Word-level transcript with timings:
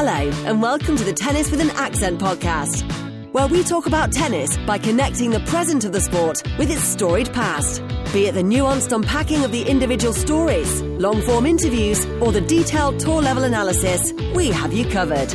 Hello, 0.00 0.30
and 0.46 0.62
welcome 0.62 0.96
to 0.96 1.02
the 1.02 1.12
Tennis 1.12 1.50
with 1.50 1.60
an 1.60 1.70
Accent 1.70 2.20
podcast, 2.20 2.84
where 3.32 3.48
we 3.48 3.64
talk 3.64 3.86
about 3.86 4.12
tennis 4.12 4.56
by 4.58 4.78
connecting 4.78 5.30
the 5.30 5.40
present 5.40 5.84
of 5.84 5.90
the 5.90 6.00
sport 6.00 6.40
with 6.56 6.70
its 6.70 6.84
storied 6.84 7.32
past. 7.32 7.82
Be 8.12 8.26
it 8.26 8.34
the 8.36 8.42
nuanced 8.42 8.92
unpacking 8.92 9.42
of 9.42 9.50
the 9.50 9.62
individual 9.62 10.14
stories, 10.14 10.82
long 10.82 11.20
form 11.22 11.46
interviews, 11.46 12.06
or 12.22 12.30
the 12.30 12.40
detailed 12.40 13.00
tour 13.00 13.20
level 13.20 13.42
analysis, 13.42 14.12
we 14.36 14.50
have 14.50 14.72
you 14.72 14.88
covered. 14.88 15.30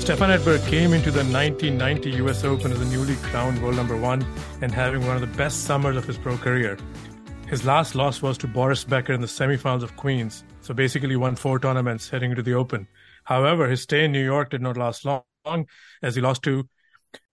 Stefan 0.00 0.30
Edberg 0.30 0.66
came 0.66 0.92
into 0.94 1.12
the 1.12 1.22
1990 1.22 2.10
US 2.24 2.42
Open 2.42 2.72
as 2.72 2.80
a 2.80 2.86
newly 2.86 3.14
crowned 3.30 3.62
world 3.62 3.76
number 3.76 3.96
one 3.96 4.26
and 4.62 4.72
having 4.72 5.06
one 5.06 5.14
of 5.14 5.20
the 5.20 5.36
best 5.38 5.62
summers 5.62 5.96
of 5.96 6.06
his 6.06 6.18
pro 6.18 6.36
career. 6.36 6.76
His 7.46 7.64
last 7.64 7.94
loss 7.94 8.20
was 8.20 8.36
to 8.38 8.48
Boris 8.48 8.82
Becker 8.82 9.12
in 9.12 9.20
the 9.20 9.28
semifinals 9.28 9.84
of 9.84 9.94
Queens, 9.94 10.42
so 10.64 10.72
basically 10.72 11.14
won 11.14 11.36
four 11.36 11.58
tournaments 11.58 12.08
heading 12.08 12.30
into 12.30 12.42
the 12.42 12.54
Open. 12.54 12.88
However, 13.24 13.68
his 13.68 13.82
stay 13.82 14.06
in 14.06 14.12
New 14.12 14.24
York 14.24 14.48
did 14.48 14.62
not 14.62 14.78
last 14.78 15.04
long 15.04 15.66
as 16.02 16.14
he 16.14 16.22
lost 16.22 16.42
to 16.44 16.66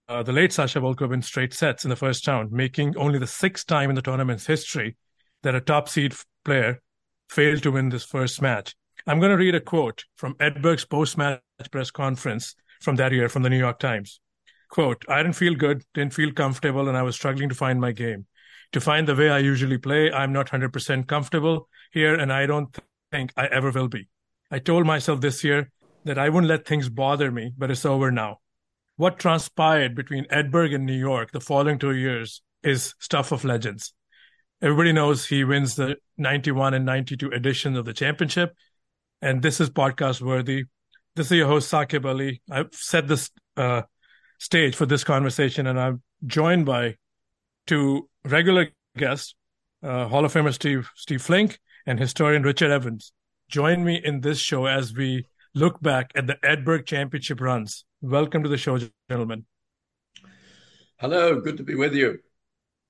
uh, 0.09 0.21
the 0.21 0.33
late 0.33 0.51
Sasha 0.51 0.81
Volkov 0.81 1.13
in 1.13 1.21
straight 1.21 1.53
sets 1.53 1.85
in 1.85 1.89
the 1.89 1.95
first 1.95 2.27
round, 2.27 2.51
making 2.51 2.97
only 2.97 3.19
the 3.19 3.27
sixth 3.27 3.65
time 3.67 3.89
in 3.89 3.95
the 3.95 4.01
tournament's 4.01 4.45
history 4.45 4.97
that 5.43 5.55
a 5.55 5.61
top 5.61 5.87
seed 5.87 6.13
player 6.43 6.81
failed 7.29 7.63
to 7.63 7.71
win 7.71 7.87
this 7.87 8.03
first 8.03 8.41
match. 8.41 8.75
I'm 9.07 9.19
going 9.19 9.31
to 9.31 9.37
read 9.37 9.55
a 9.55 9.61
quote 9.61 10.03
from 10.17 10.35
Edberg's 10.35 10.85
post-match 10.85 11.41
press 11.71 11.89
conference 11.89 12.55
from 12.81 12.97
that 12.97 13.13
year 13.13 13.29
from 13.29 13.43
the 13.43 13.49
New 13.49 13.57
York 13.57 13.79
Times. 13.79 14.19
Quote, 14.69 15.05
I 15.07 15.23
didn't 15.23 15.37
feel 15.37 15.55
good, 15.55 15.83
didn't 15.93 16.13
feel 16.13 16.33
comfortable, 16.33 16.89
and 16.89 16.97
I 16.97 17.01
was 17.01 17.15
struggling 17.15 17.47
to 17.47 17.55
find 17.55 17.79
my 17.79 17.93
game. 17.93 18.25
To 18.73 18.81
find 18.81 19.07
the 19.07 19.15
way 19.15 19.29
I 19.29 19.39
usually 19.39 19.77
play, 19.77 20.11
I'm 20.11 20.33
not 20.33 20.49
100% 20.49 21.07
comfortable 21.07 21.69
here, 21.91 22.15
and 22.15 22.31
I 22.31 22.45
don't 22.45 22.77
think 23.11 23.33
I 23.35 23.45
ever 23.47 23.71
will 23.71 23.87
be. 23.87 24.07
I 24.49 24.59
told 24.59 24.85
myself 24.85 25.21
this 25.21 25.43
year 25.43 25.71
that 26.05 26.17
I 26.17 26.29
wouldn't 26.29 26.49
let 26.49 26.65
things 26.65 26.89
bother 26.89 27.31
me, 27.31 27.51
but 27.57 27.69
it's 27.69 27.85
over 27.85 28.11
now. 28.11 28.39
What 28.95 29.19
transpired 29.19 29.95
between 29.95 30.25
Edberg 30.25 30.73
and 30.73 30.85
New 30.85 30.97
York 30.97 31.31
the 31.31 31.39
following 31.39 31.79
two 31.79 31.95
years 31.95 32.41
is 32.63 32.95
stuff 32.99 33.31
of 33.31 33.43
legends. 33.43 33.93
Everybody 34.61 34.93
knows 34.93 35.25
he 35.25 35.43
wins 35.43 35.75
the 35.75 35.97
91 36.17 36.73
and 36.73 36.85
92 36.85 37.31
editions 37.31 37.77
of 37.77 37.85
the 37.85 37.93
championship, 37.93 38.53
and 39.21 39.41
this 39.41 39.59
is 39.59 39.69
podcast 39.69 40.21
worthy. 40.21 40.65
This 41.15 41.27
is 41.27 41.37
your 41.37 41.47
host, 41.47 41.71
Saqib 41.71 42.05
Ali. 42.05 42.41
I've 42.49 42.73
set 42.73 43.07
this 43.07 43.31
uh, 43.57 43.83
stage 44.39 44.75
for 44.75 44.85
this 44.85 45.03
conversation, 45.03 45.65
and 45.65 45.79
I'm 45.79 46.01
joined 46.25 46.65
by 46.65 46.95
two 47.65 48.07
regular 48.23 48.67
guests, 48.95 49.35
uh, 49.83 50.07
Hall 50.07 50.25
of 50.25 50.33
Famer 50.33 50.53
Steve 50.53 50.89
Steve 50.95 51.21
Flink 51.23 51.59
and 51.85 51.99
historian 51.99 52.43
Richard 52.43 52.71
Evans. 52.71 53.11
Join 53.49 53.83
me 53.83 54.01
in 54.03 54.21
this 54.21 54.39
show 54.39 54.65
as 54.65 54.93
we 54.93 55.25
look 55.53 55.81
back 55.81 56.11
at 56.15 56.27
the 56.27 56.35
Edberg 56.43 56.85
Championship 56.85 57.41
runs. 57.41 57.85
Welcome 58.01 58.43
to 58.43 58.49
the 58.49 58.57
show, 58.57 58.79
gentlemen. 59.09 59.45
Hello, 60.97 61.39
good 61.41 61.57
to 61.57 61.63
be 61.63 61.75
with 61.75 61.93
you. 61.93 62.19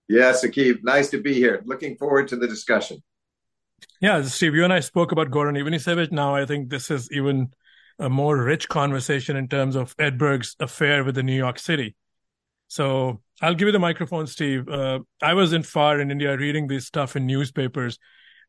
Yes, 0.07 0.45
Akib, 0.45 0.83
nice 0.83 1.09
to 1.11 1.21
be 1.21 1.33
here. 1.33 1.63
Looking 1.65 1.95
forward 1.95 2.27
to 2.29 2.35
the 2.35 2.47
discussion. 2.47 3.01
Yeah, 3.99 4.21
Steve, 4.23 4.55
you 4.55 4.63
and 4.63 4.73
I 4.73 4.81
spoke 4.81 5.11
about 5.11 5.31
Goran 5.31 5.57
Ivanisevic. 5.57 6.11
Now 6.11 6.35
I 6.35 6.45
think 6.45 6.69
this 6.69 6.91
is 6.91 7.09
even 7.11 7.53
a 7.97 8.09
more 8.09 8.37
rich 8.37 8.67
conversation 8.67 9.35
in 9.37 9.47
terms 9.47 9.75
of 9.75 9.95
Edberg's 9.97 10.55
affair 10.59 11.03
with 11.03 11.15
the 11.15 11.23
New 11.23 11.35
York 11.35 11.59
City. 11.59 11.95
So 12.67 13.21
I'll 13.41 13.55
give 13.55 13.67
you 13.67 13.71
the 13.71 13.79
microphone, 13.79 14.27
Steve. 14.27 14.67
Uh, 14.67 14.99
I 15.21 15.33
was 15.33 15.53
in 15.53 15.63
far 15.63 15.99
in 15.99 16.11
India 16.11 16.37
reading 16.37 16.67
this 16.67 16.87
stuff 16.87 17.15
in 17.15 17.25
newspapers. 17.25 17.99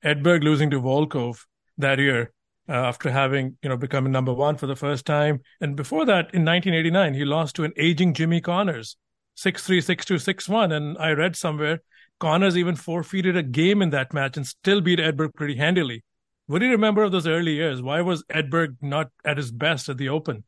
Edberg 0.05 0.43
losing 0.43 0.71
to 0.71 0.81
Volkov 0.81 1.45
that 1.79 1.99
year 1.99 2.33
uh, 2.69 2.73
after 2.73 3.11
having 3.11 3.57
you 3.63 3.69
know 3.69 3.77
become 3.77 4.11
number 4.11 4.33
one 4.33 4.57
for 4.57 4.67
the 4.67 4.77
first 4.77 5.07
time, 5.07 5.41
and 5.61 5.77
before 5.77 6.07
that 6.07 6.33
in 6.35 6.45
1989 6.45 7.15
he 7.15 7.25
lost 7.25 7.57
to 7.57 7.65
an 7.65 7.73
aging 7.77 8.15
Jimmy 8.15 8.41
Connors, 8.41 8.97
six 9.35 9.65
three, 9.67 9.81
six 9.81 10.05
two, 10.05 10.19
six 10.19 10.49
one, 10.49 10.73
and 10.73 10.97
I 10.99 11.11
read 11.13 11.37
somewhere 11.37 11.81
Connors 12.23 12.57
even 12.57 12.77
forfeited 12.77 13.37
a 13.37 13.43
game 13.43 13.83
in 13.83 13.91
that 13.91 14.15
match 14.15 14.37
and 14.37 14.47
still 14.47 14.81
beat 14.81 15.01
Edberg 15.01 15.35
pretty 15.35 15.57
handily. 15.57 16.05
What 16.47 16.61
do 16.61 16.67
you 16.67 16.71
remember 16.71 17.03
of 17.03 17.11
those 17.11 17.27
early 17.27 17.55
years? 17.55 17.83
Why 17.83 18.01
was 18.01 18.23
Edberg 18.33 18.77
not 18.81 19.11
at 19.25 19.39
his 19.39 19.51
best 19.51 19.89
at 19.89 19.99
the 19.99 20.09
Open? 20.09 20.45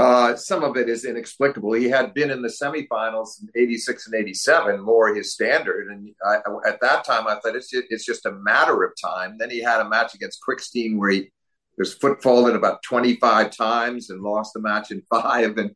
Uh, 0.00 0.34
some 0.34 0.64
of 0.64 0.78
it 0.78 0.88
is 0.88 1.04
inexplicable. 1.04 1.74
He 1.74 1.90
had 1.90 2.14
been 2.14 2.30
in 2.30 2.40
the 2.40 2.48
semifinals 2.48 3.42
in 3.42 3.50
'86 3.54 4.06
and 4.06 4.14
'87, 4.14 4.80
more 4.80 5.14
his 5.14 5.34
standard, 5.34 5.88
and 5.88 6.08
I, 6.24 6.36
at 6.66 6.80
that 6.80 7.04
time 7.04 7.26
I 7.28 7.34
thought 7.34 7.54
it's 7.54 7.68
just, 7.68 7.84
it's 7.90 8.06
just 8.06 8.24
a 8.24 8.32
matter 8.32 8.82
of 8.82 8.92
time. 8.98 9.36
Then 9.36 9.50
he 9.50 9.60
had 9.60 9.82
a 9.82 9.88
match 9.90 10.14
against 10.14 10.40
Krickstein 10.40 10.96
where 10.96 11.10
he 11.10 11.30
was 11.76 11.92
foot 11.92 12.22
faulted 12.22 12.56
about 12.56 12.82
25 12.82 13.54
times 13.54 14.08
and 14.08 14.22
lost 14.22 14.54
the 14.54 14.60
match 14.60 14.90
in 14.90 15.02
five. 15.10 15.58
And 15.58 15.72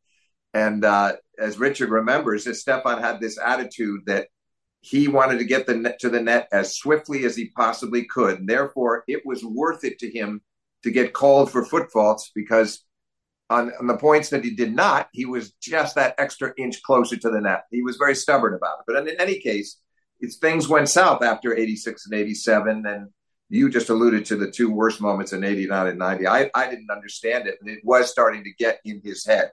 and 0.55 0.87
uh, 0.87 1.17
as 1.39 1.59
Richard 1.59 1.91
remembers, 1.91 2.49
Stefan 2.59 3.03
had 3.03 3.21
this 3.21 3.39
attitude 3.39 4.07
that 4.07 4.29
he 4.81 5.07
wanted 5.07 5.39
to 5.41 5.45
get 5.45 5.67
the 5.67 5.75
net 5.75 5.99
to 6.01 6.09
the 6.09 6.23
net 6.23 6.49
as 6.51 6.79
swiftly 6.79 7.27
as 7.27 7.37
he 7.37 7.51
possibly 7.51 8.07
could, 8.07 8.39
and 8.39 8.49
therefore 8.49 9.05
it 9.07 9.21
was 9.27 9.45
worth 9.45 9.85
it 9.85 9.99
to 9.99 10.11
him 10.11 10.41
to 10.83 10.91
get 10.91 11.13
called 11.13 11.53
for 11.53 11.63
foot 11.63 11.93
faults 11.93 12.31
because 12.35 12.85
on, 13.51 13.73
on, 13.79 13.87
the 13.87 13.97
points 13.97 14.31
that 14.31 14.45
he 14.45 14.55
did 14.55 14.75
not, 14.75 15.09
he 15.13 15.27
was 15.27 15.53
just 15.61 15.95
that 15.95 16.15
extra 16.19 16.53
inch 16.57 16.83
closer 16.83 17.17
to 17.17 17.31
the 17.31 17.41
net. 17.41 17.65
He 17.71 17.83
was 17.83 17.97
very 17.97 18.15
stubborn 18.15 18.55
about 18.55 18.79
it. 18.81 18.85
But 18.87 18.97
in, 18.97 19.09
in 19.09 19.21
any 19.21 19.41
case, 19.41 19.81
it's 20.21 20.37
things 20.37 20.69
went 20.69 20.89
south 20.89 21.23
after 21.23 21.57
86 21.57 22.07
and 22.07 22.15
87. 22.15 22.87
And 22.87 23.09
you 23.49 23.69
just 23.69 23.91
alluded 23.91 24.25
to 24.27 24.37
the 24.37 24.51
two 24.51 24.71
worst 24.71 25.01
moments 25.01 25.33
in 25.33 25.45
89 25.45 25.87
and 25.89 25.99
90. 25.99 26.27
I, 26.27 26.51
I 26.55 26.71
didn't 26.71 26.91
understand 26.91 27.47
it. 27.47 27.59
And 27.61 27.69
it 27.69 27.81
was 27.85 28.11
starting 28.11 28.45
to 28.45 28.53
get 28.59 28.81
in 28.85 29.01
his 29.05 29.27
head. 29.27 29.51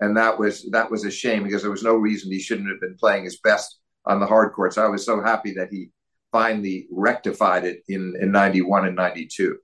And 0.00 0.16
that 0.16 0.38
was 0.38 0.68
that 0.72 0.90
was 0.90 1.04
a 1.04 1.10
shame 1.12 1.44
because 1.44 1.62
there 1.62 1.70
was 1.70 1.84
no 1.84 1.94
reason 1.94 2.32
he 2.32 2.40
shouldn't 2.40 2.68
have 2.68 2.80
been 2.80 2.96
playing 2.96 3.24
his 3.24 3.38
best 3.38 3.78
on 4.04 4.18
the 4.18 4.26
hard 4.26 4.52
courts. 4.52 4.76
I 4.76 4.88
was 4.88 5.06
so 5.06 5.22
happy 5.22 5.54
that 5.54 5.68
he 5.70 5.90
finally 6.32 6.88
rectified 6.90 7.64
it 7.64 7.82
in, 7.88 8.14
in 8.20 8.32
91 8.32 8.86
and 8.86 8.96
92 8.96 9.58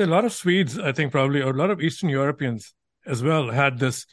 a 0.00 0.06
lot 0.06 0.24
of 0.24 0.32
Swedes, 0.32 0.78
I 0.78 0.92
think, 0.92 1.12
probably, 1.12 1.42
or 1.42 1.50
a 1.50 1.56
lot 1.56 1.70
of 1.70 1.80
Eastern 1.80 2.08
Europeans 2.08 2.74
as 3.06 3.22
well, 3.22 3.50
had 3.50 3.78
this 3.78 4.06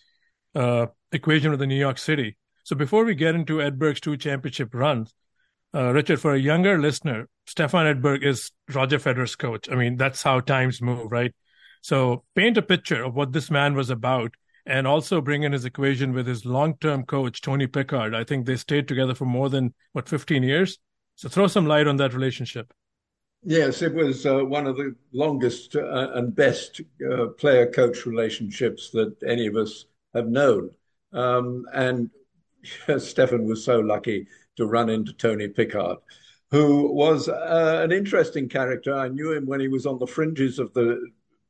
uh, 0.55 0.87
equation 1.11 1.51
with 1.51 1.59
the 1.59 1.67
New 1.67 1.75
York 1.75 1.97
City. 1.97 2.37
So 2.63 2.75
before 2.75 3.05
we 3.05 3.15
get 3.15 3.35
into 3.35 3.57
Edberg's 3.57 4.01
two 4.01 4.17
championship 4.17 4.73
runs, 4.73 5.13
uh, 5.73 5.91
Richard, 5.93 6.19
for 6.19 6.33
a 6.33 6.39
younger 6.39 6.77
listener, 6.77 7.27
Stefan 7.45 7.85
Edberg 7.85 8.23
is 8.23 8.51
Roger 8.73 8.99
Federer's 8.99 9.35
coach. 9.35 9.69
I 9.71 9.75
mean, 9.75 9.95
that's 9.95 10.23
how 10.23 10.39
times 10.39 10.81
move, 10.81 11.11
right? 11.11 11.33
So 11.81 12.23
paint 12.35 12.57
a 12.57 12.61
picture 12.61 13.03
of 13.03 13.15
what 13.15 13.31
this 13.31 13.51
man 13.51 13.75
was 13.75 13.89
about 13.89 14.33
and 14.65 14.85
also 14.85 15.21
bring 15.21 15.43
in 15.43 15.53
his 15.53 15.63
equation 15.63 16.13
with 16.13 16.27
his 16.27 16.45
long-term 16.45 17.05
coach, 17.05 17.41
Tony 17.41 17.67
Pickard. 17.67 18.13
I 18.13 18.25
think 18.25 18.45
they 18.45 18.57
stayed 18.57 18.87
together 18.87 19.15
for 19.15 19.25
more 19.25 19.49
than, 19.49 19.73
what, 19.93 20.09
15 20.09 20.43
years? 20.43 20.77
So 21.15 21.29
throw 21.29 21.47
some 21.47 21.65
light 21.65 21.87
on 21.87 21.97
that 21.97 22.13
relationship. 22.13 22.73
Yes, 23.43 23.81
it 23.81 23.93
was 23.93 24.25
uh, 24.25 24.43
one 24.43 24.67
of 24.67 24.75
the 24.77 24.95
longest 25.13 25.75
uh, 25.75 26.11
and 26.15 26.35
best 26.35 26.81
uh, 27.09 27.27
player 27.27 27.69
coach 27.71 28.05
relationships 28.05 28.89
that 28.91 29.15
any 29.25 29.47
of 29.47 29.55
us 29.55 29.85
have 30.13 30.27
known. 30.27 30.71
Um, 31.13 31.65
and 31.73 32.09
Stefan 32.97 33.45
was 33.45 33.63
so 33.63 33.79
lucky 33.79 34.27
to 34.57 34.65
run 34.65 34.89
into 34.89 35.13
Tony 35.13 35.47
Pickard, 35.47 35.97
who 36.51 36.91
was 36.91 37.29
uh, 37.29 37.81
an 37.83 37.91
interesting 37.91 38.49
character. 38.49 38.93
I 38.93 39.07
knew 39.07 39.31
him 39.31 39.45
when 39.45 39.59
he 39.59 39.67
was 39.67 39.85
on 39.85 39.99
the 39.99 40.07
fringes 40.07 40.59
of 40.59 40.73
the 40.73 40.99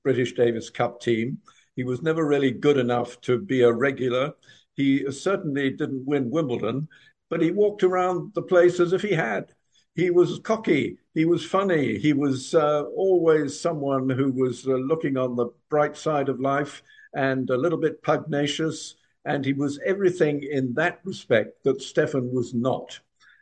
British 0.03 0.33
Davis 0.33 0.69
Cup 0.69 1.01
team. 1.01 1.39
He 1.75 1.83
was 1.83 2.01
never 2.01 2.27
really 2.27 2.51
good 2.51 2.77
enough 2.77 3.19
to 3.21 3.39
be 3.39 3.61
a 3.61 3.71
regular. 3.71 4.33
He 4.75 5.09
certainly 5.11 5.71
didn't 5.71 6.05
win 6.05 6.29
Wimbledon, 6.29 6.87
but 7.29 7.41
he 7.41 7.51
walked 7.51 7.83
around 7.83 8.33
the 8.35 8.41
place 8.41 8.79
as 8.79 8.93
if 8.93 9.01
he 9.01 9.13
had 9.13 9.53
he 9.97 10.11
was 10.11 10.39
cocky, 10.43 10.99
he 11.15 11.25
was 11.25 11.43
funny, 11.43 11.97
he 11.97 12.13
was 12.13 12.53
uh, 12.53 12.83
always 12.95 13.59
someone 13.59 14.07
who 14.07 14.31
was 14.31 14.67
uh, 14.67 14.73
looking 14.73 15.17
on 15.17 15.35
the 15.35 15.47
bright 15.69 15.97
side 15.97 16.29
of 16.29 16.39
life 16.39 16.83
and 17.15 17.49
a 17.49 17.57
little 17.57 17.79
bit 17.79 18.03
pugnacious. 18.03 18.95
And 19.25 19.43
he 19.43 19.53
was 19.53 19.79
everything 19.83 20.43
in 20.43 20.75
that 20.75 20.99
respect 21.03 21.63
that 21.63 21.81
Stefan 21.81 22.31
was 22.31 22.53
not. 22.53 22.99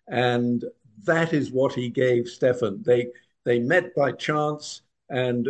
And 0.08 0.64
that 1.04 1.34
is 1.34 1.52
what 1.52 1.74
he 1.74 1.90
gave 1.90 2.30
Stefan. 2.30 2.82
They, 2.84 3.08
they 3.44 3.60
met 3.60 3.94
by 3.94 4.14
chance, 4.14 4.82
and 5.10 5.50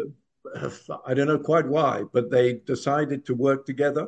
uh, 0.55 0.71
I 1.05 1.13
don't 1.13 1.27
know 1.27 1.37
quite 1.37 1.67
why, 1.67 2.01
but 2.13 2.31
they 2.31 2.53
decided 2.65 3.27
to 3.27 3.35
work 3.35 3.67
together. 3.67 4.07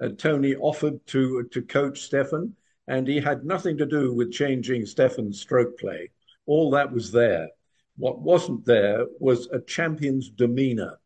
And 0.00 0.18
Tony 0.18 0.56
offered 0.56 1.06
to, 1.08 1.42
to 1.52 1.60
coach 1.60 2.00
Stefan, 2.00 2.54
and 2.86 3.06
he 3.06 3.20
had 3.20 3.44
nothing 3.44 3.76
to 3.76 3.84
do 3.84 4.14
with 4.14 4.32
changing 4.32 4.86
Stefan's 4.86 5.42
stroke 5.42 5.78
play 5.78 6.10
all 6.48 6.70
that 6.70 6.90
was 6.90 7.12
there. 7.12 7.48
What 7.96 8.20
wasn't 8.20 8.64
there 8.64 9.06
was 9.20 9.48
a 9.52 9.60
champion's 9.60 10.30
demeanor. 10.30 10.98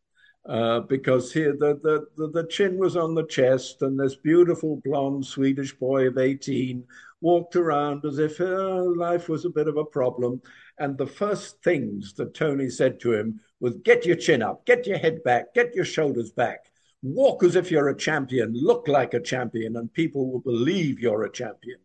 Uh, 0.48 0.80
because 0.80 1.32
here 1.32 1.52
the, 1.52 1.78
the, 1.84 2.06
the, 2.16 2.42
the, 2.42 2.48
chin 2.48 2.76
was 2.76 2.96
on 2.96 3.14
the 3.14 3.26
chest, 3.26 3.82
and 3.82 3.98
this 3.98 4.16
beautiful 4.16 4.80
blonde 4.84 5.24
Swedish 5.24 5.72
boy 5.72 6.08
of 6.08 6.18
18 6.18 6.84
walked 7.20 7.54
around 7.54 8.04
as 8.04 8.18
if 8.18 8.40
uh, 8.40 8.82
life 8.96 9.28
was 9.28 9.44
a 9.44 9.50
bit 9.50 9.68
of 9.68 9.76
a 9.76 9.84
problem. 9.84 10.42
And 10.78 10.98
the 10.98 11.06
first 11.06 11.62
things 11.62 12.12
that 12.14 12.34
Tony 12.34 12.68
said 12.68 12.98
to 13.00 13.12
him 13.12 13.40
was 13.60 13.76
get 13.84 14.04
your 14.04 14.16
chin 14.16 14.42
up, 14.42 14.66
get 14.66 14.84
your 14.84 14.98
head 14.98 15.22
back, 15.22 15.54
get 15.54 15.74
your 15.76 15.84
shoulders 15.84 16.32
back, 16.32 16.72
walk 17.02 17.44
as 17.44 17.54
if 17.54 17.70
you're 17.70 17.90
a 17.90 17.96
champion, 17.96 18.52
look 18.52 18.88
like 18.88 19.14
a 19.14 19.20
champion, 19.20 19.76
and 19.76 19.92
people 19.92 20.30
will 20.30 20.40
believe 20.40 20.98
you're 20.98 21.22
a 21.22 21.32
champion. 21.32 21.78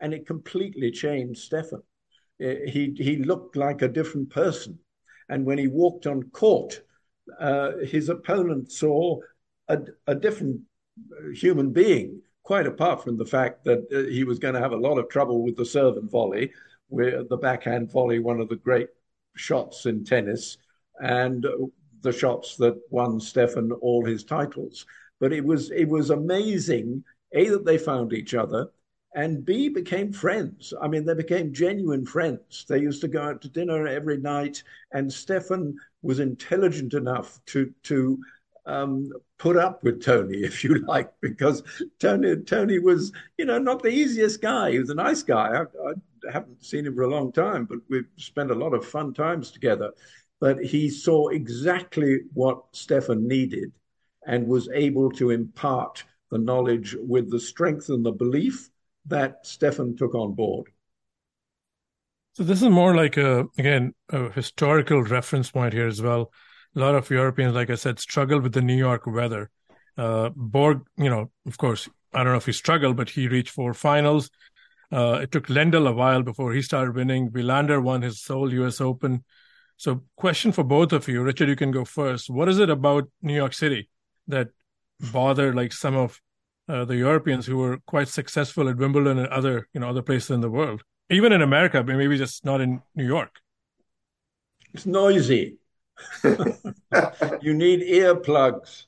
And 0.00 0.12
it 0.12 0.26
completely 0.26 0.90
changed 0.90 1.40
Stefan. 1.40 1.82
Uh, 2.42 2.70
he, 2.70 2.94
he 2.96 3.16
looked 3.16 3.56
like 3.56 3.82
a 3.82 3.88
different 3.88 4.30
person. 4.30 4.78
And 5.28 5.46
when 5.46 5.58
he 5.58 5.68
walked 5.68 6.06
on 6.06 6.30
court, 6.30 6.82
uh, 7.38 7.72
his 7.84 8.08
opponent 8.08 8.72
saw 8.72 9.20
a, 9.68 9.78
a 10.06 10.14
different 10.14 10.60
human 11.34 11.72
being, 11.72 12.20
quite 12.42 12.66
apart 12.66 13.04
from 13.04 13.16
the 13.16 13.24
fact 13.24 13.64
that 13.64 13.86
uh, 13.94 14.10
he 14.10 14.24
was 14.24 14.38
going 14.38 14.54
to 14.54 14.60
have 14.60 14.72
a 14.72 14.76
lot 14.76 14.98
of 14.98 15.08
trouble 15.08 15.42
with 15.42 15.56
the 15.56 15.64
serve 15.64 15.96
and 15.96 16.10
volley, 16.10 16.52
where 16.88 17.24
the 17.24 17.36
backhand 17.36 17.90
volley, 17.90 18.18
one 18.18 18.40
of 18.40 18.48
the 18.48 18.56
great 18.56 18.88
shots 19.36 19.86
in 19.86 20.04
tennis, 20.04 20.58
and 21.00 21.46
the 22.02 22.12
shots 22.12 22.56
that 22.56 22.78
won 22.90 23.20
Stefan 23.20 23.72
all 23.72 24.04
his 24.04 24.24
titles. 24.24 24.84
But 25.20 25.32
it 25.32 25.44
was 25.44 25.70
it 25.70 25.88
was 25.88 26.10
amazing, 26.10 27.04
A, 27.32 27.48
that 27.48 27.64
they 27.64 27.78
found 27.78 28.12
each 28.12 28.34
other, 28.34 28.70
and 29.14 29.44
B, 29.44 29.68
became 29.68 30.12
friends. 30.12 30.72
I 30.80 30.88
mean, 30.88 31.04
they 31.04 31.14
became 31.14 31.52
genuine 31.52 32.06
friends. 32.06 32.64
They 32.68 32.78
used 32.78 33.02
to 33.02 33.08
go 33.08 33.22
out 33.22 33.42
to 33.42 33.48
dinner 33.48 33.86
every 33.86 34.16
night, 34.16 34.62
and 34.92 35.12
Stefan 35.12 35.76
was 36.02 36.18
intelligent 36.18 36.94
enough 36.94 37.40
to 37.46 37.72
to 37.84 38.18
um, 38.64 39.10
put 39.38 39.56
up 39.56 39.82
with 39.82 40.02
Tony, 40.02 40.38
if 40.44 40.64
you 40.64 40.78
like, 40.86 41.12
because 41.20 41.62
Tony 41.98 42.36
Tony 42.36 42.78
was, 42.78 43.12
you 43.36 43.44
know, 43.44 43.58
not 43.58 43.82
the 43.82 43.90
easiest 43.90 44.40
guy. 44.40 44.72
He 44.72 44.78
was 44.78 44.90
a 44.90 44.94
nice 44.94 45.22
guy. 45.22 45.62
I, 45.62 45.62
I 45.62 46.32
haven't 46.32 46.64
seen 46.64 46.86
him 46.86 46.94
for 46.94 47.02
a 47.02 47.10
long 47.10 47.32
time, 47.32 47.64
but 47.64 47.78
we've 47.88 48.08
spent 48.16 48.50
a 48.50 48.54
lot 48.54 48.74
of 48.74 48.86
fun 48.86 49.12
times 49.12 49.50
together. 49.50 49.92
But 50.40 50.64
he 50.64 50.88
saw 50.88 51.28
exactly 51.28 52.20
what 52.32 52.64
Stefan 52.72 53.28
needed 53.28 53.72
and 54.26 54.46
was 54.46 54.68
able 54.72 55.10
to 55.12 55.30
impart 55.30 56.04
the 56.30 56.38
knowledge 56.38 56.96
with 56.98 57.30
the 57.30 57.40
strength 57.40 57.88
and 57.88 58.04
the 58.04 58.12
belief 58.12 58.70
that 59.06 59.46
Stefan 59.46 59.96
took 59.96 60.14
on 60.14 60.34
board. 60.34 60.68
So 62.34 62.44
this 62.44 62.62
is 62.62 62.68
more 62.68 62.94
like 62.94 63.16
a 63.16 63.46
again 63.58 63.94
a 64.08 64.30
historical 64.30 65.02
reference 65.02 65.50
point 65.50 65.74
here 65.74 65.86
as 65.86 66.00
well 66.00 66.32
a 66.74 66.78
lot 66.78 66.94
of 66.94 67.10
Europeans, 67.10 67.54
like 67.54 67.70
I 67.70 67.74
said, 67.74 67.98
struggle 67.98 68.40
with 68.40 68.52
the 68.52 68.62
New 68.62 68.76
York 68.76 69.06
weather. 69.06 69.50
Uh, 69.96 70.30
Borg, 70.34 70.82
you 70.96 71.10
know, 71.10 71.30
of 71.46 71.58
course, 71.58 71.88
I 72.14 72.18
don't 72.18 72.32
know 72.32 72.38
if 72.38 72.46
he 72.46 72.52
struggled, 72.52 72.96
but 72.96 73.10
he 73.10 73.28
reached 73.28 73.50
four 73.50 73.74
finals. 73.74 74.30
Uh, 74.90 75.20
it 75.22 75.32
took 75.32 75.46
Lendl 75.46 75.88
a 75.88 75.92
while 75.92 76.22
before 76.22 76.52
he 76.52 76.62
started 76.62 76.94
winning. 76.94 77.30
Wilander 77.30 77.82
won 77.82 78.02
his 78.02 78.20
sole 78.20 78.52
U.S. 78.54 78.80
Open. 78.80 79.24
So, 79.76 80.02
question 80.16 80.52
for 80.52 80.64
both 80.64 80.92
of 80.92 81.08
you, 81.08 81.22
Richard, 81.22 81.48
you 81.48 81.56
can 81.56 81.70
go 81.70 81.84
first. 81.84 82.30
What 82.30 82.48
is 82.48 82.58
it 82.58 82.70
about 82.70 83.08
New 83.22 83.34
York 83.34 83.54
City 83.54 83.88
that 84.28 84.48
bothered 85.12 85.54
like 85.54 85.72
some 85.72 85.96
of 85.96 86.20
uh, 86.72 86.86
the 86.86 86.96
Europeans 86.96 87.44
who 87.44 87.58
were 87.58 87.78
quite 87.86 88.08
successful 88.08 88.66
at 88.68 88.78
Wimbledon 88.78 89.18
and 89.18 89.28
other, 89.28 89.68
you 89.74 89.80
know, 89.80 89.90
other 89.90 90.00
places 90.00 90.30
in 90.30 90.40
the 90.40 90.50
world, 90.50 90.82
even 91.10 91.30
in 91.30 91.42
America, 91.42 91.82
but 91.82 91.96
maybe 91.96 92.16
just 92.16 92.44
not 92.46 92.62
in 92.62 92.80
New 92.94 93.06
York? 93.06 93.36
It's 94.72 94.86
noisy. 94.86 95.58
you 96.24 97.52
need 97.52 97.80
earplugs. 97.82 98.86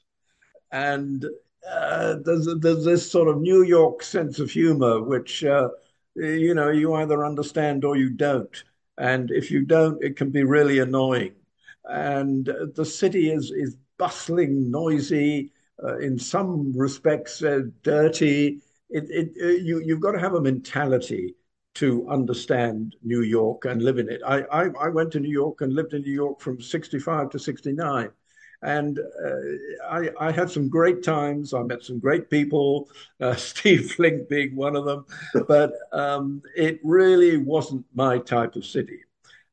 And 0.72 1.26
uh, 1.70 2.16
there's, 2.24 2.48
there's 2.60 2.84
this 2.84 3.10
sort 3.10 3.28
of 3.28 3.42
New 3.42 3.62
York 3.62 4.02
sense 4.02 4.38
of 4.38 4.50
humor, 4.50 5.02
which, 5.02 5.44
uh, 5.44 5.68
you 6.14 6.54
know, 6.54 6.70
you 6.70 6.94
either 6.94 7.24
understand 7.24 7.84
or 7.84 7.96
you 7.96 8.08
don't. 8.08 8.64
And 8.96 9.30
if 9.30 9.50
you 9.50 9.64
don't, 9.66 10.02
it 10.02 10.16
can 10.16 10.30
be 10.30 10.44
really 10.44 10.78
annoying. 10.78 11.34
And 11.84 12.46
the 12.74 12.84
city 12.84 13.30
is, 13.30 13.50
is 13.50 13.76
bustling, 13.98 14.70
noisy, 14.70 15.52
uh, 15.82 15.98
in 15.98 16.18
some 16.18 16.72
respects, 16.76 17.42
uh, 17.42 17.62
dirty. 17.82 18.60
It, 18.90 19.04
it, 19.10 19.32
uh, 19.42 19.48
you, 19.48 19.82
you've 19.84 20.00
got 20.00 20.12
to 20.12 20.20
have 20.20 20.34
a 20.34 20.40
mentality 20.40 21.34
to 21.74 22.08
understand 22.08 22.94
New 23.02 23.22
York 23.22 23.64
and 23.64 23.82
live 23.82 23.98
in 23.98 24.08
it. 24.08 24.20
I, 24.24 24.42
I, 24.42 24.68
I, 24.80 24.88
went 24.88 25.10
to 25.12 25.20
New 25.20 25.30
York 25.30 25.60
and 25.60 25.72
lived 25.72 25.92
in 25.92 26.02
New 26.02 26.12
York 26.12 26.40
from 26.40 26.60
65 26.60 27.30
to 27.30 27.38
69. 27.38 28.10
And 28.62 28.98
uh, 28.98 29.86
I, 29.90 30.10
I, 30.20 30.30
had 30.30 30.48
some 30.48 30.68
great 30.68 31.02
times. 31.02 31.52
I 31.52 31.62
met 31.64 31.82
some 31.82 31.98
great 31.98 32.30
people, 32.30 32.88
uh, 33.20 33.34
Steve 33.50 33.92
Flink 33.92 34.28
being 34.28 34.54
one 34.54 34.76
of 34.76 34.84
them. 34.84 35.04
But 35.48 35.72
um, 35.92 36.42
it 36.56 36.78
really 36.84 37.36
wasn't 37.36 37.84
my 37.92 38.18
type 38.18 38.54
of 38.54 38.64
city. 38.64 39.00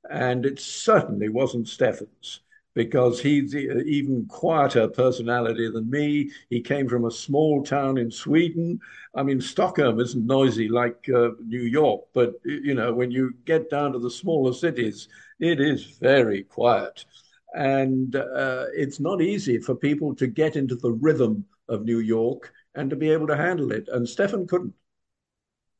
And 0.09 0.45
it 0.45 0.59
certainly 0.59 1.29
wasn't 1.29 1.67
Stefan's 1.67 2.41
because 2.73 3.19
he's 3.19 3.55
even 3.55 4.25
quieter 4.27 4.87
personality 4.87 5.69
than 5.69 5.89
me. 5.89 6.31
He 6.49 6.61
came 6.61 6.87
from 6.87 7.05
a 7.05 7.11
small 7.11 7.63
town 7.63 7.97
in 7.97 8.09
Sweden. 8.09 8.79
I 9.15 9.23
mean, 9.23 9.41
Stockholm 9.41 9.99
isn't 9.99 10.25
noisy 10.25 10.69
like 10.69 11.09
uh, 11.13 11.29
New 11.45 11.63
York, 11.63 12.05
but 12.13 12.33
you 12.45 12.73
know, 12.73 12.93
when 12.93 13.11
you 13.11 13.33
get 13.45 13.69
down 13.69 13.91
to 13.93 13.99
the 13.99 14.11
smaller 14.11 14.53
cities, 14.53 15.09
it 15.39 15.59
is 15.59 15.97
very 15.99 16.43
quiet. 16.43 17.05
And 17.53 18.15
uh, 18.15 18.65
it's 18.73 19.01
not 19.01 19.21
easy 19.21 19.59
for 19.59 19.75
people 19.75 20.15
to 20.15 20.27
get 20.27 20.55
into 20.55 20.75
the 20.75 20.93
rhythm 20.93 21.45
of 21.67 21.83
New 21.83 21.99
York 21.99 22.53
and 22.75 22.89
to 22.89 22.95
be 22.95 23.09
able 23.09 23.27
to 23.27 23.35
handle 23.35 23.71
it. 23.73 23.89
And 23.91 24.07
Stefan 24.07 24.47
couldn't. 24.47 24.73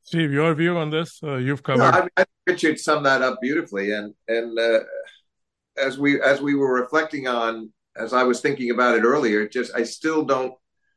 Steve, 0.04 0.32
your 0.32 0.54
view 0.54 0.76
on 0.76 0.90
this? 0.90 1.20
Uh, 1.22 1.36
you've 1.36 1.62
covered. 1.62 1.78
No, 1.78 2.08
I, 2.16 2.22
I 2.22 2.24
Richard 2.46 2.78
summed 2.80 3.06
that 3.06 3.22
up 3.22 3.38
beautifully, 3.40 3.92
and 3.92 4.14
and 4.26 4.58
uh, 4.58 4.80
as 5.76 5.98
we 5.98 6.20
as 6.20 6.40
we 6.40 6.54
were 6.54 6.80
reflecting 6.80 7.28
on 7.28 7.72
as 7.96 8.12
I 8.12 8.22
was 8.22 8.40
thinking 8.40 8.70
about 8.70 8.96
it 8.96 9.04
earlier, 9.04 9.48
just 9.48 9.74
I 9.74 9.82
still 9.84 10.24
don't 10.24 10.54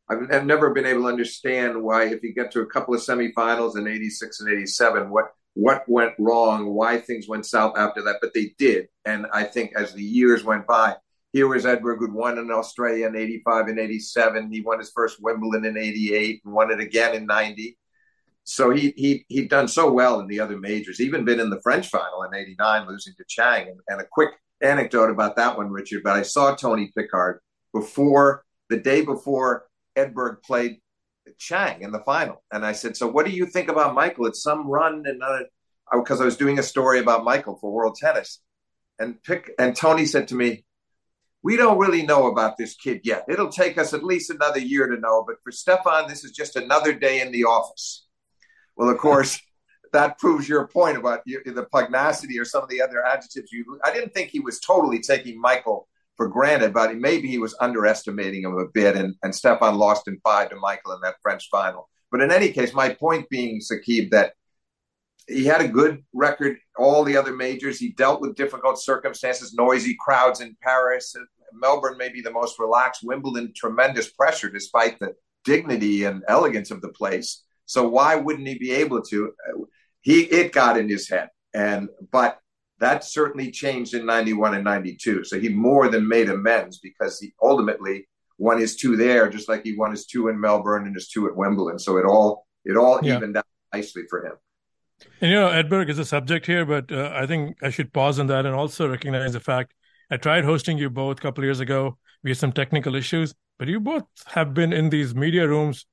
I've, 0.10 0.32
I've 0.32 0.46
never 0.46 0.72
been 0.72 0.86
able 0.86 1.04
to 1.04 1.08
understand 1.08 1.82
why 1.82 2.06
if 2.06 2.24
you 2.24 2.34
get 2.34 2.52
to 2.52 2.62
a 2.62 2.68
couple 2.68 2.94
of 2.94 3.02
semifinals 3.02 3.78
in 3.78 3.88
86 3.88 4.42
and 4.42 4.52
87 4.52 5.10
what 5.10 5.26
what 5.56 5.88
went 5.88 6.14
wrong, 6.20 6.74
why 6.74 7.00
things 7.00 7.30
went 7.30 7.46
south 7.46 7.78
after 7.78 8.02
that, 8.04 8.18
but 8.22 8.34
they 8.34 8.54
did. 8.58 8.90
And 9.06 9.26
I 9.34 9.46
think 9.46 9.72
as 9.76 9.94
the 9.94 10.04
years 10.04 10.44
went 10.44 10.68
by, 10.68 10.98
here 11.32 11.48
was 11.48 11.64
Edberg 11.64 12.00
who'd 12.00 12.14
won 12.14 12.38
in 12.38 12.52
Australia 12.52 13.08
in 13.08 13.16
85 13.16 13.68
and 13.68 13.80
87. 13.80 14.52
He 14.52 14.62
won 14.62 14.80
his 14.80 14.92
first 14.94 15.22
Wimbledon 15.22 15.66
in 15.66 15.78
88 15.78 16.42
and 16.44 16.54
won 16.54 16.72
it 16.72 16.82
again 16.82 17.16
in 17.16 17.26
90. 17.26 17.78
So 18.46 18.70
he 18.70 18.94
he 18.96 19.26
he'd 19.28 19.50
done 19.50 19.68
so 19.68 19.92
well 19.92 20.20
in 20.20 20.28
the 20.28 20.40
other 20.40 20.58
majors, 20.58 21.02
even 21.02 21.26
been 21.26 21.40
in 21.40 21.50
the 21.50 21.62
French 21.62 21.88
final 21.88 22.24
in 22.24 22.36
'89, 22.36 22.88
losing 22.88 23.14
to 23.18 23.26
Chang. 23.28 23.68
And, 23.68 23.80
and, 23.88 24.00
a 24.00 24.06
quick 24.10 24.30
anecdote 24.62 25.10
about 25.10 25.36
that 25.36 25.58
one, 25.58 25.70
Richard, 25.70 26.02
but 26.04 26.14
I 26.14 26.22
saw 26.22 26.56
Tony 26.56 26.92
Pickard 26.96 27.40
before 27.74 28.44
the 28.70 28.78
day 28.78 29.02
before 29.02 29.68
Edberg 29.98 30.42
played 30.44 30.80
Chang 31.38 31.82
in 31.82 31.92
the 31.92 32.00
final. 32.00 32.44
And 32.52 32.66
I 32.66 32.72
said, 32.72 32.96
So 32.96 33.08
what 33.08 33.26
do 33.26 33.32
you 33.32 33.46
think 33.46 33.70
about 33.70 33.96
Michael? 33.96 34.28
It's 34.28 34.44
some 34.44 34.68
run 34.68 35.04
and 35.06 35.22
because 35.94 36.22
I 36.22 36.26
was 36.26 36.38
doing 36.38 36.60
a 36.60 36.64
story 36.64 37.00
about 37.00 37.24
Michael 37.24 37.58
for 37.58 37.72
World 37.72 37.98
Tennis. 38.00 38.42
And 39.00 39.22
Pick 39.24 39.52
and 39.60 39.76
Tony 39.76 40.06
said 40.06 40.28
to 40.30 40.36
me, 40.36 40.66
We 41.44 41.58
don't 41.58 41.78
really 41.78 42.06
know 42.06 42.28
about 42.28 42.58
this 42.58 42.76
kid 42.76 43.02
yet. 43.04 43.26
It'll 43.28 43.52
take 43.52 43.78
us 43.78 43.94
at 43.94 44.04
least 44.04 44.30
another 44.30 44.60
year 44.60 44.88
to 44.88 45.00
know. 45.00 45.24
But 45.28 45.38
for 45.44 45.52
Stefan, 45.52 46.08
this 46.08 46.24
is 46.24 46.32
just 46.32 46.56
another 46.56 46.94
day 46.94 47.22
in 47.22 47.32
the 47.32 47.44
office. 47.44 48.08
Well, 48.76 48.90
of 48.90 48.98
course, 48.98 49.40
that 49.96 50.20
proves 50.20 50.48
your 50.48 50.68
point 50.68 50.98
about 50.98 51.24
the 51.26 51.68
pugnacity 51.72 52.38
or 52.40 52.46
some 52.46 52.64
of 52.64 52.70
the 52.70 52.82
other 52.82 53.04
adjectives 53.06 53.52
you. 53.52 53.80
I 53.84 53.94
didn't 53.94 54.14
think 54.14 54.30
he 54.30 54.40
was 54.40 54.60
totally 54.60 55.00
taking 55.00 55.40
Michael 55.40 55.88
for 56.18 56.28
granted, 56.28 56.74
but 56.74 56.96
maybe 56.96 57.28
he 57.28 57.38
was 57.38 57.56
underestimating 57.60 58.44
him 58.44 58.58
a 58.58 58.68
bit, 58.68 58.96
and, 58.96 59.16
and 59.24 59.34
Stefan 59.34 59.76
lost 59.76 60.08
in 60.08 60.20
five 60.24 60.50
to 60.50 60.56
Michael 60.56 60.94
in 60.94 61.00
that 61.04 61.16
French 61.22 61.50
final. 61.50 61.90
But 62.12 62.22
in 62.22 62.32
any 62.32 62.52
case, 62.52 62.74
my 62.74 62.94
point 62.94 63.30
being, 63.30 63.60
Saqib, 63.60 64.12
that 64.12 64.34
he 65.28 65.46
had 65.46 65.62
a 65.62 65.68
good 65.68 66.04
record 66.14 66.58
all 66.78 67.04
the 67.04 67.18
other 67.18 67.34
majors. 67.34 67.80
He 67.80 67.92
dealt 67.94 68.22
with 68.22 68.36
difficult 68.36 68.80
circumstances, 68.80 69.54
noisy 69.54 69.96
crowds 70.00 70.40
in 70.40 70.56
Paris. 70.62 71.16
Melbourne 71.54 71.98
may 71.98 72.10
be 72.10 72.22
the 72.22 72.32
most 72.32 72.60
relaxed. 72.60 73.02
Wimbledon, 73.04 73.54
tremendous 73.56 74.10
pressure 74.12 74.50
despite 74.50 75.00
the 75.00 75.16
dignity 75.44 76.04
and 76.04 76.24
elegance 76.28 76.70
of 76.72 76.82
the 76.82 76.90
place. 76.90 77.44
So 77.66 77.88
why 77.88 78.16
wouldn't 78.16 78.48
he 78.48 78.58
be 78.58 78.72
able 78.72 79.02
to? 79.02 79.34
He 80.06 80.22
it 80.22 80.54
got 80.54 80.78
in 80.78 80.88
his 80.88 81.10
head, 81.10 81.30
and 81.54 81.90
but 82.12 82.40
that 82.80 83.04
certainly 83.04 83.52
changed 83.52 83.94
in 83.94 84.06
91 84.06 84.54
and 84.54 84.64
92 84.64 85.24
so 85.24 85.40
he 85.40 85.50
more 85.50 85.88
than 85.88 86.08
made 86.08 86.30
amends 86.30 86.80
because 86.80 87.20
he 87.20 87.34
ultimately 87.42 88.08
won 88.38 88.60
his 88.60 88.76
two 88.76 88.96
there 88.96 89.30
just 89.30 89.50
like 89.50 89.64
he 89.64 89.76
won 89.76 89.92
his 89.92 90.06
two 90.06 90.28
in 90.28 90.40
melbourne 90.40 90.86
and 90.86 90.96
his 90.96 91.08
two 91.08 91.28
at 91.28 91.36
wimbledon. 91.36 91.80
So 91.80 91.98
it 91.98 92.06
all 92.06 92.46
it 92.64 92.78
all 92.78 93.00
yeah. 93.02 93.16
evened 93.16 93.38
out 93.38 93.46
nicely 93.74 94.04
for 94.10 94.26
him. 94.26 94.34
And 95.22 95.32
you 95.32 95.38
know 95.38 95.50
edberg 95.50 95.90
is 95.90 96.00
a 96.00 96.06
subject 96.06 96.46
here 96.46 96.66
but 96.66 96.92
uh, 96.92 97.12
i 97.14 97.26
think 97.26 97.58
i 97.62 97.70
should 97.70 97.92
pause 97.92 98.20
on 98.20 98.28
that 98.28 98.46
and 98.46 98.56
also 98.56 98.88
recognize 98.88 99.34
the 99.34 99.40
fact 99.40 99.74
i 100.12 100.18
tried 100.18 100.46
hosting 100.46 100.78
you 100.78 100.90
both 100.90 101.18
a 101.18 101.22
couple 101.22 101.44
years 101.44 101.60
ago. 101.60 101.98
We 102.24 102.30
had 102.32 102.38
some 102.38 102.54
technical 102.54 102.96
issues 102.96 103.34
but 103.58 103.68
you 103.68 103.80
both 103.80 104.06
have 104.28 104.54
been 104.54 104.74
in 104.74 104.90
these 104.90 105.16
media 105.16 105.48
rooms 105.48 105.86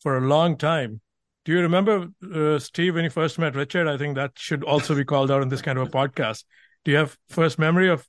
for 0.00 0.16
a 0.16 0.20
long 0.20 0.56
time 0.56 1.00
do 1.48 1.54
you 1.54 1.62
remember, 1.62 2.08
uh, 2.34 2.58
Steve, 2.58 2.94
when 2.94 3.04
you 3.04 3.10
first 3.10 3.38
met 3.38 3.56
Richard? 3.56 3.88
I 3.88 3.96
think 3.96 4.16
that 4.16 4.32
should 4.36 4.62
also 4.62 4.94
be 4.94 5.02
called 5.02 5.30
out 5.30 5.40
in 5.40 5.48
this 5.48 5.62
kind 5.62 5.78
of 5.78 5.88
a 5.88 5.90
podcast. 5.90 6.44
Do 6.84 6.90
you 6.90 6.98
have 6.98 7.16
first 7.30 7.58
memory 7.58 7.88
of 7.88 8.06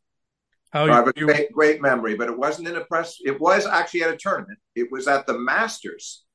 How 0.72 0.88
I 0.88 0.96
have 0.96 1.08
a 1.08 1.14
great, 1.14 1.50
great 1.54 1.82
memory, 1.82 2.16
but 2.16 2.28
it 2.28 2.38
wasn't 2.38 2.68
in 2.68 2.76
a 2.76 2.84
press. 2.84 3.16
It 3.24 3.40
was 3.40 3.66
actually 3.66 4.04
at 4.04 4.14
a 4.14 4.18
tournament. 4.18 4.60
It 4.76 4.92
was 4.92 5.08
at 5.08 5.26
the 5.26 5.40
Masters. 5.40 6.26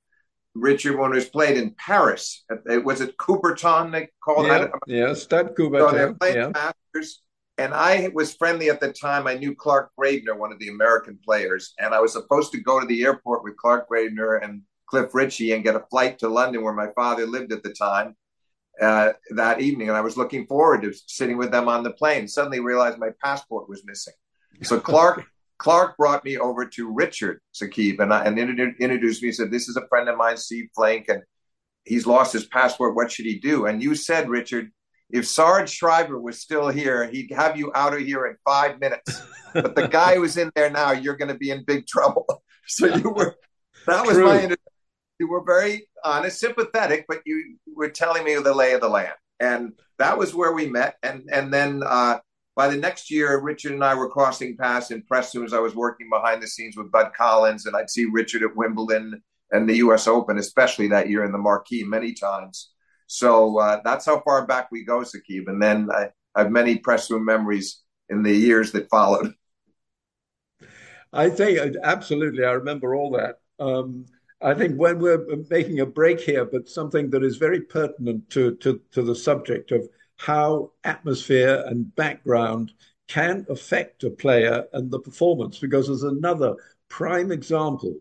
Richard 0.55 0.99
when 0.99 1.13
it 1.13 1.17
was 1.17 1.29
played 1.29 1.59
in 1.59 1.75
Paris. 1.77 2.43
It 2.65 2.83
was 2.83 3.03
it 3.03 3.19
Coubertin 3.19 3.93
they 3.93 4.09
called 4.25 4.47
yeah, 4.47 4.59
that. 4.59 4.71
Yeah, 4.87 5.13
Stade 5.13 5.49
Coubertin. 5.59 5.91
So 5.91 6.07
they 6.07 6.15
played 6.15 6.37
yeah. 6.37 6.53
Masters, 6.55 7.21
and 7.59 7.75
I 7.75 8.09
was 8.15 8.35
friendly 8.35 8.71
at 8.71 8.81
the 8.81 8.95
time. 8.95 9.27
I 9.27 9.35
knew 9.35 9.55
Clark 9.55 9.91
Graebner, 10.01 10.39
one 10.39 10.53
of 10.53 10.59
the 10.59 10.69
American 10.69 11.19
players, 11.23 11.75
and 11.79 11.93
I 11.93 12.01
was 12.01 12.15
supposed 12.15 12.51
to 12.53 12.63
go 12.63 12.81
to 12.81 12.87
the 12.87 13.03
airport 13.03 13.45
with 13.45 13.59
Clark 13.59 13.91
Graebner 13.91 14.43
and 14.43 14.63
Cliff 14.87 15.15
Richey 15.15 15.53
and 15.53 15.65
get 15.65 15.77
a 15.77 15.85
flight 15.91 16.19
to 16.19 16.29
London, 16.29 16.63
where 16.63 16.73
my 16.73 16.89
father 16.95 17.27
lived 17.27 17.53
at 17.53 17.63
the 17.63 17.73
time. 17.73 18.17
Uh, 18.81 19.13
that 19.31 19.61
evening, 19.61 19.89
and 19.89 19.97
I 19.97 20.01
was 20.01 20.17
looking 20.17 20.47
forward 20.47 20.83
to 20.83 20.93
sitting 21.07 21.39
with 21.39 21.53
them 21.53 21.69
on 21.69 21.85
the 21.85 21.93
plane. 21.93 22.27
Suddenly 22.27 22.59
realized 22.59 22.99
my 22.99 23.11
passport 23.23 23.69
was 23.69 23.85
missing. 23.85 24.15
So 24.63 24.81
Clark 24.81 25.25
Clark 25.59 25.97
brought 25.97 26.25
me 26.25 26.37
over 26.37 26.67
to 26.67 26.93
Richard 26.93 27.41
Saqib 27.55 28.01
and, 28.01 28.13
I, 28.13 28.25
and 28.25 28.37
introduced 28.37 29.23
me. 29.23 29.29
He 29.29 29.33
said, 29.33 29.53
"This 29.53 29.69
is 29.69 29.77
a 29.77 29.87
friend 29.87 30.09
of 30.09 30.17
mine, 30.17 30.37
Steve 30.37 30.69
Flink, 30.75 31.09
and 31.09 31.23
he's 31.85 32.07
lost 32.07 32.33
his 32.33 32.47
passport. 32.47 32.97
What 32.97 33.13
should 33.13 33.27
he 33.27 33.39
do?" 33.39 33.67
And 33.67 33.81
you 33.81 33.95
said, 33.95 34.29
Richard, 34.29 34.73
if 35.11 35.29
Sarge 35.29 35.71
Schreiber 35.71 36.21
was 36.21 36.41
still 36.41 36.69
here, 36.69 37.09
he'd 37.09 37.31
have 37.33 37.57
you 37.57 37.71
out 37.75 37.95
of 37.95 38.01
here 38.01 38.27
in 38.27 38.37
five 38.45 38.81
minutes. 38.81 39.23
But 39.53 39.77
the 39.77 39.87
guy 39.87 40.17
who's 40.17 40.37
in 40.37 40.51
there 40.57 40.71
now, 40.71 40.91
you're 40.91 41.17
going 41.17 41.29
to 41.29 41.39
be 41.39 41.51
in 41.51 41.65
big 41.65 41.87
trouble. 41.87 42.27
So 42.67 42.87
you 42.87 43.11
were. 43.11 43.37
That 43.87 44.07
was 44.07 44.17
True. 44.17 44.25
my. 44.25 44.57
You 45.25 45.31
were 45.31 45.43
very 45.43 45.89
honest, 46.05 46.39
sympathetic, 46.39 47.07
but 47.09 47.23
you 47.25 47.57
were 47.75 47.89
telling 47.89 48.25
me 48.25 48.35
the 48.35 48.53
lay 48.53 48.75
of 48.75 48.83
the 48.83 48.91
land, 48.91 49.15
and 49.41 49.73
that 49.99 50.19
was 50.19 50.35
where 50.35 50.53
we 50.53 50.67
met. 50.67 50.97
And 51.03 51.27
and 51.33 51.51
then 51.51 51.83
uh, 51.83 52.19
by 52.55 52.69
the 52.69 52.77
next 52.77 53.11
year, 53.11 53.41
Richard 53.41 53.73
and 53.73 53.83
I 53.83 53.95
were 53.95 54.11
crossing 54.11 54.55
paths 54.55 54.91
in 54.91 55.01
press 55.01 55.35
rooms. 55.35 55.55
I 55.55 55.61
was 55.61 55.75
working 55.75 56.11
behind 56.11 56.43
the 56.43 56.47
scenes 56.47 56.77
with 56.77 56.93
Bud 56.93 57.13
Collins, 57.17 57.65
and 57.65 57.75
I'd 57.75 57.89
see 57.89 58.05
Richard 58.05 58.43
at 58.43 58.55
Wimbledon 58.55 59.23
and 59.51 59.67
the 59.67 59.77
U.S. 59.77 60.07
Open, 60.07 60.37
especially 60.37 60.89
that 60.89 61.09
year 61.09 61.25
in 61.25 61.33
the 61.33 61.39
marquee, 61.39 61.85
many 61.85 62.13
times. 62.13 62.73
So 63.07 63.59
uh, 63.59 63.81
that's 63.83 64.05
how 64.05 64.21
far 64.21 64.47
back 64.47 64.71
we 64.71 64.85
go, 64.85 64.99
Saqib. 64.99 65.45
And 65.47 65.63
then 65.63 65.89
I, 65.91 66.09
I 66.35 66.43
have 66.43 66.51
many 66.51 66.77
press 66.77 67.11
room 67.11 67.25
memories 67.25 67.81
in 68.11 68.23
the 68.23 68.35
years 68.35 68.73
that 68.73 68.91
followed. 68.91 69.33
I 71.15 71.31
think 71.31 71.77
absolutely. 71.83 72.45
I 72.45 72.51
remember 72.51 72.95
all 72.95 73.13
that. 73.13 73.37
Um, 73.59 74.05
I 74.45 74.53
think 74.53 74.77
when 74.77 74.99
we're 74.99 75.25
making 75.49 75.81
a 75.81 75.87
break 75.87 76.21
here, 76.21 76.45
but 76.45 76.69
something 76.69 77.09
that 77.11 77.25
is 77.25 77.39
very 77.39 77.63
pertinent 77.63 78.29
to, 78.31 78.55
to, 78.57 78.79
to 78.93 79.03
the 79.03 79.15
subject 79.15 79.73
of 79.73 79.89
how 80.17 80.73
atmosphere 80.85 81.65
and 81.67 81.95
background 81.97 82.73
can 83.09 83.47
affect 83.49 84.05
a 84.05 84.11
player 84.11 84.65
and 84.75 84.91
the 84.91 85.01
performance, 85.01 85.59
because 85.59 85.87
there's 85.87 86.03
another 86.03 86.55
prime 86.91 87.33
example 87.33 87.95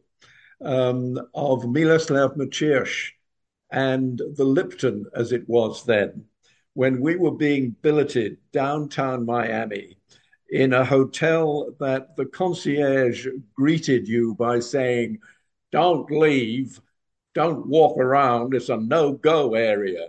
um, 0.62 1.18
of 1.34 1.64
Miloslav 1.64 2.36
Mečíř 2.36 3.12
and 3.72 4.22
the 4.36 4.44
Lipton, 4.44 5.06
as 5.16 5.32
it 5.32 5.48
was 5.48 5.86
then, 5.86 6.26
when 6.74 7.00
we 7.00 7.16
were 7.16 7.32
being 7.32 7.76
billeted 7.82 8.38
downtown 8.52 9.26
Miami 9.26 9.98
in 10.50 10.74
a 10.74 10.86
hotel 10.86 11.74
that 11.80 12.16
the 12.18 12.26
concierge 12.26 13.28
greeted 13.56 14.08
you 14.08 14.36
by 14.36 14.60
saying, 14.60 15.20
Don't 15.74 16.10
leave, 16.10 16.80
don't 17.34 17.68
walk 17.68 17.98
around, 17.98 18.54
it's 18.54 18.70
a 18.70 18.78
no 18.78 19.12
go 19.12 19.56
area 19.56 20.08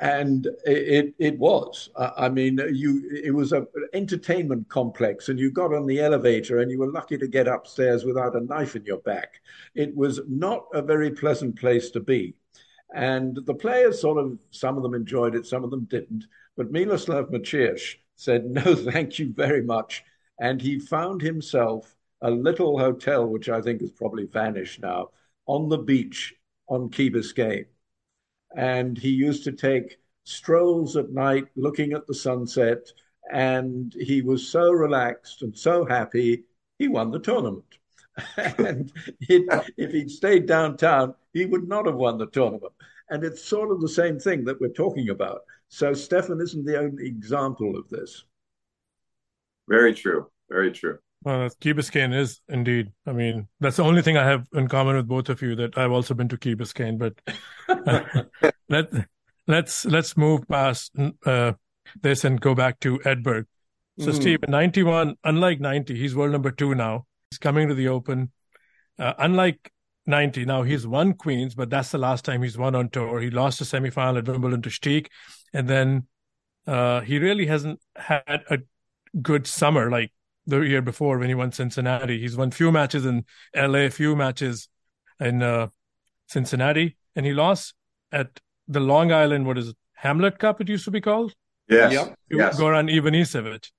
and 0.00 0.46
it 0.64 1.14
it 1.18 1.38
was. 1.38 1.88
I 1.96 2.28
mean, 2.28 2.60
you 2.72 3.08
it 3.24 3.32
was 3.34 3.52
an 3.52 3.66
entertainment 3.92 4.68
complex, 4.68 5.28
and 5.28 5.38
you 5.38 5.50
got 5.50 5.74
on 5.74 5.86
the 5.86 6.00
elevator, 6.00 6.60
and 6.60 6.70
you 6.70 6.78
were 6.78 6.90
lucky 6.90 7.16
to 7.18 7.26
get 7.26 7.48
upstairs 7.48 8.04
without 8.04 8.36
a 8.36 8.40
knife 8.40 8.76
in 8.76 8.84
your 8.84 8.98
back. 8.98 9.40
It 9.74 9.94
was 9.96 10.20
not 10.28 10.66
a 10.74 10.82
very 10.82 11.10
pleasant 11.10 11.58
place 11.58 11.90
to 11.92 12.00
be, 12.00 12.34
and 12.94 13.38
the 13.46 13.54
players 13.54 14.00
sort 14.00 14.18
of 14.18 14.38
some 14.50 14.76
of 14.76 14.82
them 14.82 14.94
enjoyed 14.94 15.34
it, 15.34 15.46
some 15.46 15.64
of 15.64 15.70
them 15.70 15.84
didn't. 15.84 16.26
But 16.56 16.72
Miloslav 16.72 17.30
Mečíř 17.30 17.96
said 18.16 18.44
no, 18.46 18.74
thank 18.92 19.18
you 19.18 19.32
very 19.32 19.62
much, 19.62 20.04
and 20.38 20.60
he 20.60 20.78
found 20.78 21.22
himself 21.22 21.96
a 22.22 22.30
little 22.30 22.78
hotel, 22.78 23.26
which 23.26 23.48
I 23.48 23.60
think 23.60 23.80
has 23.80 23.90
probably 23.90 24.26
vanished 24.26 24.80
now, 24.80 25.10
on 25.46 25.68
the 25.68 25.78
beach 25.78 26.34
on 26.68 26.90
Key 26.90 27.10
Biscayne 27.10 27.66
and 28.56 28.98
he 28.98 29.10
used 29.10 29.44
to 29.44 29.52
take 29.52 29.98
strolls 30.24 30.96
at 30.96 31.10
night 31.10 31.46
looking 31.56 31.92
at 31.92 32.06
the 32.06 32.14
sunset. 32.14 32.90
And 33.32 33.94
he 33.94 34.22
was 34.22 34.48
so 34.48 34.72
relaxed 34.72 35.42
and 35.42 35.56
so 35.56 35.84
happy, 35.84 36.44
he 36.78 36.88
won 36.88 37.10
the 37.10 37.20
tournament. 37.20 37.78
and 38.36 38.92
if 39.28 39.92
he'd 39.92 40.10
stayed 40.10 40.46
downtown, 40.46 41.14
he 41.32 41.46
would 41.46 41.68
not 41.68 41.86
have 41.86 41.94
won 41.94 42.18
the 42.18 42.26
tournament. 42.26 42.72
And 43.08 43.24
it's 43.24 43.42
sort 43.42 43.70
of 43.70 43.80
the 43.80 43.88
same 43.88 44.18
thing 44.18 44.44
that 44.44 44.60
we're 44.60 44.68
talking 44.68 45.10
about. 45.10 45.42
So 45.68 45.94
Stefan 45.94 46.40
isn't 46.40 46.64
the 46.64 46.78
only 46.78 47.06
example 47.06 47.76
of 47.76 47.88
this. 47.88 48.24
Very 49.68 49.94
true. 49.94 50.28
Very 50.48 50.72
true. 50.72 50.98
Well, 51.22 51.50
Key 51.60 51.74
Biscayne 51.74 52.14
is 52.14 52.40
indeed. 52.48 52.92
I 53.06 53.12
mean, 53.12 53.48
that's 53.60 53.76
the 53.76 53.84
only 53.84 54.00
thing 54.00 54.16
I 54.16 54.24
have 54.24 54.46
in 54.54 54.68
common 54.68 54.96
with 54.96 55.06
both 55.06 55.28
of 55.28 55.42
you 55.42 55.54
that 55.56 55.76
I've 55.76 55.92
also 55.92 56.14
been 56.14 56.28
to 56.28 56.38
Key 56.38 56.54
Biscayne. 56.54 56.98
But 56.98 57.20
let 58.68 58.90
let's 59.46 59.84
let's 59.84 60.16
move 60.16 60.48
past 60.48 60.92
uh, 61.26 61.52
this 62.00 62.24
and 62.24 62.40
go 62.40 62.54
back 62.54 62.80
to 62.80 62.98
Edberg. 63.00 63.44
So, 63.98 64.12
mm. 64.12 64.14
Steve, 64.14 64.38
ninety 64.48 64.82
one, 64.82 65.16
unlike 65.22 65.60
ninety, 65.60 65.94
he's 65.94 66.16
world 66.16 66.32
number 66.32 66.50
two 66.50 66.74
now. 66.74 67.06
He's 67.30 67.38
coming 67.38 67.68
to 67.68 67.74
the 67.74 67.88
Open. 67.88 68.32
Uh, 68.98 69.14
unlike 69.18 69.72
90. 70.06 70.44
Now 70.44 70.62
he's 70.62 70.86
won 70.86 71.14
Queens, 71.14 71.54
but 71.54 71.70
that's 71.70 71.90
the 71.90 71.98
last 71.98 72.24
time 72.24 72.42
he's 72.42 72.58
won 72.58 72.74
on 72.74 72.90
tour. 72.90 73.20
He 73.20 73.30
lost 73.30 73.60
a 73.60 73.64
semifinal 73.64 74.18
at 74.18 74.28
Wimbledon 74.28 74.60
to 74.62 74.68
Stich, 74.68 75.06
and 75.54 75.68
then 75.68 76.06
uh, 76.66 77.00
he 77.00 77.18
really 77.18 77.46
hasn't 77.46 77.80
had 77.96 78.42
a 78.50 78.58
good 79.22 79.46
summer. 79.46 79.90
Like 79.90 80.12
the 80.46 80.60
year 80.60 80.82
before 80.82 81.18
when 81.18 81.28
he 81.28 81.34
won 81.34 81.52
Cincinnati. 81.52 82.20
He's 82.20 82.36
won 82.36 82.50
few 82.50 82.72
matches 82.72 83.04
in 83.04 83.24
LA, 83.54 83.88
few 83.88 84.16
matches 84.16 84.68
in 85.18 85.42
uh, 85.42 85.68
Cincinnati, 86.26 86.96
and 87.14 87.26
he 87.26 87.32
lost 87.32 87.74
at 88.12 88.40
the 88.66 88.80
Long 88.80 89.12
Island. 89.12 89.46
What 89.46 89.58
is 89.58 89.68
it? 89.68 89.76
Hamlet 89.94 90.38
Cup? 90.38 90.60
It 90.60 90.68
used 90.68 90.84
to 90.86 90.90
be 90.90 91.00
called. 91.00 91.34
Yes. 91.68 91.92
Yep. 91.92 92.14
yes. 92.30 92.58
Goran 92.58 92.90
Ivanisevic. 92.90 93.70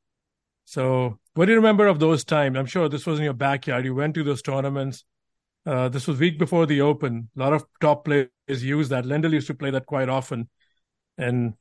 So, 0.65 1.19
what 1.33 1.45
do 1.45 1.51
you 1.51 1.57
remember 1.57 1.87
of 1.87 1.99
those 1.99 2.23
times? 2.23 2.57
I'm 2.57 2.65
sure 2.65 2.87
this 2.87 3.05
was 3.05 3.19
in 3.19 3.25
your 3.25 3.33
backyard. 3.33 3.85
You 3.85 3.95
went 3.95 4.13
to 4.15 4.23
those 4.23 4.41
tournaments. 4.41 5.03
Uh, 5.65 5.89
this 5.89 6.07
was 6.07 6.19
week 6.19 6.39
before 6.39 6.65
the 6.65 6.81
Open. 6.81 7.29
A 7.35 7.39
lot 7.39 7.53
of 7.53 7.65
top 7.81 8.05
players 8.05 8.29
use 8.47 8.89
that. 8.89 9.05
Lendl 9.05 9.31
used 9.31 9.47
to 9.47 9.53
play 9.53 9.71
that 9.71 9.85
quite 9.85 10.09
often. 10.09 10.49
And 11.17 11.55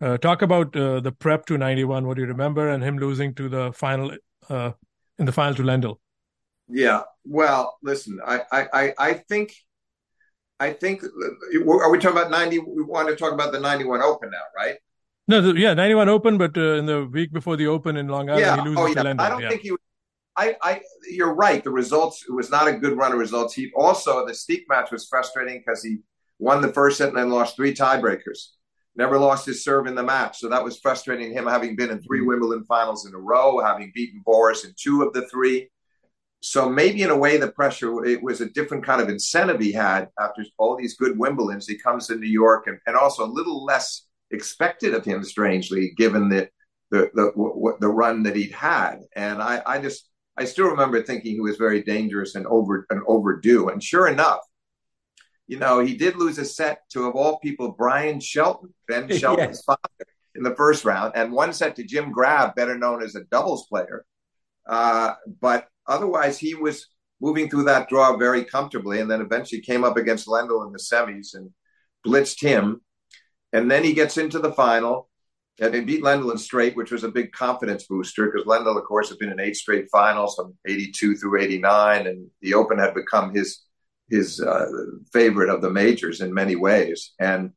uh, 0.00 0.16
talk 0.18 0.42
about 0.42 0.74
uh, 0.76 1.00
the 1.00 1.12
prep 1.12 1.46
to 1.46 1.58
91. 1.58 2.06
What 2.06 2.16
do 2.16 2.22
you 2.22 2.28
remember? 2.28 2.68
And 2.68 2.82
him 2.82 2.98
losing 2.98 3.34
to 3.34 3.48
the 3.48 3.72
final 3.72 4.12
uh, 4.48 4.72
in 5.18 5.26
the 5.26 5.32
final 5.32 5.54
to 5.54 5.62
Lendl. 5.62 5.96
Yeah. 6.68 7.02
Well, 7.24 7.76
listen, 7.82 8.20
I, 8.24 8.42
I, 8.50 8.94
I 8.98 9.12
think, 9.14 9.54
I 10.60 10.72
think, 10.72 11.02
are 11.04 11.90
we 11.90 11.98
talking 11.98 12.18
about 12.18 12.30
90? 12.30 12.58
We 12.58 12.82
want 12.82 13.08
to 13.08 13.16
talk 13.16 13.32
about 13.32 13.52
the 13.52 13.60
91 13.60 14.02
Open 14.02 14.30
now, 14.30 14.38
right? 14.56 14.76
No, 15.26 15.40
the, 15.40 15.58
yeah, 15.58 15.74
91 15.74 16.08
Open, 16.08 16.38
but 16.38 16.56
uh, 16.56 16.74
in 16.74 16.86
the 16.86 17.06
week 17.06 17.32
before 17.32 17.56
the 17.56 17.66
Open 17.66 17.96
in 17.96 18.08
Long 18.08 18.28
Island, 18.28 18.44
yeah. 18.44 18.56
he 18.56 18.62
loses 18.62 18.78
oh, 18.78 18.86
yeah. 18.86 18.94
to 18.94 19.08
Lendl. 19.08 19.20
I 19.20 19.28
don't 19.28 19.42
yeah. 19.42 19.48
think 19.48 19.62
he 19.62 19.72
I, 20.36 20.56
I, 20.62 20.80
you're 21.08 21.34
right. 21.34 21.62
The 21.62 21.70
results, 21.70 22.24
it 22.28 22.32
was 22.32 22.50
not 22.50 22.66
a 22.66 22.72
good 22.72 22.96
run 22.96 23.12
of 23.12 23.18
results. 23.18 23.54
He 23.54 23.70
also, 23.76 24.26
the 24.26 24.32
Stich 24.32 24.64
match 24.68 24.90
was 24.90 25.06
frustrating 25.06 25.62
because 25.64 25.82
he 25.82 25.98
won 26.38 26.60
the 26.60 26.72
first 26.72 26.98
set 26.98 27.08
and 27.10 27.16
then 27.16 27.30
lost 27.30 27.56
three 27.56 27.72
tiebreakers 27.74 28.48
never 28.96 29.18
lost 29.18 29.46
his 29.46 29.64
serve 29.64 29.86
in 29.86 29.94
the 29.94 30.02
match. 30.02 30.38
So 30.38 30.48
that 30.48 30.64
was 30.64 30.78
frustrating 30.78 31.32
him 31.32 31.46
having 31.46 31.76
been 31.76 31.90
in 31.90 32.00
three 32.02 32.20
mm-hmm. 32.20 32.28
Wimbledon 32.28 32.64
finals 32.64 33.06
in 33.06 33.14
a 33.14 33.18
row, 33.18 33.60
having 33.60 33.92
beaten 33.94 34.22
Boris 34.24 34.64
in 34.64 34.72
two 34.76 35.02
of 35.02 35.12
the 35.12 35.26
three. 35.28 35.68
So 36.40 36.68
maybe 36.68 37.02
in 37.02 37.10
a 37.10 37.16
way 37.16 37.38
the 37.38 37.50
pressure 37.52 38.04
it 38.04 38.22
was 38.22 38.40
a 38.40 38.50
different 38.50 38.84
kind 38.84 39.00
of 39.00 39.08
incentive 39.08 39.60
he 39.60 39.72
had 39.72 40.08
after 40.20 40.44
all 40.58 40.76
these 40.76 40.96
good 40.96 41.18
Wimbledons. 41.18 41.66
He 41.66 41.78
comes 41.78 42.06
to 42.06 42.16
New 42.16 42.28
York 42.28 42.66
and, 42.66 42.78
and 42.86 42.96
also 42.96 43.24
a 43.24 43.26
little 43.26 43.64
less 43.64 44.06
expected 44.30 44.94
of 44.94 45.04
him, 45.04 45.24
strangely, 45.24 45.92
given 45.96 46.28
the 46.28 46.48
the 46.90 47.10
the, 47.14 47.76
the 47.80 47.88
run 47.88 48.22
that 48.24 48.36
he'd 48.36 48.52
had. 48.52 48.98
And 49.16 49.42
I, 49.42 49.62
I 49.66 49.78
just 49.78 50.08
I 50.36 50.44
still 50.44 50.68
remember 50.68 51.02
thinking 51.02 51.32
he 51.32 51.40
was 51.40 51.56
very 51.56 51.82
dangerous 51.82 52.34
and 52.34 52.46
over 52.46 52.86
and 52.90 53.00
overdue. 53.06 53.68
And 53.68 53.82
sure 53.82 54.08
enough, 54.08 54.40
you 55.46 55.58
know, 55.58 55.80
he 55.80 55.96
did 55.96 56.16
lose 56.16 56.38
a 56.38 56.44
set 56.44 56.80
to, 56.90 57.04
of 57.04 57.14
all 57.14 57.38
people, 57.38 57.72
Bryan 57.72 58.20
Shelton, 58.20 58.72
Ben 58.88 59.08
Shelton's 59.18 59.58
yes. 59.58 59.64
father, 59.64 60.10
in 60.34 60.42
the 60.42 60.54
first 60.54 60.84
round, 60.84 61.12
and 61.14 61.32
one 61.32 61.52
set 61.52 61.76
to 61.76 61.84
Jim 61.84 62.12
Grabb, 62.12 62.54
better 62.54 62.76
known 62.76 63.02
as 63.02 63.14
a 63.14 63.24
doubles 63.24 63.66
player. 63.66 64.04
Uh, 64.66 65.12
but 65.40 65.68
otherwise, 65.86 66.38
he 66.38 66.54
was 66.54 66.88
moving 67.20 67.48
through 67.48 67.64
that 67.64 67.88
draw 67.88 68.16
very 68.16 68.44
comfortably, 68.44 69.00
and 69.00 69.10
then 69.10 69.20
eventually 69.20 69.60
came 69.60 69.84
up 69.84 69.96
against 69.96 70.26
Lendl 70.26 70.66
in 70.66 70.72
the 70.72 70.78
semis 70.78 71.34
and 71.34 71.50
blitzed 72.06 72.40
him. 72.40 72.80
And 73.52 73.70
then 73.70 73.84
he 73.84 73.92
gets 73.92 74.18
into 74.18 74.38
the 74.38 74.52
final. 74.52 75.08
and 75.60 75.72
they 75.72 75.80
beat 75.80 76.02
Lendl 76.02 76.32
in 76.32 76.38
straight, 76.38 76.74
which 76.74 76.90
was 76.90 77.04
a 77.04 77.08
big 77.08 77.30
confidence 77.30 77.86
booster 77.86 78.26
because 78.26 78.46
Lendl, 78.46 78.76
of 78.76 78.84
course, 78.84 79.10
had 79.10 79.18
been 79.18 79.30
in 79.30 79.38
eight 79.38 79.56
straight 79.56 79.86
finals 79.92 80.34
from 80.34 80.54
82 80.66 81.16
through 81.16 81.40
89, 81.40 82.06
and 82.08 82.26
the 82.40 82.54
Open 82.54 82.78
had 82.78 82.94
become 82.94 83.32
his 83.32 83.63
his 84.14 84.40
uh, 84.40 84.66
favorite 85.12 85.50
of 85.50 85.60
the 85.60 85.70
majors 85.70 86.20
in 86.20 86.32
many 86.32 86.56
ways. 86.56 87.12
And 87.18 87.52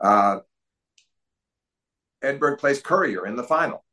uh, 0.00 0.40
Edberg 2.22 2.58
plays 2.58 2.80
Courier 2.80 3.26
in 3.26 3.36
the 3.36 3.44
final. 3.44 3.84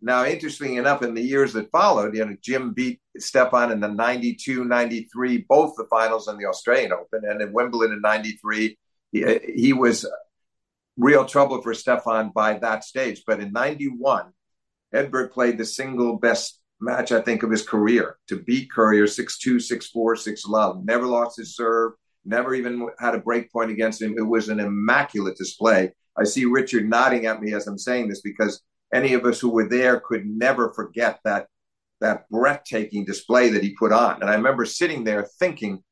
Now, 0.00 0.24
interestingly 0.24 0.76
enough, 0.76 1.02
in 1.02 1.14
the 1.14 1.22
years 1.22 1.52
that 1.52 1.70
followed, 1.70 2.14
you 2.16 2.24
know, 2.24 2.36
Jim 2.40 2.72
beat 2.72 3.00
Stefan 3.18 3.70
in 3.70 3.80
the 3.80 3.88
92, 3.88 4.64
93, 4.64 5.46
both 5.48 5.74
the 5.76 5.86
finals 5.88 6.26
in 6.28 6.38
the 6.38 6.46
Australian 6.46 6.92
Open, 6.92 7.22
and 7.28 7.40
in 7.40 7.52
Wimbledon 7.52 7.96
in 7.96 8.00
93, 8.00 8.78
he, 9.12 9.38
he 9.54 9.72
was 9.72 10.04
real 10.96 11.24
trouble 11.24 11.62
for 11.62 11.72
Stefan 11.72 12.32
by 12.34 12.58
that 12.58 12.82
stage. 12.82 13.22
But 13.26 13.40
in 13.40 13.52
91, 13.52 14.32
Edberg 14.92 15.30
played 15.30 15.56
the 15.56 15.64
single 15.64 16.18
best 16.18 16.58
match, 16.82 17.12
I 17.12 17.20
think, 17.20 17.42
of 17.42 17.50
his 17.50 17.66
career 17.66 18.16
to 18.28 18.36
beat 18.36 18.70
Courier 18.70 19.06
6 19.06 19.38
2, 19.38 19.60
6 19.60 19.86
4, 19.86 20.16
6 20.16 20.46
love. 20.46 20.84
Never 20.84 21.06
lost 21.06 21.38
his 21.38 21.56
serve, 21.56 21.92
never 22.24 22.54
even 22.54 22.88
had 22.98 23.14
a 23.14 23.20
break 23.20 23.50
point 23.52 23.70
against 23.70 24.02
him. 24.02 24.14
It 24.16 24.22
was 24.22 24.48
an 24.48 24.60
immaculate 24.60 25.36
display. 25.36 25.92
I 26.18 26.24
see 26.24 26.44
Richard 26.44 26.88
nodding 26.88 27.26
at 27.26 27.40
me 27.40 27.54
as 27.54 27.66
I'm 27.66 27.78
saying 27.78 28.08
this 28.08 28.20
because 28.20 28.62
any 28.92 29.14
of 29.14 29.24
us 29.24 29.40
who 29.40 29.48
were 29.48 29.68
there 29.68 30.00
could 30.00 30.26
never 30.26 30.72
forget 30.72 31.20
that 31.24 31.46
that 32.00 32.28
breathtaking 32.28 33.04
display 33.04 33.48
that 33.50 33.62
he 33.62 33.76
put 33.78 33.92
on. 33.92 34.20
And 34.20 34.28
I 34.28 34.34
remember 34.34 34.64
sitting 34.64 35.04
there 35.04 35.22
thinking, 35.38 35.84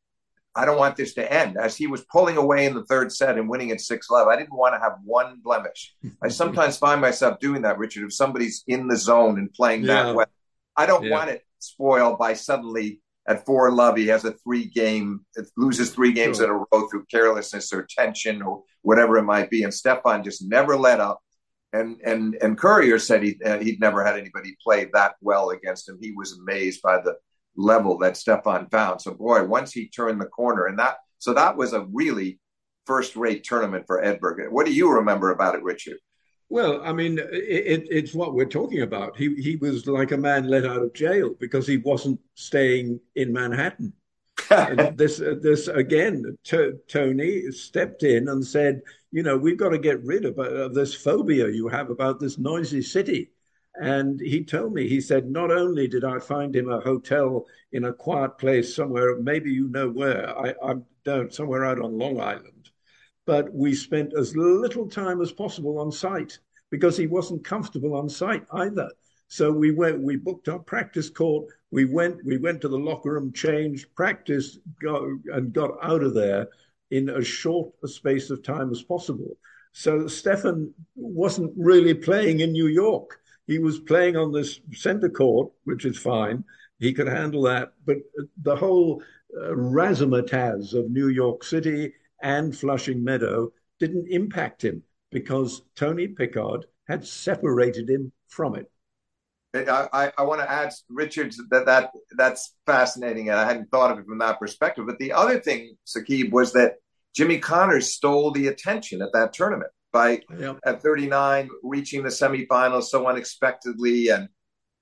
I 0.56 0.64
don't 0.64 0.76
want 0.76 0.96
this 0.96 1.14
to 1.14 1.32
end. 1.32 1.56
As 1.56 1.76
he 1.76 1.86
was 1.86 2.04
pulling 2.10 2.36
away 2.36 2.66
in 2.66 2.74
the 2.74 2.84
third 2.86 3.12
set 3.12 3.38
and 3.38 3.48
winning 3.48 3.70
at 3.70 3.80
6 3.80 4.10
love, 4.10 4.26
I 4.26 4.36
didn't 4.36 4.56
want 4.56 4.74
to 4.74 4.80
have 4.80 4.94
one 5.04 5.40
blemish. 5.42 5.94
I 6.22 6.28
sometimes 6.28 6.76
find 6.76 7.00
myself 7.00 7.38
doing 7.38 7.62
that, 7.62 7.78
Richard, 7.78 8.04
if 8.04 8.12
somebody's 8.12 8.64
in 8.66 8.88
the 8.88 8.96
zone 8.96 9.38
and 9.38 9.52
playing 9.52 9.84
yeah. 9.84 10.02
that 10.02 10.14
way. 10.16 10.24
I 10.80 10.86
don't 10.86 11.04
yeah. 11.04 11.10
want 11.10 11.30
it 11.30 11.42
spoiled 11.58 12.18
by 12.18 12.32
suddenly 12.34 13.00
at 13.28 13.44
4 13.44 13.70
love, 13.70 13.96
he 13.96 14.06
has 14.08 14.24
a 14.24 14.32
three 14.32 14.64
game, 14.64 15.24
loses 15.56 15.90
three 15.90 16.12
games 16.12 16.38
sure. 16.38 16.46
in 16.46 16.50
a 16.50 16.64
row 16.72 16.88
through 16.88 17.04
carelessness 17.10 17.72
or 17.72 17.86
tension 17.88 18.42
or 18.42 18.62
whatever 18.82 19.18
it 19.18 19.24
might 19.24 19.50
be. 19.50 19.62
And 19.62 19.72
Stefan 19.72 20.24
just 20.24 20.42
never 20.48 20.76
let 20.76 21.00
up. 21.00 21.20
And 21.72 22.00
and 22.04 22.34
and 22.42 22.58
Courier 22.58 22.98
said 22.98 23.22
he 23.22 23.38
uh, 23.44 23.58
he'd 23.58 23.78
never 23.78 24.04
had 24.04 24.18
anybody 24.18 24.56
play 24.60 24.88
that 24.92 25.14
well 25.20 25.50
against 25.50 25.88
him. 25.88 25.98
He 26.00 26.10
was 26.10 26.32
amazed 26.32 26.82
by 26.82 26.96
the 27.00 27.14
level 27.56 27.98
that 27.98 28.16
Stefan 28.16 28.68
found. 28.70 29.00
So 29.00 29.14
boy, 29.14 29.44
once 29.44 29.70
he 29.72 29.88
turned 29.88 30.20
the 30.20 30.26
corner, 30.26 30.66
and 30.66 30.76
that 30.80 30.96
so 31.18 31.32
that 31.34 31.56
was 31.56 31.72
a 31.72 31.86
really 31.92 32.40
first 32.86 33.14
rate 33.14 33.44
tournament 33.44 33.84
for 33.86 34.02
Edberg. 34.02 34.50
What 34.50 34.66
do 34.66 34.74
you 34.74 34.90
remember 34.90 35.30
about 35.30 35.54
it, 35.54 35.62
Richard? 35.62 35.98
Well, 36.50 36.82
I 36.82 36.92
mean, 36.92 37.18
it, 37.18 37.86
it's 37.90 38.12
what 38.12 38.34
we're 38.34 38.44
talking 38.46 38.82
about. 38.82 39.16
He 39.16 39.34
he 39.36 39.56
was 39.56 39.86
like 39.86 40.10
a 40.10 40.16
man 40.18 40.48
let 40.48 40.66
out 40.66 40.82
of 40.82 40.92
jail 40.92 41.34
because 41.38 41.66
he 41.66 41.76
wasn't 41.78 42.20
staying 42.34 43.00
in 43.14 43.32
Manhattan. 43.32 43.92
this 44.96 45.18
this 45.18 45.68
again, 45.68 46.36
t- 46.44 46.72
Tony 46.88 47.50
stepped 47.52 48.02
in 48.02 48.28
and 48.28 48.44
said, 48.44 48.82
you 49.12 49.22
know, 49.22 49.36
we've 49.38 49.56
got 49.58 49.70
to 49.70 49.78
get 49.78 50.04
rid 50.04 50.24
of, 50.24 50.38
uh, 50.38 50.42
of 50.66 50.74
this 50.74 50.94
phobia 50.94 51.48
you 51.48 51.68
have 51.68 51.88
about 51.90 52.18
this 52.20 52.36
noisy 52.38 52.82
city. 52.82 53.30
And 53.80 54.20
he 54.20 54.44
told 54.44 54.74
me, 54.74 54.88
he 54.88 55.00
said, 55.00 55.30
not 55.30 55.50
only 55.52 55.86
did 55.88 56.04
I 56.04 56.18
find 56.18 56.54
him 56.54 56.68
a 56.68 56.80
hotel 56.80 57.46
in 57.72 57.84
a 57.84 57.92
quiet 57.92 58.36
place 58.38 58.74
somewhere, 58.74 59.16
maybe 59.20 59.52
you 59.52 59.68
know 59.68 59.88
where, 59.88 60.36
I, 60.36 60.54
I 60.62 60.74
don't, 61.04 61.32
somewhere 61.32 61.64
out 61.64 61.80
on 61.80 61.96
Long 61.96 62.20
Island, 62.20 62.59
but 63.30 63.54
we 63.54 63.72
spent 63.72 64.12
as 64.18 64.34
little 64.34 64.88
time 64.88 65.20
as 65.20 65.30
possible 65.30 65.78
on 65.78 65.92
site 65.92 66.36
because 66.68 66.96
he 66.96 67.06
wasn't 67.06 67.44
comfortable 67.44 67.94
on 67.94 68.08
site 68.08 68.44
either. 68.54 68.90
So 69.28 69.52
we 69.52 69.70
went, 69.70 70.02
we 70.02 70.16
booked 70.16 70.48
our 70.48 70.58
practice 70.58 71.08
court. 71.08 71.46
We 71.70 71.84
went, 71.84 72.16
we 72.24 72.38
went 72.38 72.60
to 72.62 72.68
the 72.68 72.76
locker 72.76 73.12
room, 73.12 73.32
changed, 73.32 73.94
practiced, 73.94 74.58
got, 74.82 75.02
and 75.32 75.52
got 75.52 75.78
out 75.80 76.02
of 76.02 76.12
there 76.12 76.48
in 76.90 77.08
as 77.08 77.24
short 77.24 77.72
a 77.84 77.86
space 77.86 78.30
of 78.30 78.42
time 78.42 78.72
as 78.72 78.82
possible. 78.82 79.36
So 79.70 80.08
Stefan 80.08 80.74
wasn't 80.96 81.52
really 81.56 81.94
playing 81.94 82.40
in 82.40 82.50
New 82.50 82.66
York. 82.66 83.20
He 83.46 83.60
was 83.60 83.78
playing 83.78 84.16
on 84.16 84.32
this 84.32 84.58
center 84.72 85.08
court, 85.08 85.52
which 85.62 85.84
is 85.84 85.96
fine. 85.96 86.42
He 86.80 86.92
could 86.92 87.06
handle 87.06 87.42
that. 87.42 87.74
But 87.86 87.98
the 88.42 88.56
whole 88.56 89.04
uh, 89.40 89.50
razzmatazz 89.50 90.74
of 90.74 90.90
New 90.90 91.10
York 91.10 91.44
City 91.44 91.92
and 92.22 92.56
Flushing 92.56 93.02
Meadow 93.02 93.50
didn't 93.78 94.08
impact 94.08 94.64
him 94.64 94.82
because 95.10 95.62
Tony 95.76 96.08
Pickard 96.08 96.66
had 96.88 97.06
separated 97.06 97.88
him 97.88 98.12
from 98.28 98.56
it. 98.56 98.70
I, 99.54 99.88
I, 99.92 100.12
I 100.18 100.22
want 100.22 100.40
to 100.40 100.50
add, 100.50 100.72
Richard, 100.88 101.34
that, 101.50 101.66
that 101.66 101.90
that's 102.16 102.54
fascinating, 102.66 103.30
and 103.30 103.38
I 103.38 103.46
hadn't 103.46 103.70
thought 103.70 103.90
of 103.90 103.98
it 103.98 104.06
from 104.06 104.18
that 104.18 104.38
perspective. 104.38 104.86
But 104.86 104.98
the 104.98 105.12
other 105.12 105.40
thing, 105.40 105.76
Saqib, 105.86 106.30
was 106.30 106.52
that 106.52 106.74
Jimmy 107.16 107.38
Connors 107.38 107.92
stole 107.92 108.30
the 108.30 108.46
attention 108.46 109.02
at 109.02 109.12
that 109.12 109.32
tournament 109.32 109.72
by 109.92 110.20
yep. 110.38 110.58
at 110.64 110.82
39 110.82 111.50
reaching 111.64 112.04
the 112.04 112.10
semifinals 112.10 112.84
so 112.84 113.08
unexpectedly 113.08 114.08
and 114.08 114.28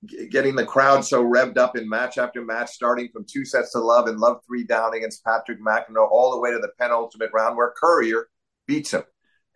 getting 0.06 0.54
the 0.54 0.64
crowd 0.64 1.04
so 1.04 1.24
revved 1.24 1.58
up 1.58 1.76
in 1.76 1.88
match 1.88 2.18
after 2.18 2.44
match, 2.44 2.70
starting 2.70 3.08
from 3.12 3.24
two 3.28 3.44
sets 3.44 3.72
to 3.72 3.78
love 3.78 4.06
and 4.06 4.18
love 4.18 4.40
three 4.46 4.64
down 4.64 4.94
against 4.94 5.24
Patrick 5.24 5.60
McEnroe, 5.60 6.08
all 6.10 6.30
the 6.30 6.40
way 6.40 6.50
to 6.50 6.58
the 6.58 6.70
penultimate 6.78 7.30
round 7.32 7.56
where 7.56 7.74
Courier 7.76 8.28
beats 8.66 8.92
him. 8.92 9.02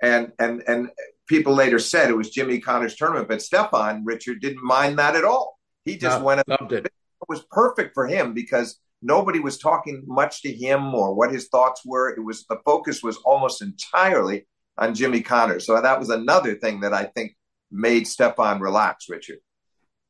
And 0.03 0.33
and 0.39 0.63
and 0.67 0.91
people 1.29 1.55
later 1.55 1.79
said 1.79 2.11
it 2.11 2.17
was 2.17 2.31
Jimmy 2.31 2.59
Connors' 2.59 2.97
tournament, 2.97 3.29
but 3.29 3.41
Stefan 3.43 4.05
Richard 4.05 4.41
didn't 4.41 4.65
mind 4.65 4.99
that 4.99 5.15
at 5.15 5.25
all. 5.25 5.59
He 5.85 5.97
just 5.97 6.19
no, 6.19 6.25
went. 6.25 6.49
Loved 6.49 6.73
it. 6.73 6.87
it 6.87 6.93
was 7.29 7.45
perfect 7.51 7.95
for 7.95 8.09
him 8.09 8.35
because 8.35 8.81
nobody 9.01 9.39
was 9.39 9.59
talking 9.59 10.03
much 10.07 10.43
to 10.43 10.53
him 10.53 10.93
or 10.93 11.15
what 11.15 11.33
his 11.33 11.49
thoughts 11.49 11.83
were. 11.85 12.11
It 12.11 12.25
was 12.25 12.45
the 12.47 12.59
focus 12.65 13.03
was 13.03 13.17
almost 13.19 13.63
entirely 13.63 14.47
on 14.77 14.95
Jimmy 14.95 15.21
Connors. 15.21 15.67
So 15.67 15.81
that 15.81 16.01
was 16.01 16.11
another 16.11 16.57
thing 16.57 16.81
that 16.81 16.93
I 16.93 17.05
think 17.05 17.37
made 17.71 18.09
Stefan 18.09 18.61
relax, 18.61 19.09
Richard. 19.09 19.39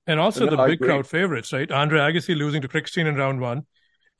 And 0.07 0.19
also 0.19 0.51
the 0.51 0.57
big 0.65 0.81
crowd 0.81 1.07
favorites, 1.07 1.53
right? 1.53 1.71
Andre 1.71 2.01
Agassi 2.01 2.37
losing 2.37 2.63
to 2.63 2.69
Krickstein 2.69 3.07
in 3.07 3.15
round 3.15 3.41
one. 3.41 3.59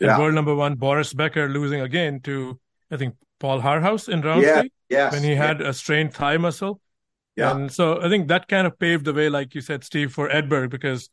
And 0.01 0.09
yeah. 0.09 0.19
world 0.19 0.35
number 0.35 0.55
one, 0.55 0.77
Boris 0.77 1.13
Becker 1.13 1.49
losing 1.49 1.81
again 1.81 2.21
to, 2.21 2.61
I 2.91 2.97
think, 2.97 3.17
Paul 3.41 3.61
Haarhuis 3.61 4.09
in 4.09 4.21
round 4.21 4.43
yeah. 4.43 4.61
three. 4.61 4.73
Yes. 4.89 5.13
When 5.13 5.23
he 5.23 5.35
had 5.35 5.61
yeah. 5.61 5.69
a 5.69 5.73
strained 5.73 6.15
thigh 6.15 6.37
muscle. 6.37 6.81
Yeah. 7.35 7.57
And 7.57 7.73
so 7.73 8.01
I 8.01 8.09
think 8.09 8.29
that 8.29 8.47
kind 8.47 8.67
of 8.67 8.79
paved 8.79 9.07
the 9.07 9.13
way, 9.15 9.29
like 9.29 9.55
you 9.55 9.61
said, 9.61 9.83
Steve, 9.85 10.13
for 10.13 10.29
Edberg 10.29 10.71
because, 10.71 11.09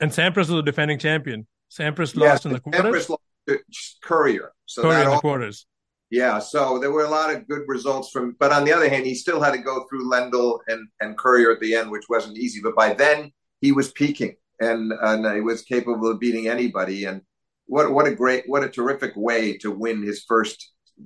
and 0.00 0.10
Sampras 0.10 0.36
was 0.36 0.48
the 0.48 0.62
defending 0.62 0.98
champion. 0.98 1.46
Sampras 1.70 2.16
lost 2.16 2.46
in 2.46 2.52
the 2.52 2.60
quarters. 2.60 3.06
Sampras 3.06 3.10
lost 3.10 3.22
to 3.48 3.58
Courier. 4.02 4.52
So 4.66 4.82
Courier 4.82 5.04
in 5.04 5.10
the 5.10 5.18
quarters. 5.18 5.66
Yeah, 6.10 6.38
so 6.38 6.78
there 6.78 6.92
were 6.92 7.04
a 7.04 7.10
lot 7.10 7.34
of 7.34 7.48
good 7.48 7.62
results 7.66 8.10
from, 8.10 8.36
but 8.38 8.52
on 8.52 8.64
the 8.64 8.72
other 8.72 8.88
hand, 8.88 9.04
he 9.04 9.14
still 9.14 9.40
had 9.42 9.52
to 9.52 9.58
go 9.58 9.84
through 9.88 10.08
Lendl 10.08 10.60
and, 10.68 10.86
and 11.00 11.18
Courier 11.18 11.50
at 11.50 11.60
the 11.60 11.74
end, 11.74 11.90
which 11.90 12.04
wasn't 12.08 12.38
easy. 12.38 12.60
But 12.62 12.76
by 12.76 12.94
then, 12.94 13.32
he 13.64 13.72
was 13.72 13.90
peaking 13.92 14.34
and, 14.60 14.92
and 15.08 15.34
he 15.34 15.40
was 15.40 15.62
capable 15.62 16.10
of 16.10 16.20
beating 16.20 16.48
anybody. 16.48 17.06
And 17.06 17.22
what 17.66 17.90
what 17.96 18.06
a 18.06 18.14
great, 18.14 18.44
what 18.46 18.62
a 18.62 18.68
terrific 18.68 19.12
way 19.16 19.56
to 19.62 19.70
win 19.70 20.02
his 20.02 20.24
first 20.28 20.58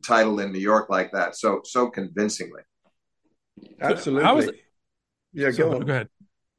title 0.04 0.40
in 0.40 0.52
New 0.52 0.64
York 0.72 0.86
like 0.90 1.10
that. 1.12 1.36
So 1.36 1.60
so 1.64 1.88
convincingly. 1.88 2.62
Absolutely. 3.80 4.24
How 4.24 4.34
was 4.34 4.48
it? 4.48 4.56
Yeah, 5.32 5.52
so, 5.52 5.58
go 5.58 5.76
on. 5.76 5.82
Go 5.82 5.92
ahead. 5.92 6.08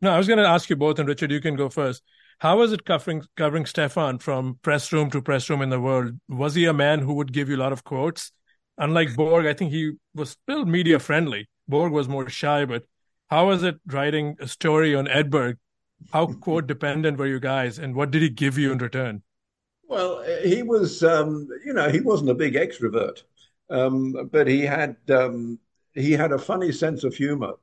No, 0.01 0.12
I 0.12 0.17
was 0.17 0.27
going 0.27 0.39
to 0.39 0.47
ask 0.47 0.69
you 0.69 0.77
both, 0.77 0.99
and 0.99 1.09
Richard, 1.09 1.31
you 1.31 1.41
can 1.41 1.57
go 1.57 1.67
first. 1.67 2.01
How 2.38 2.57
was 2.57 2.71
it 2.71 2.85
covering 2.85 3.23
covering 3.35 3.65
Stefan 3.65 4.19
from 4.19 4.57
press 4.62 4.93
room 4.93 5.09
to 5.12 5.21
press 5.21 5.49
room 5.49 5.62
in 5.62 5.69
the 5.69 5.81
world? 5.81 6.13
Was 6.29 6.55
he 6.55 6.65
a 6.65 6.73
man 6.73 6.99
who 6.99 7.13
would 7.15 7.33
give 7.33 7.49
you 7.49 7.57
a 7.57 7.63
lot 7.65 7.73
of 7.73 7.83
quotes? 7.83 8.31
Unlike 8.77 9.17
Borg, 9.17 9.45
I 9.45 9.53
think 9.53 9.71
he 9.71 9.83
was 10.15 10.29
still 10.29 10.63
media 10.65 10.99
friendly. 10.99 11.49
Borg 11.67 11.91
was 11.91 12.07
more 12.07 12.29
shy, 12.29 12.63
but 12.63 12.83
how 13.29 13.47
was 13.49 13.63
it 13.63 13.75
writing 13.85 14.38
a 14.39 14.47
story 14.47 14.95
on 14.95 15.07
Edberg? 15.07 15.55
How 16.12 16.27
quote 16.27 16.67
dependent 16.67 17.17
were 17.17 17.27
you 17.27 17.39
guys, 17.39 17.79
and 17.79 17.95
what 17.95 18.12
did 18.12 18.21
he 18.21 18.29
give 18.29 18.57
you 18.57 18.71
in 18.71 18.77
return? 18.77 19.21
Well, 19.88 20.23
he 20.43 20.63
was, 20.63 21.03
um, 21.03 21.47
you 21.65 21.73
know, 21.73 21.89
he 21.89 21.99
wasn't 21.99 22.29
a 22.29 22.35
big 22.35 22.53
extrovert, 22.53 23.23
um, 23.69 24.29
but 24.31 24.47
he 24.47 24.62
had 24.62 24.97
um, 25.09 25.59
he 25.93 26.12
had 26.12 26.31
a 26.31 26.39
funny 26.39 26.71
sense 26.71 27.03
of 27.03 27.15
humor. 27.15 27.53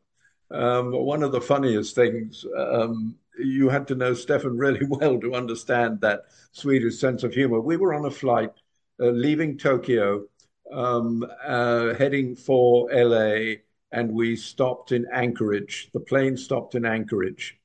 Um, 0.51 0.92
one 0.92 1.22
of 1.22 1.33
the 1.33 1.40
funniest 1.40 1.94
things 1.94 2.44
um, 2.57 3.16
you 3.38 3.68
had 3.68 3.87
to 3.88 3.94
know 3.94 4.14
Stefan 4.14 4.57
really 4.57 4.85
well 4.88 5.20
to 5.20 5.35
understand 5.35 6.01
that 6.01 6.25
Swedish 6.53 6.99
sense 6.99 7.22
of 7.22 7.33
humor. 7.33 7.61
We 7.61 7.77
were 7.77 7.94
on 7.94 8.07
a 8.07 8.11
flight 8.11 8.53
uh, 9.01 9.09
leaving 9.09 9.59
Tokyo, 9.59 10.27
um, 10.72 11.25
uh, 11.44 11.94
heading 11.94 12.35
for 12.35 12.88
LA, 12.92 13.57
and 13.92 14.12
we 14.12 14.37
stopped 14.37 14.92
in 14.92 15.07
Anchorage. 15.12 15.90
The 15.92 16.01
plane 16.01 16.37
stopped 16.37 16.75
in 16.75 16.85
Anchorage, 16.85 17.56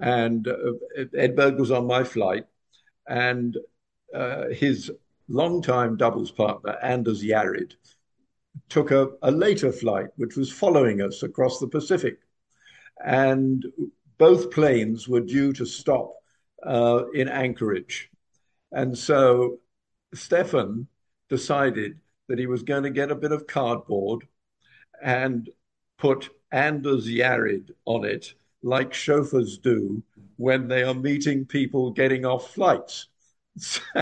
and 0.00 0.46
uh, 0.48 0.54
Edberg 1.14 1.58
was 1.58 1.70
on 1.70 1.86
my 1.86 2.04
flight, 2.04 2.46
and 3.08 3.56
uh, 4.14 4.48
his 4.48 4.90
longtime 5.28 5.96
doubles 5.96 6.30
partner, 6.30 6.76
Anders 6.82 7.22
Järryd, 7.22 7.74
took 8.68 8.90
a, 8.90 9.08
a 9.22 9.30
later 9.30 9.72
flight, 9.72 10.08
which 10.16 10.36
was 10.36 10.50
following 10.52 11.02
us 11.02 11.22
across 11.22 11.58
the 11.60 11.68
Pacific. 11.68 12.18
and 13.04 13.64
both 14.18 14.50
planes 14.50 15.08
were 15.08 15.20
due 15.20 15.52
to 15.52 15.64
stop 15.64 16.12
uh, 16.64 17.04
in 17.14 17.28
Anchorage. 17.28 18.10
And 18.72 18.96
so 18.96 19.58
Stefan 20.14 20.88
decided 21.28 22.00
that 22.28 22.38
he 22.38 22.46
was 22.46 22.62
going 22.62 22.82
to 22.82 22.90
get 22.90 23.10
a 23.10 23.14
bit 23.14 23.32
of 23.32 23.46
cardboard 23.46 24.26
and 25.02 25.48
put 25.98 26.30
Anders 26.52 27.06
Järryd 27.06 27.70
on 27.84 28.04
it, 28.04 28.34
like 28.62 28.92
chauffeurs 28.92 29.58
do 29.58 30.02
when 30.36 30.68
they 30.68 30.82
are 30.82 30.94
meeting 30.94 31.44
people 31.44 31.90
getting 31.90 32.24
off 32.24 32.54
flights, 32.54 33.08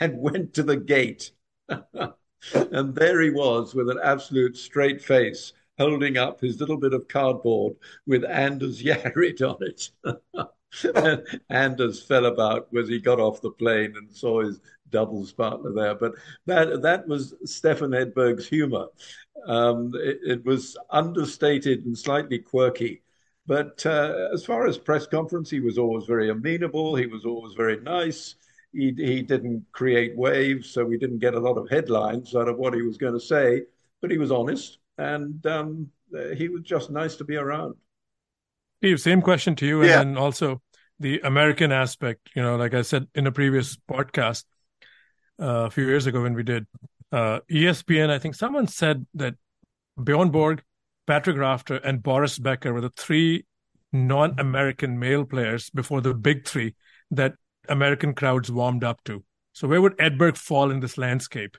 and 0.00 0.18
went 0.18 0.54
to 0.54 0.62
the 0.62 0.76
gate. 0.76 1.32
and 1.68 2.94
there 2.94 3.20
he 3.20 3.30
was 3.30 3.74
with 3.74 3.90
an 3.90 3.98
absolute 4.02 4.56
straight 4.56 5.02
face, 5.02 5.52
holding 5.78 6.16
up 6.16 6.40
his 6.40 6.60
little 6.60 6.76
bit 6.76 6.94
of 6.94 7.08
cardboard 7.08 7.74
with 8.06 8.24
Anders 8.24 8.82
Järryd 8.84 9.42
on 9.42 9.56
it. 9.60 9.90
Anders 11.50 12.02
fell 12.02 12.26
about 12.26 12.68
as 12.78 12.88
he 12.88 13.00
got 13.00 13.18
off 13.18 13.40
the 13.40 13.50
plane 13.50 13.94
and 13.96 14.12
saw 14.12 14.42
his 14.42 14.60
doubles 14.90 15.32
partner 15.32 15.72
there. 15.72 15.94
But 15.94 16.14
that 16.46 16.82
that 16.82 17.08
was 17.08 17.34
Stefan 17.44 17.90
Edberg's 17.90 18.48
humor. 18.48 18.86
Um, 19.46 19.92
it, 19.94 20.18
it, 20.22 20.44
was 20.44 20.76
understated 20.90 21.86
and 21.86 21.96
slightly 21.96 22.38
quirky. 22.38 23.02
But 23.46 23.84
uh, 23.86 24.28
as 24.32 24.44
far 24.44 24.66
as 24.66 24.78
press 24.78 25.06
conference, 25.06 25.50
he 25.50 25.60
was 25.60 25.78
always 25.78 26.04
very 26.04 26.30
amenable. 26.30 26.94
He 26.94 27.06
was 27.06 27.24
always 27.24 27.54
very 27.54 27.80
nice. 27.80 28.36
He, 28.72 28.94
he 28.96 29.22
didn't 29.22 29.64
create 29.72 30.16
waves, 30.16 30.70
so 30.70 30.84
we 30.84 30.98
didn't 30.98 31.18
get 31.18 31.34
a 31.34 31.40
lot 31.40 31.56
of 31.56 31.68
headlines 31.68 32.34
out 32.36 32.48
of 32.48 32.58
what 32.58 32.74
he 32.74 32.82
was 32.82 32.96
going 32.96 33.14
to 33.14 33.20
say. 33.20 33.62
But 34.00 34.10
he 34.10 34.18
was 34.18 34.30
honest, 34.30 34.78
and 34.98 35.44
um, 35.46 35.90
he 36.36 36.48
was 36.48 36.62
just 36.62 36.90
nice 36.90 37.16
to 37.16 37.24
be 37.24 37.36
around. 37.36 37.74
Steve, 38.78 39.00
same 39.00 39.20
question 39.20 39.56
to 39.56 39.66
you, 39.66 39.84
yeah. 39.84 40.00
and 40.00 40.16
also 40.16 40.62
the 41.00 41.20
American 41.24 41.72
aspect. 41.72 42.30
You 42.34 42.42
know, 42.42 42.56
like 42.56 42.74
I 42.74 42.82
said 42.82 43.08
in 43.14 43.26
a 43.26 43.32
previous 43.32 43.76
podcast, 43.76 44.44
uh, 45.40 45.66
a 45.66 45.70
few 45.70 45.86
years 45.86 46.06
ago 46.06 46.22
when 46.22 46.34
we 46.34 46.42
did 46.42 46.66
uh, 47.12 47.40
ESPN. 47.50 48.10
I 48.10 48.18
think 48.18 48.34
someone 48.34 48.66
said 48.66 49.06
that 49.14 49.34
Bjorn 50.02 50.30
Borg, 50.30 50.62
Patrick 51.10 51.38
Rafter, 51.38 51.74
and 51.78 52.04
Boris 52.04 52.38
Becker 52.38 52.72
were 52.72 52.80
the 52.80 52.90
three 52.90 53.44
non-American 53.92 54.96
male 54.96 55.24
players 55.24 55.68
before 55.70 56.00
the 56.00 56.14
big 56.14 56.46
three 56.46 56.76
that 57.10 57.34
American 57.68 58.14
crowds 58.14 58.52
warmed 58.52 58.84
up 58.84 59.02
to. 59.06 59.24
So 59.52 59.66
where 59.66 59.82
would 59.82 59.98
Edberg 59.98 60.36
fall 60.36 60.70
in 60.70 60.78
this 60.78 60.96
landscape? 60.96 61.56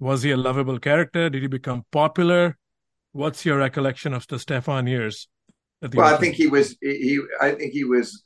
Was 0.00 0.22
he 0.22 0.32
a 0.32 0.36
lovable 0.36 0.78
character? 0.78 1.30
Did 1.30 1.40
he 1.40 1.48
become 1.48 1.86
popular? 1.90 2.58
What's 3.12 3.46
your 3.46 3.56
recollection 3.56 4.12
of 4.12 4.26
the 4.26 4.38
Stefan 4.38 4.86
years? 4.86 5.28
Well, 5.94 6.14
I 6.14 6.18
think 6.18 6.34
he 6.34 6.46
was. 6.46 6.76
He, 6.82 7.20
I 7.40 7.52
think 7.52 7.72
he 7.72 7.84
was 7.84 8.22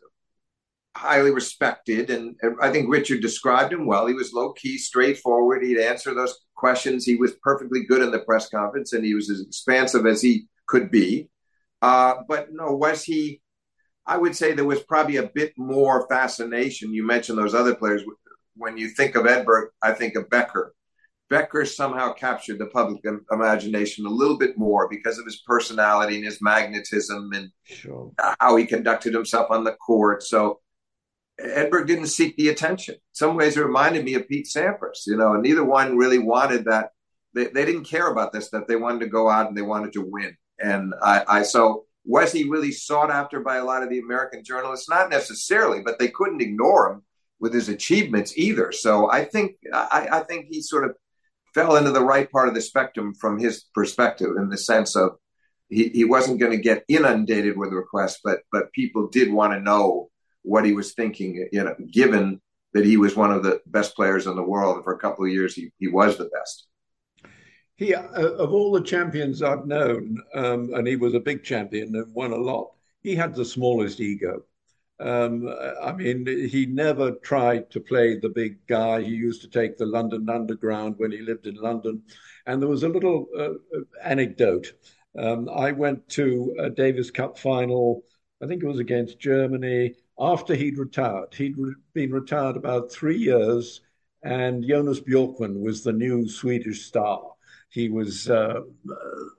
highly 0.97 1.31
respected, 1.31 2.11
and, 2.11 2.35
and, 2.43 2.57
I 2.61 2.73
think 2.73 2.91
Richard 2.91 3.23
described 3.23 3.73
him 3.73 3.87
well. 3.87 4.09
He 4.09 4.15
was 4.15 4.33
low 4.33 4.53
key, 4.55 4.79
straightforward. 4.79 5.63
He'd 5.63 5.79
answer 5.79 6.15
those 6.15 6.37
questions. 6.57 7.05
He 7.05 7.15
was 7.15 7.35
perfectly 7.45 7.85
good 7.85 8.03
in 8.03 8.11
the 8.11 8.19
press 8.19 8.49
conference, 8.49 8.93
and 8.93 9.05
he 9.05 9.15
was 9.15 9.31
as 9.31 9.41
expansive 9.41 10.05
as 10.05 10.21
he 10.21 10.49
could 10.66 10.90
be. 10.90 11.29
Uh, 11.83 12.22
but 12.29 12.48
no, 12.53 12.72
was 12.72 13.05
he? 13.05 13.40
I 14.07 14.18
would 14.18 14.37
say 14.37 14.53
there 14.53 14.64
was 14.64 14.83
probably 14.83 15.16
a 15.16 15.31
bit 15.35 15.53
more 15.57 16.07
fascination. 16.09 16.92
You 16.92 17.07
mentioned 17.07 17.38
those 17.38 17.55
other 17.55 17.74
players. 17.74 18.03
When 18.57 18.77
you 18.77 18.88
think 18.88 19.16
of 19.16 19.24
Edberg, 19.24 19.68
I 19.83 19.92
think 19.92 20.14
of 20.14 20.31
Becker. 20.31 20.74
Becker 21.31 21.64
somehow 21.64 22.12
captured 22.12 22.59
the 22.59 22.66
public 22.66 23.03
imagination 23.33 24.07
a 24.07 24.11
little 24.11 24.38
bit 24.38 24.59
more 24.59 24.88
because 24.88 25.18
of 25.18 25.24
his 25.24 25.42
personality 25.46 26.16
and 26.16 26.24
his 26.24 26.40
magnetism 26.42 27.33
and 27.33 27.50
sure. 27.64 28.12
how 28.38 28.57
he 28.57 28.66
conducted 28.66 29.14
himself 29.14 29.50
on 29.50 29.64
the 29.64 29.72
court. 29.72 30.22
So 30.22 30.61
Edberg 31.40 31.87
didn't 31.87 32.09
seek 32.09 32.37
the 32.37 32.48
attention. 32.48 32.94
In 32.94 33.00
some 33.12 33.37
ways, 33.37 33.57
it 33.57 33.64
reminded 33.64 34.05
me 34.05 34.14
of 34.14 34.29
Pete 34.29 34.46
Sampras. 34.46 35.07
You 35.07 35.16
know, 35.16 35.35
neither 35.35 35.64
one 35.64 35.96
really 35.96 36.18
wanted 36.18 36.66
that. 36.66 36.90
They, 37.35 37.46
they 37.46 37.64
didn't 37.64 37.85
care 37.85 38.09
about 38.09 38.33
this. 38.33 38.50
That 38.50 38.68
they 38.68 38.77
wanted 38.77 39.00
to 39.00 39.09
go 39.09 39.29
out 39.29 39.48
and 39.48 39.57
they 39.57 39.62
wanted 39.62 39.92
to 39.94 40.03
win. 40.07 40.37
And 40.61 40.95
I, 41.03 41.25
I 41.29 41.43
so 41.43 41.85
was 42.05 42.33
he 42.33 42.45
really 42.45 42.73
sought 42.73 43.11
after 43.11 43.40
by 43.40 43.57
a 43.57 43.64
lot 43.64 43.83
of 43.83 43.88
the 43.88 43.99
American 43.99 44.45
journalists? 44.45 44.88
Not 44.88 45.11
necessarily, 45.11 45.81
but 45.83 45.99
they 45.99 46.09
couldn't 46.09 46.43
ignore 46.43 46.93
him 46.93 47.03
with 47.40 47.53
his 47.53 47.69
achievements 47.69 48.37
either. 48.37 48.73
So 48.73 49.11
I 49.11 49.25
think 49.25 49.57
I, 49.73 50.09
I 50.12 50.21
think 50.21 50.47
he 50.51 50.61
sort 50.62 50.85
of 50.85 50.97
fell 51.55 51.77
into 51.77 51.93
the 51.93 52.05
right 52.05 52.31
part 52.31 52.49
of 52.49 52.55
the 52.55 52.61
spectrum 52.61 53.14
from 53.14 53.38
his 53.38 53.64
perspective, 53.75 54.37
in 54.37 54.49
the 54.49 54.59
sense 54.59 54.97
of 54.97 55.12
he, 55.69 55.88
he 55.88 56.05
wasn't 56.05 56.40
going 56.40 56.53
to 56.53 56.59
get 56.62 56.85
inundated 56.88 57.57
with 57.57 57.73
requests, 57.73 58.21
but 58.23 58.40
but 58.53 58.73
people 58.73 59.09
did 59.09 59.33
want 59.33 59.53
to 59.53 59.61
know 59.61 60.11
what 60.43 60.64
he 60.64 60.73
was 60.73 60.93
thinking, 60.93 61.49
you 61.53 61.64
know, 61.64 61.75
given 61.90 62.40
that 62.75 62.85
he 62.85 62.97
was 62.97 63.17
one 63.17 63.33
of 63.33 63.43
the 63.43 63.61
best 63.67 63.95
players 63.97 64.27
in 64.27 64.37
the 64.37 64.43
world. 64.43 64.77
And 64.77 64.85
for 64.85 64.93
a 64.93 64.99
couple 64.99 65.25
of 65.25 65.31
years, 65.31 65.55
he, 65.55 65.71
he 65.79 65.88
was 65.88 66.19
the 66.19 66.29
best. 66.37 66.67
He, 67.77 67.95
uh, 67.95 68.03
of 68.03 68.53
all 68.53 68.73
the 68.73 68.81
champions 68.81 69.43
I've 69.43 69.67
known, 69.67 70.19
um, 70.35 70.75
and 70.75 70.87
he 70.87 70.97
was 70.97 71.15
a 71.15 71.21
big 71.21 71.45
champion 71.45 71.95
and 71.95 72.13
won 72.15 72.33
a 72.33 72.37
lot, 72.37 72.73
he 73.03 73.15
had 73.15 73.35
the 73.35 73.45
smallest 73.45 74.01
ego. 74.01 74.45
Um, 75.01 75.49
I 75.83 75.93
mean, 75.93 76.27
he 76.27 76.67
never 76.67 77.13
tried 77.13 77.71
to 77.73 77.81
play 77.81 78.19
the 78.19 78.29
big 78.31 78.67
guy. 78.67 79.03
He 79.03 79.15
used 79.15 79.43
to 79.43 79.49
take 79.49 79.77
the 79.77 79.87
London 79.87 80.29
Underground 80.31 80.95
when 80.99 81.13
he 81.13 81.19
lived 81.19 81.47
in 81.47 81.57
London. 81.57 82.03
And 82.47 82.63
there 82.63 82.69
was 82.69 82.85
a 82.85 82.89
little 82.89 83.27
uh, 83.37 83.55
anecdote. 84.03 84.73
Um, 85.19 85.49
I 85.49 85.73
went 85.73 86.09
to 86.11 86.57
a 86.61 86.71
Davis 86.71 87.11
Cup 87.11 87.39
final, 87.39 88.05
I 88.43 88.47
think 88.47 88.63
it 88.63 88.69
was 88.69 88.79
against 88.81 89.19
Germany 89.19 89.95
after 90.19 90.55
he'd 90.55 90.79
retired. 90.79 91.35
He'd 91.35 91.59
re- 91.59 91.75
been 91.93 92.13
retired 92.13 92.57
about 92.57 92.93
three 92.93 93.19
years, 93.19 93.81
and 94.23 94.65
Jonas 94.65 95.01
Bjorkman 95.01 95.61
was 95.61 95.83
the 95.83 95.93
new 95.93 96.29
Swedish 96.29 96.83
star. 96.83 97.34
He 97.75 97.89
was 97.89 98.31
uh, 98.31 98.61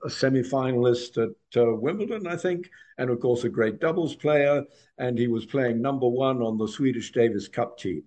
a 0.04 0.10
semi 0.10 0.42
finalist 0.42 1.16
at 1.16 1.58
uh, 1.58 1.74
Wimbledon, 1.74 2.26
I 2.26 2.36
think, 2.36 2.68
and 2.98 3.08
of 3.08 3.18
course 3.18 3.44
a 3.44 3.48
great 3.48 3.80
doubles 3.80 4.14
player. 4.14 4.62
And 4.98 5.18
he 5.18 5.26
was 5.26 5.46
playing 5.46 5.80
number 5.80 6.06
one 6.06 6.42
on 6.42 6.58
the 6.58 6.68
Swedish 6.68 7.12
Davis 7.12 7.48
Cup 7.48 7.78
team. 7.78 8.02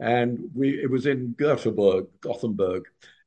And 0.00 0.50
we, 0.54 0.82
it 0.82 0.90
was 0.90 1.06
in 1.06 1.34
Göteborg, 1.38 2.08
Gothenburg. 2.20 2.82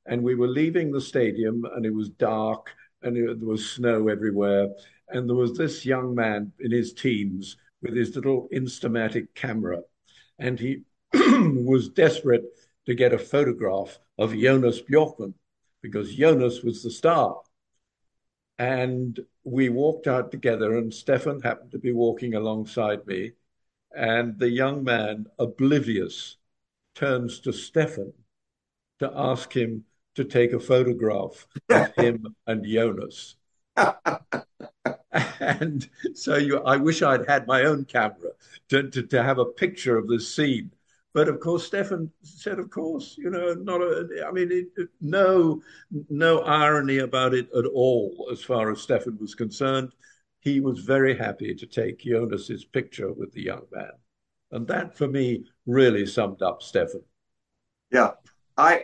And 0.05 0.21
we 0.21 0.35
were 0.35 0.47
leaving 0.47 0.91
the 0.91 1.01
stadium, 1.01 1.65
and 1.75 1.87
it 1.87 1.93
was 1.93 2.09
dark, 2.09 2.71
and 3.01 3.17
it, 3.17 3.39
there 3.39 3.49
was 3.49 3.71
snow 3.71 4.07
everywhere. 4.07 4.67
And 5.09 5.27
there 5.27 5.35
was 5.35 5.57
this 5.57 5.87
young 5.87 6.13
man 6.13 6.51
in 6.59 6.69
his 6.69 6.93
teens 6.93 7.57
with 7.81 7.95
his 7.95 8.15
little 8.15 8.47
Instamatic 8.53 9.29
camera. 9.33 9.81
And 10.37 10.59
he 10.59 10.83
was 11.13 11.89
desperate 11.89 12.43
to 12.85 12.93
get 12.93 13.11
a 13.11 13.17
photograph 13.17 13.97
of 14.19 14.37
Jonas 14.37 14.83
Bjorkman 14.83 15.33
because 15.87 16.15
Jonas 16.15 16.63
was 16.63 16.83
the 16.83 16.91
star. 16.91 17.41
And 18.59 19.19
we 19.43 19.69
walked 19.69 20.07
out 20.07 20.31
together, 20.31 20.77
and 20.77 20.93
Stefan 20.93 21.41
happened 21.41 21.71
to 21.71 21.79
be 21.79 21.91
walking 21.91 22.33
alongside 22.33 23.05
me. 23.05 23.33
And 23.95 24.37
the 24.37 24.49
young 24.49 24.83
man, 24.83 25.27
oblivious, 25.39 26.37
turns 26.95 27.39
to 27.41 27.53
Stefan 27.53 28.13
to 28.99 29.11
ask 29.15 29.55
him 29.55 29.85
to 30.15 30.23
take 30.23 30.53
a 30.53 30.59
photograph 30.59 31.47
of 31.69 31.93
him 31.97 32.35
and 32.47 32.65
Jonas. 32.65 33.35
and 35.39 35.89
so 36.13 36.35
you, 36.37 36.59
I 36.63 36.77
wish 36.77 37.01
I'd 37.01 37.27
had 37.29 37.47
my 37.47 37.63
own 37.63 37.85
camera 37.85 38.31
to, 38.69 38.89
to, 38.89 39.03
to 39.03 39.23
have 39.23 39.37
a 39.37 39.45
picture 39.45 39.97
of 39.97 40.07
this 40.07 40.33
scene. 40.33 40.71
But 41.17 41.29
of 41.29 41.39
course, 41.39 41.65
Stefan 41.65 42.11
said, 42.21 42.59
"Of 42.59 42.69
course, 42.69 43.15
you 43.17 43.31
know, 43.31 43.55
not 43.55 43.81
a. 43.81 44.23
I 44.27 44.31
mean, 44.31 44.51
it, 44.51 44.87
no, 45.01 45.63
no 46.11 46.41
irony 46.41 46.99
about 46.99 47.33
it 47.33 47.49
at 47.57 47.65
all, 47.65 48.29
as 48.31 48.43
far 48.43 48.71
as 48.71 48.81
Stefan 48.81 49.17
was 49.19 49.33
concerned. 49.33 49.95
He 50.41 50.59
was 50.59 50.81
very 50.81 51.17
happy 51.17 51.55
to 51.55 51.65
take 51.65 52.01
Jonas's 52.01 52.65
picture 52.65 53.11
with 53.11 53.31
the 53.33 53.41
young 53.41 53.63
man, 53.71 53.93
and 54.51 54.67
that, 54.67 54.95
for 54.95 55.07
me, 55.07 55.43
really 55.65 56.05
summed 56.05 56.43
up 56.43 56.61
Stefan. 56.61 57.01
Yeah, 57.91 58.11
I 58.55 58.83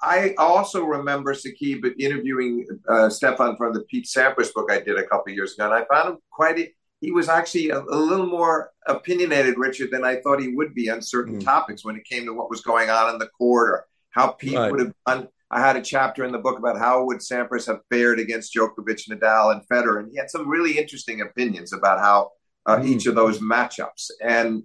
I 0.00 0.34
also 0.38 0.84
remember 0.84 1.34
Saqib 1.34 1.84
interviewing 1.98 2.64
uh, 2.88 3.10
Stefan 3.10 3.56
from 3.56 3.74
the 3.74 3.82
Pete 3.90 4.06
Sampras 4.06 4.54
book 4.54 4.70
I 4.70 4.78
did 4.78 5.00
a 5.00 5.06
couple 5.08 5.32
years 5.32 5.54
ago, 5.54 5.64
and 5.64 5.74
I 5.74 5.84
found 5.92 6.10
him 6.10 6.18
quite. 6.30 6.75
He 7.00 7.12
was 7.12 7.28
actually 7.28 7.70
a, 7.70 7.80
a, 7.80 7.96
little 7.96 8.26
more 8.26 8.70
opinionated, 8.86 9.58
Richard, 9.58 9.90
than 9.90 10.04
I 10.04 10.16
thought 10.16 10.40
he 10.40 10.54
would 10.54 10.74
be 10.74 10.90
on 10.90 11.02
certain 11.02 11.38
mm. 11.38 11.44
topics 11.44 11.84
when 11.84 11.96
it 11.96 12.04
came 12.04 12.24
to 12.24 12.32
what 12.32 12.50
was 12.50 12.62
going 12.62 12.88
on 12.88 13.12
in 13.12 13.18
the 13.18 13.28
court 13.28 13.70
or 13.70 13.86
how 14.10 14.28
Pete 14.28 14.54
right. 14.54 14.70
would 14.70 14.80
have 14.80 14.92
done. 15.06 15.28
I 15.50 15.60
had 15.60 15.76
a 15.76 15.82
chapter 15.82 16.24
in 16.24 16.32
the 16.32 16.38
book 16.38 16.58
about 16.58 16.78
how 16.78 17.04
would 17.04 17.18
Sampras 17.18 17.66
have 17.66 17.80
fared 17.90 18.18
against 18.18 18.54
Djokovic, 18.54 19.08
Nadal, 19.08 19.52
and 19.52 19.62
Federer, 19.68 20.00
and 20.00 20.10
he 20.10 20.16
had 20.16 20.30
some 20.30 20.48
really 20.48 20.78
interesting 20.78 21.20
opinions 21.20 21.72
about 21.72 22.00
how 22.00 22.30
uh, 22.64 22.78
mm. 22.78 22.86
each 22.86 23.06
of 23.06 23.14
those 23.14 23.38
matchups. 23.38 24.10
And 24.20 24.64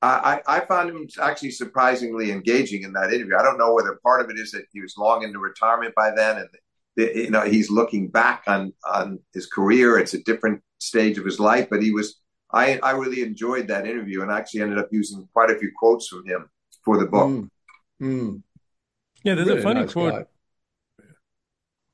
I, 0.00 0.40
I 0.46 0.60
found 0.60 0.90
him 0.90 1.08
actually 1.20 1.50
surprisingly 1.50 2.30
engaging 2.30 2.84
in 2.84 2.92
that 2.92 3.12
interview. 3.12 3.36
I 3.36 3.42
don't 3.42 3.58
know 3.58 3.74
whether 3.74 3.98
part 4.02 4.22
of 4.22 4.30
it 4.30 4.38
is 4.38 4.52
that 4.52 4.66
he 4.72 4.80
was 4.80 4.96
long 4.96 5.24
into 5.24 5.40
retirement 5.40 5.94
by 5.96 6.12
then 6.14 6.38
and 6.38 6.48
you 6.98 7.30
know 7.30 7.42
he's 7.42 7.70
looking 7.70 8.08
back 8.08 8.44
on 8.46 8.72
on 8.84 9.20
his 9.32 9.46
career. 9.46 9.98
It's 9.98 10.14
a 10.14 10.22
different 10.22 10.62
stage 10.78 11.18
of 11.18 11.24
his 11.24 11.40
life, 11.40 11.68
but 11.70 11.82
he 11.82 11.90
was. 11.92 12.20
I 12.50 12.78
I 12.82 12.92
really 12.92 13.22
enjoyed 13.22 13.68
that 13.68 13.86
interview 13.86 14.22
and 14.22 14.32
I 14.32 14.38
actually 14.38 14.62
ended 14.62 14.78
up 14.78 14.88
using 14.90 15.28
quite 15.34 15.50
a 15.50 15.58
few 15.58 15.70
quotes 15.76 16.08
from 16.08 16.26
him 16.26 16.48
for 16.82 16.98
the 16.98 17.06
book. 17.06 17.28
Mm. 17.28 17.48
Mm. 18.00 18.42
Yeah, 19.22 19.34
there's 19.34 19.48
really 19.48 19.60
a 19.60 19.62
funny 19.62 19.80
nice 19.80 19.92
quote. 19.92 20.14
Guy. 20.14 21.04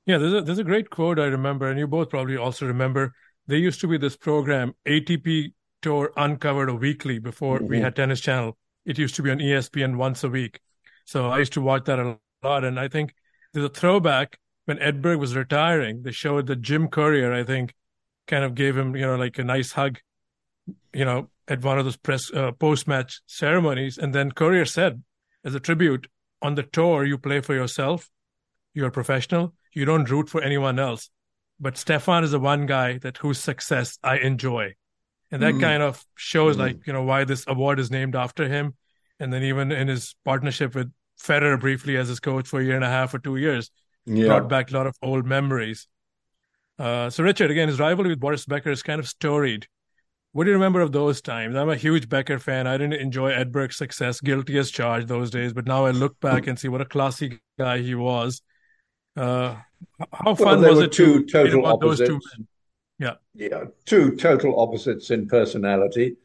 Yeah, 0.06 0.18
there's 0.18 0.34
a 0.34 0.42
there's 0.42 0.58
a 0.58 0.64
great 0.64 0.90
quote 0.90 1.18
I 1.18 1.24
remember, 1.24 1.68
and 1.68 1.78
you 1.78 1.86
both 1.86 2.10
probably 2.10 2.36
also 2.36 2.66
remember. 2.66 3.14
There 3.46 3.58
used 3.58 3.80
to 3.80 3.88
be 3.88 3.98
this 3.98 4.16
program, 4.16 4.74
ATP 4.86 5.52
Tour 5.82 6.12
Uncovered, 6.16 6.70
a 6.70 6.74
weekly 6.74 7.18
before 7.18 7.58
mm-hmm. 7.58 7.66
we 7.66 7.80
had 7.80 7.96
Tennis 7.96 8.20
Channel. 8.20 8.56
It 8.86 8.98
used 8.98 9.16
to 9.16 9.22
be 9.22 9.30
on 9.30 9.38
ESPN 9.38 9.96
once 9.96 10.24
a 10.24 10.28
week, 10.28 10.60
so 11.04 11.28
I 11.28 11.38
used 11.38 11.54
to 11.54 11.60
watch 11.60 11.84
that 11.84 11.98
a 11.98 12.18
lot. 12.42 12.64
And 12.64 12.78
I 12.78 12.88
think 12.88 13.14
there's 13.52 13.66
a 13.66 13.70
throwback 13.70 14.38
when 14.64 14.78
Edberg 14.78 15.18
was 15.18 15.36
retiring. 15.36 16.02
They 16.02 16.12
showed 16.12 16.46
that 16.46 16.62
Jim 16.62 16.88
Courier, 16.88 17.32
I 17.32 17.44
think, 17.44 17.74
kind 18.26 18.44
of 18.44 18.54
gave 18.54 18.76
him, 18.76 18.96
you 18.96 19.06
know, 19.06 19.16
like 19.16 19.38
a 19.38 19.44
nice 19.44 19.72
hug, 19.72 19.98
you 20.92 21.04
know, 21.04 21.28
at 21.46 21.62
one 21.62 21.78
of 21.78 21.84
those 21.84 21.96
press 21.96 22.32
uh, 22.32 22.52
post 22.52 22.88
match 22.88 23.20
ceremonies. 23.26 23.98
And 23.98 24.14
then 24.14 24.32
Courier 24.32 24.64
said, 24.64 25.02
as 25.44 25.54
a 25.54 25.60
tribute, 25.60 26.08
on 26.40 26.54
the 26.54 26.62
tour, 26.62 27.04
you 27.04 27.18
play 27.18 27.40
for 27.40 27.54
yourself. 27.54 28.10
You're 28.72 28.88
a 28.88 28.92
professional. 28.92 29.54
You 29.72 29.84
don't 29.84 30.10
root 30.10 30.28
for 30.28 30.42
anyone 30.42 30.78
else. 30.78 31.10
But 31.60 31.76
Stefan 31.76 32.24
is 32.24 32.32
the 32.32 32.40
one 32.40 32.66
guy 32.66 32.98
that 32.98 33.18
whose 33.18 33.38
success 33.38 33.98
I 34.02 34.18
enjoy. 34.18 34.74
And 35.30 35.42
that 35.42 35.54
mm. 35.54 35.60
kind 35.60 35.82
of 35.82 36.04
shows 36.16 36.56
mm. 36.56 36.60
like, 36.60 36.86
you 36.86 36.92
know, 36.92 37.02
why 37.02 37.24
this 37.24 37.44
award 37.46 37.78
is 37.78 37.90
named 37.90 38.14
after 38.14 38.48
him. 38.48 38.74
And 39.20 39.32
then 39.32 39.42
even 39.42 39.72
in 39.72 39.88
his 39.88 40.14
partnership 40.24 40.74
with 40.74 40.92
Federer 41.20 41.58
briefly 41.58 41.96
as 41.96 42.08
his 42.08 42.20
coach 42.20 42.48
for 42.48 42.60
a 42.60 42.64
year 42.64 42.74
and 42.74 42.84
a 42.84 42.88
half 42.88 43.14
or 43.14 43.18
two 43.18 43.36
years, 43.36 43.70
yeah. 44.06 44.26
brought 44.26 44.48
back 44.48 44.70
a 44.70 44.74
lot 44.74 44.86
of 44.86 44.96
old 45.02 45.26
memories. 45.26 45.86
Uh, 46.78 47.10
so 47.10 47.22
Richard, 47.22 47.50
again, 47.50 47.68
his 47.68 47.78
rivalry 47.78 48.10
with 48.10 48.20
Boris 48.20 48.46
Becker 48.46 48.70
is 48.70 48.82
kind 48.82 48.98
of 48.98 49.08
storied. 49.08 49.66
What 50.32 50.44
do 50.44 50.50
you 50.50 50.56
remember 50.56 50.80
of 50.80 50.90
those 50.90 51.20
times? 51.20 51.54
I'm 51.54 51.68
a 51.68 51.76
huge 51.76 52.08
Becker 52.08 52.40
fan. 52.40 52.66
I 52.66 52.76
didn't 52.76 53.00
enjoy 53.00 53.30
Edberg's 53.30 53.76
success, 53.76 54.20
guilty 54.20 54.58
as 54.58 54.68
charged 54.68 55.06
those 55.06 55.30
days, 55.30 55.52
but 55.52 55.64
now 55.64 55.86
I 55.86 55.92
look 55.92 56.18
back 56.18 56.48
and 56.48 56.58
see 56.58 56.66
what 56.66 56.80
a 56.80 56.84
classy 56.84 57.38
guy 57.56 57.78
he 57.78 57.94
was. 57.94 58.42
Uh, 59.16 59.54
how 60.12 60.34
fun 60.34 60.60
well, 60.60 60.70
was 60.70 60.80
it 60.80 60.92
two 60.92 61.24
to 61.24 61.26
total 61.26 61.66
opposites. 61.66 62.00
those 62.00 62.08
two 62.08 62.20
men? 62.38 62.48
Yeah, 62.98 63.14
yeah, 63.34 63.64
two 63.84 64.16
total 64.16 64.58
opposites 64.58 65.12
in 65.12 65.28
personality. 65.28 66.16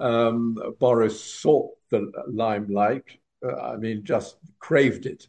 Um, 0.00 0.56
Boris 0.78 1.22
sought 1.22 1.70
the 1.90 2.10
limelight. 2.26 3.04
Uh, 3.44 3.54
I 3.56 3.76
mean, 3.76 4.02
just 4.02 4.36
craved 4.58 5.04
it, 5.04 5.26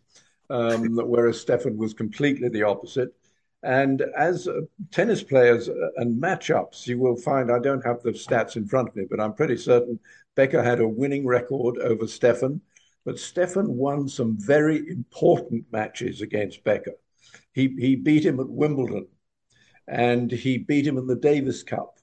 um, 0.49 0.95
whereas 0.95 1.39
Stefan 1.39 1.77
was 1.77 1.93
completely 1.93 2.49
the 2.49 2.63
opposite. 2.63 3.13
And 3.61 4.01
as 4.17 4.47
uh, 4.47 4.61
tennis 4.91 5.21
players 5.21 5.67
uh, 5.67 5.73
and 5.97 6.21
matchups, 6.21 6.87
you 6.87 6.97
will 6.97 7.17
find 7.17 7.51
I 7.51 7.59
don't 7.59 7.85
have 7.85 8.01
the 8.01 8.11
stats 8.11 8.55
in 8.55 8.67
front 8.67 8.89
of 8.89 8.95
me, 8.95 9.05
but 9.09 9.19
I'm 9.19 9.33
pretty 9.33 9.57
certain 9.57 9.99
Becker 10.35 10.63
had 10.63 10.79
a 10.79 10.87
winning 10.87 11.25
record 11.25 11.77
over 11.79 12.07
Stefan. 12.07 12.61
But 13.05 13.19
Stefan 13.19 13.75
won 13.75 14.07
some 14.07 14.37
very 14.37 14.87
important 14.89 15.65
matches 15.71 16.21
against 16.21 16.63
Becker. 16.63 16.93
He, 17.53 17.75
he 17.77 17.95
beat 17.95 18.25
him 18.25 18.39
at 18.39 18.49
Wimbledon 18.49 19.07
and 19.87 20.31
he 20.31 20.57
beat 20.57 20.85
him 20.85 20.97
in 20.97 21.07
the 21.07 21.15
Davis 21.15 21.63
Cup. 21.63 21.98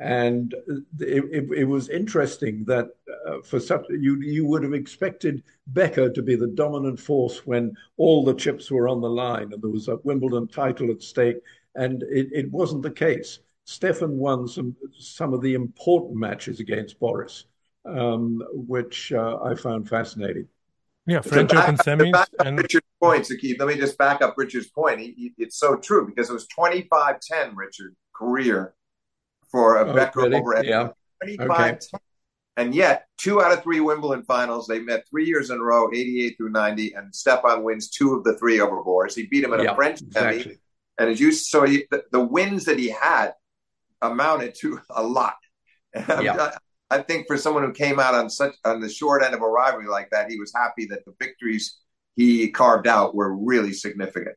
And 0.00 0.52
it, 0.98 1.24
it, 1.30 1.48
it 1.58 1.64
was 1.64 1.88
interesting 1.88 2.64
that 2.64 2.88
uh, 3.28 3.42
for 3.42 3.60
such 3.60 3.84
you 3.90 4.20
you 4.20 4.44
would 4.44 4.64
have 4.64 4.74
expected 4.74 5.44
Becker 5.68 6.10
to 6.10 6.22
be 6.22 6.34
the 6.34 6.48
dominant 6.48 6.98
force 6.98 7.46
when 7.46 7.74
all 7.96 8.24
the 8.24 8.34
chips 8.34 8.70
were 8.70 8.88
on 8.88 9.00
the 9.00 9.08
line 9.08 9.52
and 9.52 9.62
there 9.62 9.70
was 9.70 9.86
a 9.86 9.98
Wimbledon 10.02 10.48
title 10.48 10.90
at 10.90 11.00
stake, 11.00 11.36
and 11.76 12.02
it, 12.04 12.28
it 12.32 12.50
wasn't 12.50 12.82
the 12.82 12.90
case. 12.90 13.38
Stefan 13.66 14.18
won 14.18 14.48
some 14.48 14.74
some 14.98 15.32
of 15.32 15.42
the 15.42 15.54
important 15.54 16.16
matches 16.16 16.58
against 16.58 16.98
Boris, 16.98 17.44
um, 17.84 18.42
which 18.52 19.12
uh, 19.12 19.38
I 19.44 19.54
found 19.54 19.88
fascinating. 19.88 20.48
Yeah, 21.06 21.20
French 21.20 21.50
back, 21.50 21.68
Open 21.68 21.76
semis. 21.76 22.26
And... 22.40 22.58
Richard's 22.58 22.86
point, 23.00 23.30
Keith. 23.40 23.58
Let 23.58 23.68
me 23.68 23.76
just 23.76 23.98
back 23.98 24.22
up 24.22 24.34
Richard's 24.36 24.68
point. 24.68 25.00
He, 25.00 25.14
he, 25.16 25.34
it's 25.38 25.58
so 25.58 25.76
true 25.76 26.06
because 26.06 26.30
it 26.30 26.32
was 26.32 26.46
25-10, 26.48 27.52
Richard, 27.54 27.94
career 28.14 28.74
for 29.54 29.76
a 29.76 29.88
oh, 29.88 29.94
Becker 29.94 30.22
really? 30.22 30.36
over 30.36 30.56
at 30.56 30.66
yeah. 30.66 30.88
25 31.22 31.50
okay. 31.50 31.78
And 32.56 32.74
yet, 32.74 33.06
two 33.18 33.40
out 33.40 33.52
of 33.52 33.62
three 33.62 33.80
Wimbledon 33.80 34.24
finals, 34.24 34.66
they 34.66 34.80
met 34.80 35.04
three 35.08 35.26
years 35.26 35.50
in 35.50 35.58
a 35.58 35.62
row, 35.62 35.90
88 35.92 36.36
through 36.36 36.50
90, 36.50 36.92
and 36.94 37.14
Stefan 37.14 37.62
wins 37.62 37.88
two 37.88 38.14
of 38.14 38.24
the 38.24 38.36
three 38.36 38.60
over 38.60 38.82
Boris. 38.82 39.14
He 39.14 39.26
beat 39.26 39.44
him 39.44 39.52
in 39.52 39.60
yeah, 39.60 39.72
a 39.72 39.74
French 39.74 40.02
exactly. 40.02 40.42
semi. 40.42 40.56
And 40.98 41.10
as 41.10 41.20
you 41.20 41.32
so 41.32 41.64
he, 41.64 41.84
the, 41.90 42.04
the, 42.12 42.20
wins 42.20 42.64
that 42.66 42.78
he 42.78 42.88
had 42.88 43.32
amounted 44.02 44.54
to 44.60 44.80
a 44.90 45.02
lot. 45.02 45.34
Yeah. 45.94 46.50
I, 46.90 46.96
I 46.96 47.02
think 47.02 47.26
for 47.26 47.36
someone 47.36 47.64
who 47.64 47.72
came 47.72 47.98
out 47.98 48.14
on 48.14 48.30
such 48.30 48.54
on 48.64 48.80
the 48.80 48.88
short 48.88 49.24
end 49.24 49.34
of 49.34 49.42
a 49.42 49.48
rivalry 49.48 49.88
like 49.88 50.10
that, 50.10 50.30
he 50.30 50.38
was 50.38 50.52
happy 50.54 50.86
that 50.86 51.04
the 51.04 51.14
victories 51.20 51.78
he 52.14 52.50
carved 52.50 52.86
out 52.86 53.14
were 53.14 53.34
really 53.34 53.72
significant. 53.72 54.36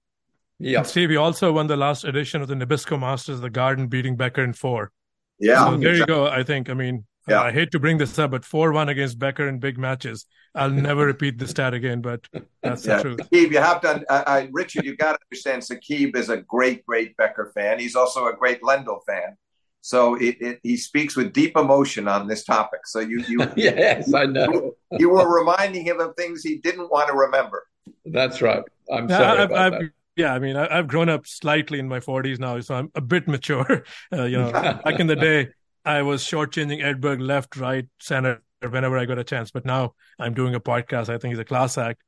Yeah. 0.59 0.79
And 0.79 0.87
Steve, 0.87 1.11
he 1.11 1.17
also 1.17 1.51
won 1.51 1.67
the 1.67 1.77
last 1.77 2.03
edition 2.03 2.41
of 2.41 2.47
the 2.47 2.55
Nabisco 2.55 2.99
Masters, 2.99 3.41
the 3.41 3.51
Garden 3.51 3.87
beating 3.87 4.15
Becker 4.15 4.43
in 4.43 4.53
four. 4.53 4.91
Yeah. 5.39 5.65
So 5.65 5.77
there 5.77 5.95
you 5.95 6.05
go. 6.05 6.27
I 6.27 6.43
think, 6.43 6.69
I 6.69 6.73
mean, 6.73 7.05
yeah. 7.27 7.41
I 7.41 7.51
hate 7.51 7.71
to 7.71 7.79
bring 7.79 7.97
this 7.97 8.17
up, 8.19 8.31
but 8.31 8.45
4 8.45 8.71
1 8.71 8.89
against 8.89 9.19
Becker 9.19 9.47
in 9.47 9.59
big 9.59 9.77
matches. 9.77 10.25
I'll 10.55 10.69
never 10.89 11.05
repeat 11.05 11.37
the 11.37 11.47
stat 11.47 11.73
again, 11.73 12.01
but 12.01 12.27
that's 12.63 12.85
yeah. 12.85 12.97
the 12.97 13.03
truth. 13.03 13.17
Saqib, 13.17 13.51
you 13.51 13.59
have 13.59 13.81
to, 13.81 14.11
uh, 14.11 14.23
uh, 14.25 14.47
Richard, 14.51 14.85
you 14.85 14.95
got 14.95 15.13
to 15.13 15.19
understand 15.29 15.61
Saqib 15.61 16.15
is 16.15 16.29
a 16.29 16.37
great, 16.37 16.85
great 16.85 17.17
Becker 17.17 17.51
fan. 17.53 17.79
He's 17.79 17.95
also 17.95 18.27
a 18.27 18.33
great 18.33 18.61
Lendl 18.61 18.99
fan. 19.05 19.37
So 19.81 20.15
it, 20.15 20.37
it, 20.41 20.59
he 20.63 20.75
speaks 20.75 21.15
with 21.15 21.31
deep 21.33 21.55
emotion 21.55 22.07
on 22.07 22.27
this 22.27 22.43
topic. 22.43 22.81
So 22.85 22.99
you, 22.99 23.23
you 23.27 23.39
yes, 23.55 24.13
I 24.13 24.25
know. 24.25 24.51
You, 24.51 24.75
you, 24.99 25.09
were 25.09 25.39
reminding 25.39 25.85
him 25.85 25.99
of 25.99 26.15
things 26.15 26.43
he 26.43 26.57
didn't 26.57 26.89
want 26.91 27.07
to 27.07 27.13
remember. 27.13 27.65
That's 28.05 28.41
right. 28.41 28.63
I'm 28.91 29.07
sorry. 29.07 29.39
I've, 29.43 29.51
I've, 29.51 29.89
yeah, 30.17 30.33
I 30.33 30.39
mean, 30.39 30.55
I, 30.55 30.75
have 30.75 30.87
grown 30.87 31.09
up 31.09 31.27
slightly 31.27 31.77
in 31.77 31.87
my 31.87 31.99
40s 31.99 32.39
now, 32.39 32.59
so 32.59 32.75
I'm 32.75 32.91
a 32.95 33.01
bit 33.01 33.27
mature. 33.27 33.83
Uh, 34.11 34.23
you 34.23 34.37
know, 34.37 34.51
back 34.51 34.99
in 34.99 35.07
the 35.07 35.15
day, 35.29 35.49
I 35.85 36.01
was 36.01 36.23
shortchanging 36.23 36.81
Edberg 36.81 37.21
left, 37.21 37.55
right, 37.55 37.85
center 37.99 38.41
whenever 38.61 38.97
I 38.97 39.05
got 39.05 39.19
a 39.19 39.23
chance. 39.23 39.51
But 39.51 39.65
now 39.65 39.93
I'm 40.17 40.33
doing 40.33 40.55
a 40.55 40.59
podcast. 40.59 41.09
I 41.09 41.17
think 41.17 41.33
he's 41.33 41.39
a 41.39 41.45
class 41.45 41.77
act. 41.77 42.01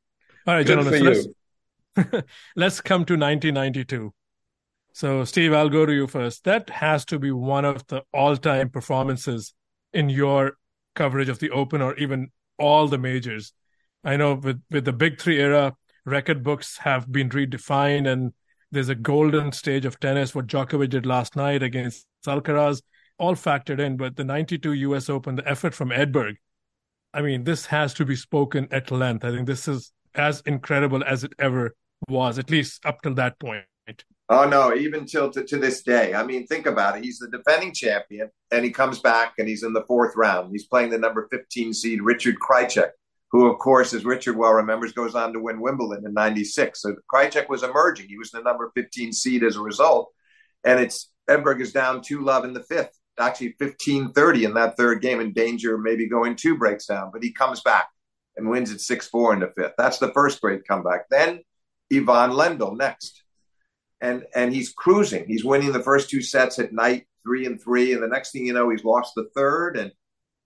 All 0.48 0.56
right, 0.56 0.66
Good 0.66 0.80
gentlemen, 0.80 1.16
so 1.16 1.28
let's, 1.96 2.28
let's 2.56 2.82
come 2.82 3.06
to 3.06 3.14
1992. 3.14 4.14
So, 4.94 5.24
Steve, 5.24 5.54
I'll 5.54 5.70
go 5.70 5.86
to 5.86 5.94
you 5.94 6.08
first. 6.08 6.46
That 6.46 6.70
has 6.70 7.06
to 7.06 7.20
be 7.20 7.32
one 7.32 7.66
of 7.66 7.86
the 7.88 8.04
all-time 8.14 8.70
performances 8.70 9.54
in 9.94 10.10
your 10.10 10.54
coverage 10.96 11.30
of 11.30 11.40
the 11.40 11.52
Open, 11.52 11.82
or 11.82 11.96
even 11.98 12.32
all 12.58 12.88
the 12.88 12.98
majors. 12.98 13.54
I 14.04 14.18
know 14.18 14.36
with 14.36 14.62
with 14.72 14.86
the 14.86 14.94
Big 14.94 15.20
Three 15.20 15.40
era, 15.40 15.76
record 16.06 16.44
books 16.44 16.78
have 16.78 17.12
been 17.12 17.30
redefined 17.30 18.12
and 18.12 18.34
there's 18.72 18.90
a 18.90 18.96
golden 18.96 19.52
stage 19.52 19.86
of 19.86 20.00
tennis 20.00 20.36
what 20.36 20.48
Djokovic 20.48 20.90
did 20.90 21.06
last 21.06 21.36
night 21.36 21.64
against 21.64 22.06
Alcaraz 22.26 22.82
all 23.18 23.36
factored 23.36 23.80
in 23.80 23.98
but 23.98 24.16
the 24.16 24.24
92 24.24 24.74
US 24.74 25.10
Open 25.10 25.36
the 25.36 25.48
effort 25.48 25.74
from 25.74 25.90
Edberg 25.90 26.36
I 27.14 27.22
mean 27.22 27.44
this 27.44 27.66
has 27.68 27.94
to 27.96 28.06
be 28.06 28.16
spoken 28.16 28.68
at 28.72 28.92
length 28.92 29.26
I 29.26 29.32
think 29.32 29.48
this 29.48 29.68
is 29.68 29.92
as 30.16 30.42
incredible 30.42 31.04
as 31.04 31.24
it 31.24 31.34
ever 31.40 31.76
was 32.08 32.40
at 32.40 32.50
least 32.50 32.86
up 32.86 33.02
till 33.02 33.16
that 33.16 33.40
point 33.40 33.66
Oh 34.32 34.48
no, 34.48 34.76
even 34.76 35.06
till 35.06 35.32
to, 35.32 35.44
to, 35.44 35.58
this 35.58 35.82
day. 35.82 36.14
I 36.14 36.24
mean, 36.24 36.46
think 36.46 36.68
about 36.68 36.96
it. 36.96 37.04
He's 37.04 37.18
the 37.18 37.30
defending 37.30 37.74
champion, 37.74 38.30
and 38.52 38.64
he 38.64 38.70
comes 38.70 39.00
back, 39.00 39.34
and 39.40 39.48
he's 39.48 39.64
in 39.64 39.74
the 39.74 39.84
fourth 39.88 40.16
round. 40.16 40.52
He's 40.52 40.68
playing 40.68 40.92
the 40.92 41.00
number 41.00 41.28
fifteen 41.32 41.74
seed 41.74 42.04
Richard 42.04 42.36
Krajicek, 42.40 42.92
who, 43.32 43.48
of 43.48 43.60
course, 43.60 43.94
as 43.94 44.06
Richard 44.06 44.36
well 44.36 44.54
remembers, 44.54 44.92
goes 44.94 45.16
on 45.16 45.34
to 45.34 45.40
win 45.40 45.62
Wimbledon 45.62 46.06
in 46.06 46.14
96. 46.14 46.82
So 46.82 46.96
Krajicek 47.14 47.48
was 47.48 47.64
emerging. 47.64 48.08
He 48.08 48.18
was 48.18 48.32
the 48.32 48.42
number 48.42 48.72
15 48.76 49.14
seed 49.14 49.44
as 49.44 49.56
a 49.56 49.62
result. 49.62 50.12
And 50.64 50.80
it's 50.80 51.12
Edberg 51.30 51.62
is 51.62 51.72
down 51.72 52.02
2 52.02 52.22
love 52.22 52.44
in 52.44 52.54
the 52.54 52.64
fifth, 52.64 52.98
actually 53.20 53.56
15 53.60 54.14
30 54.14 54.46
in 54.46 54.54
that 54.56 54.78
third 54.78 55.02
game, 55.02 55.20
in 55.20 55.34
danger 55.34 55.78
maybe 55.78 56.10
going 56.10 56.36
two 56.36 56.58
breaks 56.58 56.88
down. 56.88 57.12
But 57.14 57.24
he 57.24 57.32
comes 57.32 57.62
back 57.62 57.90
and 58.36 58.50
wins 58.50 58.72
at 58.72 58.82
6 58.82 59.08
4 59.08 59.34
in 59.34 59.40
the 59.42 59.54
fifth. 59.56 59.74
That's 59.78 60.00
the 60.00 60.12
first 60.14 60.42
great 60.42 60.68
comeback. 60.68 61.08
Then 61.10 61.42
Ivan 61.94 62.32
Lendl 62.32 62.78
next. 62.78 63.24
And, 64.02 64.26
and 64.34 64.54
he's 64.54 64.72
cruising. 64.72 65.26
He's 65.28 65.44
winning 65.44 65.74
the 65.74 65.84
first 65.84 66.10
two 66.10 66.22
sets 66.22 66.58
at 66.58 66.72
night, 66.72 67.06
three 67.24 67.46
and 67.46 67.62
three. 67.62 67.94
And 67.94 68.02
the 68.02 68.08
next 68.08 68.32
thing 68.32 68.46
you 68.46 68.54
know, 68.54 68.70
he's 68.70 68.86
lost 68.86 69.14
the 69.16 69.30
third. 69.36 69.76
And 69.76 69.92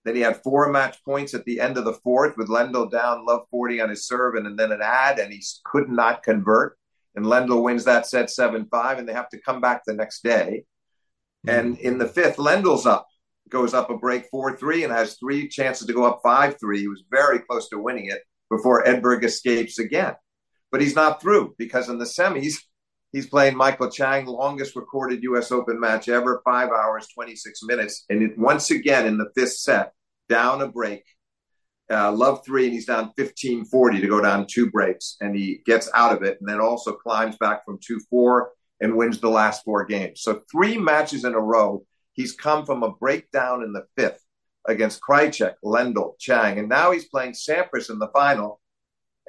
then 0.04 0.16
he 0.16 0.22
had 0.22 0.44
four 0.44 0.70
match 0.70 0.98
points 1.06 1.34
at 1.34 1.46
the 1.46 1.60
end 1.60 1.78
of 1.78 1.86
the 1.86 1.94
fourth 1.94 2.36
with 2.38 2.50
Lendl 2.50 2.92
down 2.92 3.26
love 3.26 3.46
40 3.50 3.82
on 3.82 3.90
his 3.90 4.06
serve 4.06 4.36
and, 4.36 4.46
and 4.46 4.60
then 4.60 4.72
an 4.72 4.82
ad, 4.82 5.20
and 5.20 5.32
he 5.32 5.42
could 5.64 5.90
not 5.90 6.24
convert. 6.24 6.78
And 7.16 7.26
Lendl 7.26 7.64
wins 7.64 7.86
that 7.86 8.08
set 8.08 8.30
7 8.30 8.68
5, 8.70 9.00
and 9.00 9.08
they 9.08 9.14
have 9.14 9.30
to 9.30 9.40
come 9.40 9.62
back 9.62 9.84
the 9.86 9.94
next 9.94 10.24
day. 10.24 10.66
Mm-hmm. 11.48 11.60
And 11.60 11.78
in 11.80 11.98
the 11.98 12.08
fifth, 12.08 12.38
Lendl's 12.38 12.86
up, 12.86 13.08
goes 13.50 13.74
up 13.74 13.90
a 13.90 13.98
break 13.98 14.26
4 14.30 14.58
3 14.58 14.84
and 14.84 14.94
has 14.94 15.16
three 15.16 15.48
chances 15.48 15.88
to 15.88 15.94
go 15.94 16.04
up 16.04 16.20
5 16.24 16.60
3. 16.60 16.80
He 16.80 16.88
was 16.88 17.04
very 17.10 17.40
close 17.40 17.70
to 17.70 17.80
winning 17.80 18.08
it 18.08 18.22
before 18.50 18.84
Edberg 18.84 19.24
escapes 19.24 19.80
again. 19.80 20.16
But 20.72 20.82
he's 20.82 20.96
not 20.96 21.22
through 21.22 21.56
because 21.58 21.88
in 21.88 22.00
the 22.00 22.06
semis, 22.06 22.56
He's 23.14 23.28
playing 23.28 23.56
Michael 23.56 23.92
Chang, 23.92 24.26
longest 24.26 24.76
recorded 24.76 25.22
U.S. 25.22 25.52
Open 25.52 25.80
match 25.80 26.10
ever, 26.10 26.42
five 26.44 26.70
hours, 26.70 27.08
26 27.14 27.62
minutes. 27.64 28.06
And 28.10 28.24
it, 28.24 28.38
once 28.38 28.72
again 28.72 29.06
in 29.06 29.20
the 29.20 29.30
fifth 29.36 29.54
set, 29.54 29.94
down 30.28 30.62
a 30.62 30.68
break, 30.68 31.04
uh, 31.92 32.12
love 32.12 32.44
three, 32.44 32.66
and 32.66 32.74
he's 32.74 32.88
down 32.88 33.14
15 33.16 33.66
40 33.66 34.02
to 34.02 34.08
go 34.08 34.20
down 34.20 34.48
two 34.50 34.72
breaks. 34.72 35.16
And 35.22 35.36
he 35.36 35.62
gets 35.64 35.92
out 35.94 36.12
of 36.12 36.24
it 36.24 36.40
and 36.40 36.50
then 36.50 36.60
also 36.60 36.94
climbs 36.94 37.38
back 37.38 37.64
from 37.66 37.78
2 37.86 38.00
4 38.10 38.50
and 38.82 38.98
wins 38.98 39.20
the 39.20 39.30
last 39.30 39.64
four 39.64 39.86
games. 39.86 40.22
So, 40.24 40.42
three 40.52 40.78
matches 40.80 41.24
in 41.24 41.36
a 41.36 41.40
row, 41.40 41.86
he's 42.14 42.34
come 42.34 42.66
from 42.66 42.82
a 42.82 42.94
breakdown 42.94 43.62
in 43.62 43.74
the 43.74 43.86
fifth 43.96 44.24
against 44.68 45.02
Krajicek, 45.08 45.54
Lendl, 45.64 46.18
Chang. 46.20 46.58
And 46.58 46.68
now 46.68 46.92
he's 46.92 47.06
playing 47.10 47.34
Sampras 47.34 47.92
in 47.92 48.00
the 48.00 48.08
final 48.08 48.60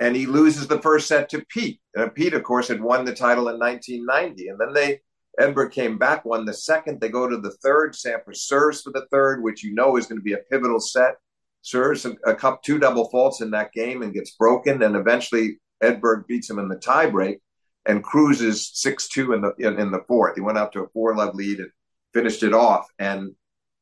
and 0.00 0.16
he 0.16 0.26
loses 0.26 0.66
the 0.66 0.80
first 0.80 1.06
set 1.06 1.28
to 1.30 1.44
Pete. 1.48 1.80
And 1.94 2.14
Pete, 2.14 2.34
of 2.34 2.42
course, 2.42 2.68
had 2.68 2.80
won 2.80 3.04
the 3.04 3.14
title 3.14 3.48
in 3.48 3.58
1990. 3.58 4.48
And 4.48 4.60
then 4.60 4.72
they 4.72 5.00
Edberg 5.40 5.72
came 5.72 5.98
back, 5.98 6.24
won 6.24 6.44
the 6.44 6.52
second. 6.52 7.00
They 7.00 7.08
go 7.08 7.28
to 7.28 7.36
the 7.36 7.50
third. 7.62 7.94
Sampras 7.94 8.36
serves 8.36 8.82
for 8.82 8.90
the 8.90 9.06
third, 9.10 9.42
which 9.42 9.64
you 9.64 9.74
know 9.74 9.96
is 9.96 10.06
going 10.06 10.18
to 10.18 10.24
be 10.24 10.34
a 10.34 10.38
pivotal 10.50 10.80
set. 10.80 11.16
Serves 11.62 12.04
a, 12.04 12.14
a 12.26 12.34
cup 12.34 12.62
two 12.62 12.78
double 12.78 13.08
faults 13.08 13.40
in 13.40 13.50
that 13.50 13.72
game 13.72 14.02
and 14.02 14.14
gets 14.14 14.32
broken. 14.32 14.82
And 14.82 14.96
eventually 14.96 15.58
Edberg 15.82 16.26
beats 16.26 16.50
him 16.50 16.58
in 16.58 16.68
the 16.68 16.76
tiebreak 16.76 17.40
and 17.86 18.04
cruises 18.04 18.70
six 18.74 19.08
two 19.08 19.32
in 19.32 19.40
the 19.40 19.54
in, 19.58 19.78
in, 19.78 19.90
the 19.90 20.04
fourth. 20.06 20.34
He 20.34 20.40
went 20.40 20.58
out 20.58 20.72
to 20.72 20.82
a 20.82 20.88
four 20.88 21.16
love 21.16 21.34
lead 21.34 21.58
and 21.58 21.70
finished 22.12 22.42
it 22.42 22.54
off. 22.54 22.86
And 22.98 23.32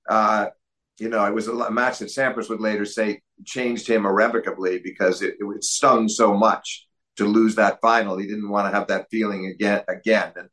uh, 0.08 0.46
you 0.98 1.08
know, 1.08 1.24
it 1.24 1.34
was 1.34 1.48
a 1.48 1.70
match 1.70 1.98
that 1.98 2.08
Sampras 2.08 2.48
would 2.48 2.60
later 2.60 2.84
say 2.84 3.20
changed 3.44 3.88
him 3.88 4.06
irrevocably 4.06 4.78
because 4.78 5.22
it, 5.22 5.34
it 5.40 5.64
stung 5.64 6.08
so 6.08 6.34
much 6.34 6.86
to 7.16 7.26
lose 7.26 7.54
that 7.56 7.80
final. 7.80 8.16
He 8.16 8.26
didn't 8.26 8.50
want 8.50 8.70
to 8.70 8.78
have 8.78 8.88
that 8.88 9.06
feeling 9.10 9.46
again. 9.46 9.82
Again, 9.88 10.32
and 10.36 10.48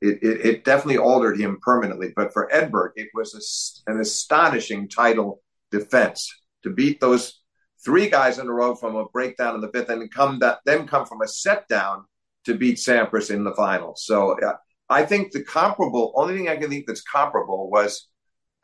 it, 0.00 0.22
it, 0.22 0.46
it 0.46 0.64
definitely 0.64 0.98
altered 0.98 1.38
him 1.38 1.58
permanently. 1.62 2.12
But 2.14 2.32
for 2.32 2.48
Edberg, 2.52 2.90
it 2.96 3.08
was 3.14 3.82
a, 3.86 3.90
an 3.90 4.00
astonishing 4.00 4.88
title 4.88 5.42
defense 5.70 6.32
to 6.62 6.70
beat 6.70 7.00
those 7.00 7.40
three 7.84 8.08
guys 8.08 8.38
in 8.38 8.46
a 8.46 8.52
row 8.52 8.74
from 8.74 8.96
a 8.96 9.06
breakdown 9.06 9.54
in 9.54 9.60
the 9.60 9.68
fifth, 9.68 9.90
and 9.90 10.10
come 10.10 10.38
that 10.40 10.58
then 10.64 10.86
come 10.86 11.06
from 11.06 11.22
a 11.22 11.28
set 11.28 11.68
down 11.68 12.04
to 12.44 12.54
beat 12.54 12.76
Sampras 12.76 13.30
in 13.30 13.44
the 13.44 13.54
final. 13.54 13.94
So 13.96 14.38
uh, 14.40 14.56
I 14.88 15.04
think 15.04 15.32
the 15.32 15.42
comparable 15.42 16.12
only 16.14 16.36
thing 16.36 16.48
I 16.48 16.56
can 16.56 16.70
think 16.70 16.86
that's 16.86 17.02
comparable 17.02 17.70
was 17.70 18.08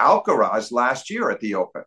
Alcaraz 0.00 0.70
last 0.72 1.10
year 1.10 1.30
at 1.30 1.40
the 1.40 1.54
Open. 1.54 1.82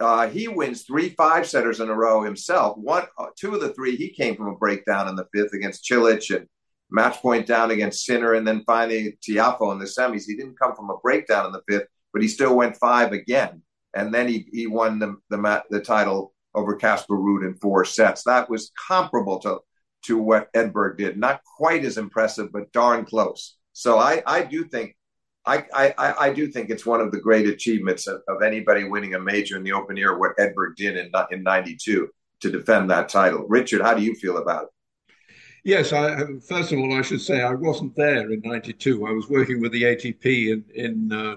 Uh, 0.00 0.28
he 0.28 0.48
wins 0.48 0.82
three 0.82 1.10
five 1.10 1.46
setters 1.46 1.80
in 1.80 1.90
a 1.90 1.94
row 1.94 2.22
himself. 2.22 2.76
One, 2.78 3.04
uh, 3.18 3.26
two 3.38 3.54
of 3.54 3.60
the 3.60 3.74
three, 3.74 3.96
he 3.96 4.08
came 4.10 4.34
from 4.34 4.48
a 4.48 4.56
breakdown 4.56 5.08
in 5.08 5.14
the 5.14 5.26
fifth 5.34 5.52
against 5.52 5.84
Cilic 5.84 6.34
and 6.34 6.46
match 6.90 7.18
point 7.18 7.46
down 7.46 7.70
against 7.70 8.04
Sinner, 8.04 8.34
and 8.34 8.46
then 8.46 8.64
finally 8.66 9.18
Tiafoe 9.22 9.72
in 9.72 9.78
the 9.78 9.84
semis. 9.84 10.24
He 10.26 10.36
didn't 10.36 10.58
come 10.58 10.74
from 10.74 10.90
a 10.90 10.96
breakdown 11.02 11.46
in 11.46 11.52
the 11.52 11.62
fifth, 11.68 11.86
but 12.12 12.22
he 12.22 12.28
still 12.28 12.56
went 12.56 12.76
five 12.76 13.12
again, 13.12 13.62
and 13.94 14.12
then 14.12 14.26
he 14.26 14.46
he 14.52 14.66
won 14.66 14.98
the 14.98 15.16
the, 15.28 15.62
the 15.70 15.80
title 15.80 16.32
over 16.54 16.76
Casper 16.76 17.14
Ruud 17.14 17.46
in 17.46 17.54
four 17.54 17.84
sets. 17.84 18.24
That 18.24 18.48
was 18.48 18.72
comparable 18.88 19.38
to 19.40 19.58
to 20.06 20.18
what 20.18 20.52
Edberg 20.54 20.96
did. 20.96 21.18
Not 21.18 21.42
quite 21.58 21.84
as 21.84 21.98
impressive, 21.98 22.52
but 22.52 22.72
darn 22.72 23.04
close. 23.04 23.56
So 23.74 23.98
I 23.98 24.22
I 24.26 24.42
do 24.42 24.64
think 24.64 24.96
I, 25.50 25.92
I, 25.98 26.14
I 26.26 26.32
do 26.32 26.46
think 26.46 26.70
it's 26.70 26.86
one 26.86 27.00
of 27.00 27.10
the 27.10 27.18
great 27.18 27.48
achievements 27.48 28.06
of, 28.06 28.22
of, 28.28 28.42
anybody 28.42 28.84
winning 28.84 29.14
a 29.14 29.20
major 29.20 29.56
in 29.56 29.64
the 29.64 29.72
open 29.72 29.98
air, 29.98 30.16
what 30.16 30.36
Edberg 30.36 30.76
did 30.76 30.96
in 30.96 31.10
in 31.32 31.42
'92 31.42 32.08
to 32.40 32.50
defend 32.50 32.90
that 32.90 33.08
title. 33.08 33.46
Richard, 33.48 33.82
how 33.82 33.94
do 33.94 34.02
you 34.02 34.14
feel 34.14 34.38
about 34.38 34.64
it? 34.64 34.68
Yes, 35.64 35.92
I, 35.92 36.24
first 36.48 36.72
of 36.72 36.78
all, 36.78 36.96
I 36.96 37.02
should 37.02 37.20
say 37.20 37.42
I 37.42 37.54
wasn't 37.54 37.96
there 37.96 38.30
in 38.30 38.40
'92. 38.44 39.06
I 39.06 39.10
was 39.10 39.28
working 39.28 39.60
with 39.60 39.72
the 39.72 39.82
ATP 39.82 40.52
in 40.52 40.64
in 40.74 41.12
uh, 41.12 41.36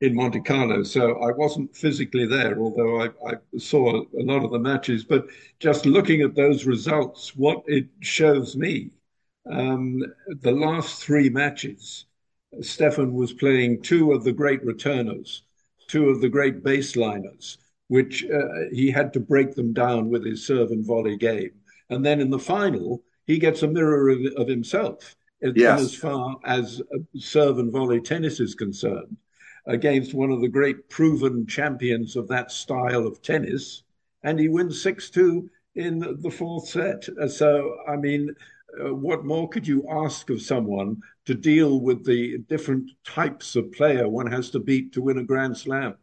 in 0.00 0.14
Monte 0.14 0.40
Carlo, 0.40 0.82
so 0.82 1.22
I 1.22 1.30
wasn't 1.32 1.76
physically 1.76 2.26
there. 2.26 2.58
Although 2.58 3.02
I, 3.02 3.08
I, 3.28 3.58
saw 3.58 4.00
a 4.00 4.24
lot 4.24 4.42
of 4.42 4.52
the 4.52 4.58
matches, 4.58 5.04
but 5.04 5.26
just 5.58 5.84
looking 5.84 6.22
at 6.22 6.34
those 6.34 6.64
results, 6.64 7.36
what 7.36 7.62
it 7.66 7.86
shows 8.00 8.56
me, 8.56 8.90
um, 9.50 10.02
the 10.40 10.52
last 10.52 11.02
three 11.02 11.28
matches 11.28 12.06
Stefan 12.60 13.14
was 13.14 13.32
playing 13.32 13.82
two 13.82 14.12
of 14.12 14.24
the 14.24 14.32
great 14.32 14.64
returners, 14.64 15.42
two 15.88 16.08
of 16.08 16.20
the 16.20 16.28
great 16.28 16.62
baseliners, 16.62 17.58
which 17.88 18.24
uh, 18.24 18.68
he 18.72 18.90
had 18.90 19.12
to 19.12 19.20
break 19.20 19.54
them 19.54 19.72
down 19.72 20.08
with 20.08 20.24
his 20.24 20.46
serve 20.46 20.70
and 20.70 20.84
volley 20.84 21.16
game. 21.16 21.52
And 21.88 22.04
then 22.04 22.20
in 22.20 22.30
the 22.30 22.38
final, 22.38 23.02
he 23.26 23.38
gets 23.38 23.62
a 23.62 23.68
mirror 23.68 24.08
of, 24.08 24.20
of 24.36 24.48
himself 24.48 25.16
yes. 25.42 25.80
as 25.80 25.94
far 25.94 26.36
as 26.44 26.80
uh, 26.94 26.98
serve 27.16 27.58
and 27.58 27.72
volley 27.72 28.00
tennis 28.00 28.40
is 28.40 28.54
concerned 28.54 29.16
against 29.66 30.14
one 30.14 30.30
of 30.30 30.40
the 30.40 30.48
great 30.48 30.88
proven 30.88 31.46
champions 31.46 32.16
of 32.16 32.28
that 32.28 32.50
style 32.50 33.06
of 33.06 33.22
tennis. 33.22 33.82
And 34.22 34.38
he 34.38 34.48
wins 34.48 34.82
6 34.82 35.10
2 35.10 35.50
in 35.76 36.16
the 36.20 36.30
fourth 36.30 36.68
set. 36.68 37.08
Uh, 37.20 37.28
so, 37.28 37.76
I 37.88 37.96
mean, 37.96 38.34
uh, 38.78 38.94
what 38.94 39.24
more 39.24 39.48
could 39.48 39.66
you 39.66 39.86
ask 39.88 40.30
of 40.30 40.42
someone 40.42 41.00
to 41.26 41.34
deal 41.34 41.80
with 41.80 42.04
the 42.04 42.38
different 42.48 42.90
types 43.04 43.56
of 43.56 43.72
player 43.72 44.08
one 44.08 44.30
has 44.30 44.50
to 44.50 44.58
beat 44.58 44.92
to 44.92 45.02
win 45.02 45.18
a 45.18 45.24
Grand 45.24 45.56
Slam? 45.56 45.94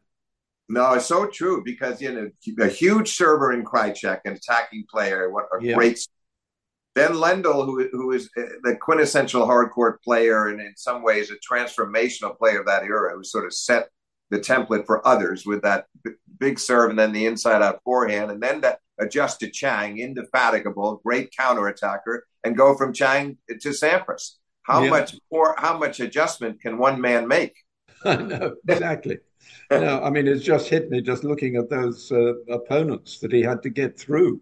No, 0.70 0.94
it's 0.94 1.06
so 1.06 1.28
true 1.28 1.64
because 1.64 2.02
you 2.02 2.12
know 2.12 2.30
a 2.64 2.68
huge 2.68 3.16
server 3.16 3.54
in 3.54 3.64
Krajicek, 3.64 4.20
an 4.26 4.34
attacking 4.34 4.86
player, 4.90 5.32
what 5.32 5.46
a 5.58 5.64
yeah. 5.64 5.76
great. 5.76 6.06
Ben 6.94 7.12
Lendl, 7.12 7.66
who 7.66 7.88
who 7.92 8.12
is 8.12 8.30
uh, 8.38 8.42
the 8.64 8.76
quintessential 8.76 9.48
hardcourt 9.48 10.02
player 10.04 10.48
and 10.48 10.60
in 10.60 10.74
some 10.76 11.04
ways 11.04 11.32
a 11.32 11.36
transformational 11.36 12.38
player 12.38 12.60
of 12.60 12.66
that 12.66 12.84
era, 12.84 13.16
who 13.16 13.24
sort 13.24 13.46
of 13.46 13.54
set 13.54 13.90
the 14.30 14.40
template 14.40 14.86
for 14.86 15.08
others 15.08 15.46
with 15.46 15.62
that 15.62 15.86
big 16.40 16.60
serve 16.60 16.90
and 16.90 17.00
then 17.00 17.12
the 17.12 17.26
inside 17.26 17.62
out 17.62 17.82
forehand, 17.84 18.32
and 18.32 18.42
then 18.42 18.62
that 18.62 18.80
adjust 19.00 19.40
to 19.40 19.50
Chang, 19.50 20.00
indefatigable, 20.00 21.02
great 21.04 21.32
counterattacker, 21.38 22.20
and 22.44 22.58
go 22.58 22.76
from 22.76 22.94
Chang 22.94 23.38
to 23.50 23.70
Sampras. 23.70 24.34
How 24.64 24.84
yeah. 24.84 24.90
much 24.90 25.16
more? 25.32 25.56
How 25.58 25.78
much 25.78 26.00
adjustment 26.00 26.62
can 26.62 26.78
one 26.78 27.00
man 27.00 27.28
make? 27.28 27.56
I 28.06 28.16
know 28.18 28.56
exactly. 28.68 29.20
no, 29.72 30.02
I 30.02 30.10
mean 30.10 30.28
it's 30.28 30.44
just 30.44 30.68
hit 30.68 30.90
me 30.90 31.02
just 31.02 31.24
looking 31.24 31.56
at 31.56 31.70
those 31.70 32.12
uh, 32.12 32.34
opponents 32.50 33.20
that 33.20 33.32
he 33.32 33.42
had 33.42 33.64
to 33.64 33.70
get 33.70 33.98
through, 33.98 34.42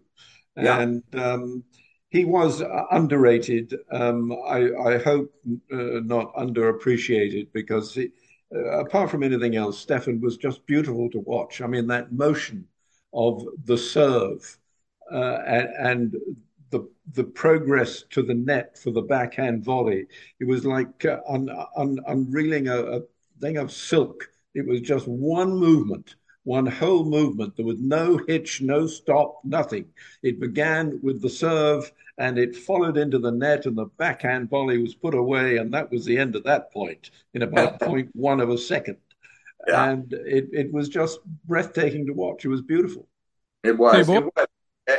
yeah. 0.56 0.80
and 0.80 1.02
um, 1.14 1.64
he 2.08 2.24
was 2.24 2.62
underrated. 2.90 3.74
Um, 3.90 4.32
I, 4.46 4.70
I, 4.84 4.98
hope 4.98 5.32
uh, 5.72 6.00
not 6.04 6.34
underappreciated 6.34 7.48
because 7.52 7.94
he, 7.94 8.10
uh, 8.54 8.80
apart 8.80 9.10
from 9.10 9.22
anything 9.22 9.56
else, 9.56 9.78
Stefan 9.78 10.20
was 10.20 10.36
just 10.36 10.66
beautiful 10.66 11.10
to 11.10 11.20
watch. 11.20 11.60
I 11.60 11.66
mean 11.66 11.86
that 11.88 12.12
motion 12.12 12.66
of 13.12 13.44
the 13.64 13.78
serve 13.78 14.58
uh, 15.12 15.38
and, 15.46 15.68
and, 15.78 16.16
the 16.70 16.88
the 17.12 17.24
progress 17.24 18.02
to 18.10 18.22
the 18.22 18.34
net 18.34 18.76
for 18.76 18.90
the 18.90 19.02
backhand 19.02 19.64
volley. 19.64 20.06
It 20.40 20.48
was 20.48 20.66
like 20.66 21.04
uh, 21.04 21.20
un, 21.28 21.48
un, 21.76 22.00
unreeling 22.08 22.66
a, 22.66 22.76
a 22.76 23.00
thing 23.40 23.56
of 23.56 23.70
silk. 23.70 24.28
It 24.54 24.66
was 24.66 24.80
just 24.80 25.06
one 25.06 25.50
movement, 25.50 26.16
one 26.46 26.66
whole 26.66 27.04
movement. 27.04 27.56
There 27.56 27.66
was 27.66 27.80
no 27.80 28.20
hitch, 28.28 28.62
no 28.62 28.86
stop, 28.86 29.40
nothing. 29.44 29.86
It 30.22 30.38
began 30.38 31.00
with 31.02 31.20
the 31.20 31.28
serve 31.28 31.90
and 32.18 32.38
it 32.38 32.56
followed 32.56 32.96
into 32.96 33.18
the 33.18 33.32
net, 33.32 33.66
and 33.66 33.76
the 33.76 33.86
backhand 33.98 34.48
volley 34.48 34.78
was 34.78 34.94
put 34.94 35.14
away, 35.14 35.58
and 35.58 35.74
that 35.74 35.90
was 35.90 36.06
the 36.06 36.16
end 36.16 36.34
of 36.34 36.44
that 36.44 36.72
point 36.72 37.10
in 37.34 37.42
about 37.42 37.82
one 38.14 38.40
of 38.40 38.48
a 38.48 38.56
second. 38.56 38.96
Yeah. 39.68 39.90
And 39.90 40.12
it, 40.12 40.48
it 40.52 40.72
was 40.72 40.88
just 40.88 41.18
breathtaking 41.44 42.06
to 42.06 42.12
watch. 42.12 42.44
It 42.44 42.48
was 42.48 42.62
beautiful. 42.62 43.06
It 43.64 43.76
was. 43.76 44.06
Hey, 44.06 44.14
it 44.14 44.24
was. 44.24 44.46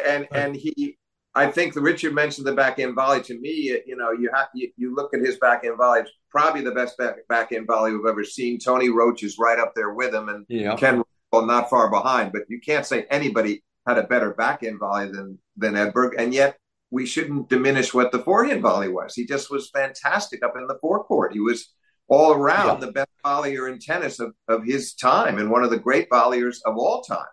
And 0.05 0.27
and 0.31 0.55
he, 0.55 0.97
I 1.33 1.49
think 1.49 1.73
the 1.73 1.81
Richard 1.81 2.13
mentioned 2.13 2.45
the 2.45 2.53
backhand 2.53 2.93
volley. 2.93 3.21
To 3.21 3.39
me, 3.39 3.79
you 3.85 3.95
know, 3.95 4.11
you 4.11 4.29
have 4.35 4.49
you, 4.53 4.69
you 4.75 4.93
look 4.93 5.13
at 5.13 5.21
his 5.21 5.37
backhand 5.37 5.77
volley. 5.77 6.01
It's 6.01 6.11
probably 6.29 6.61
the 6.61 6.71
best 6.71 6.97
back 6.97 7.15
backhand 7.29 7.65
volley 7.65 7.93
we've 7.93 8.05
ever 8.05 8.25
seen. 8.25 8.59
Tony 8.59 8.89
Roche 8.89 9.23
is 9.23 9.39
right 9.39 9.57
up 9.57 9.73
there 9.73 9.93
with 9.93 10.13
him, 10.13 10.27
and 10.29 10.45
yeah. 10.49 10.75
Ken 10.75 10.97
well, 10.97 11.07
not 11.33 11.69
far 11.69 11.89
behind. 11.89 12.31
But 12.31 12.43
you 12.49 12.59
can't 12.59 12.85
say 12.85 13.05
anybody 13.09 13.63
had 13.87 13.97
a 13.97 14.03
better 14.03 14.33
backhand 14.33 14.79
volley 14.79 15.11
than 15.11 15.39
than 15.55 15.75
Edberg, 15.75 16.11
and 16.17 16.33
yet 16.33 16.57
we 16.89 17.05
shouldn't 17.05 17.49
diminish 17.49 17.93
what 17.93 18.11
the 18.11 18.19
forehand 18.19 18.61
volley 18.61 18.89
was. 18.89 19.13
He 19.13 19.25
just 19.25 19.51
was 19.51 19.69
fantastic 19.69 20.43
up 20.43 20.55
in 20.57 20.67
the 20.67 20.77
forecourt. 20.79 21.33
He 21.33 21.39
was 21.39 21.73
all 22.07 22.33
around 22.33 22.79
yeah. 22.79 22.85
the 22.85 22.91
best 22.93 23.09
volleyer 23.25 23.71
in 23.71 23.79
tennis 23.79 24.19
of, 24.19 24.33
of 24.47 24.63
his 24.63 24.93
time 24.93 25.37
and 25.37 25.51
one 25.51 25.63
of 25.63 25.69
the 25.69 25.77
great 25.77 26.09
volleyers 26.09 26.61
of 26.65 26.77
all 26.77 27.01
time. 27.01 27.25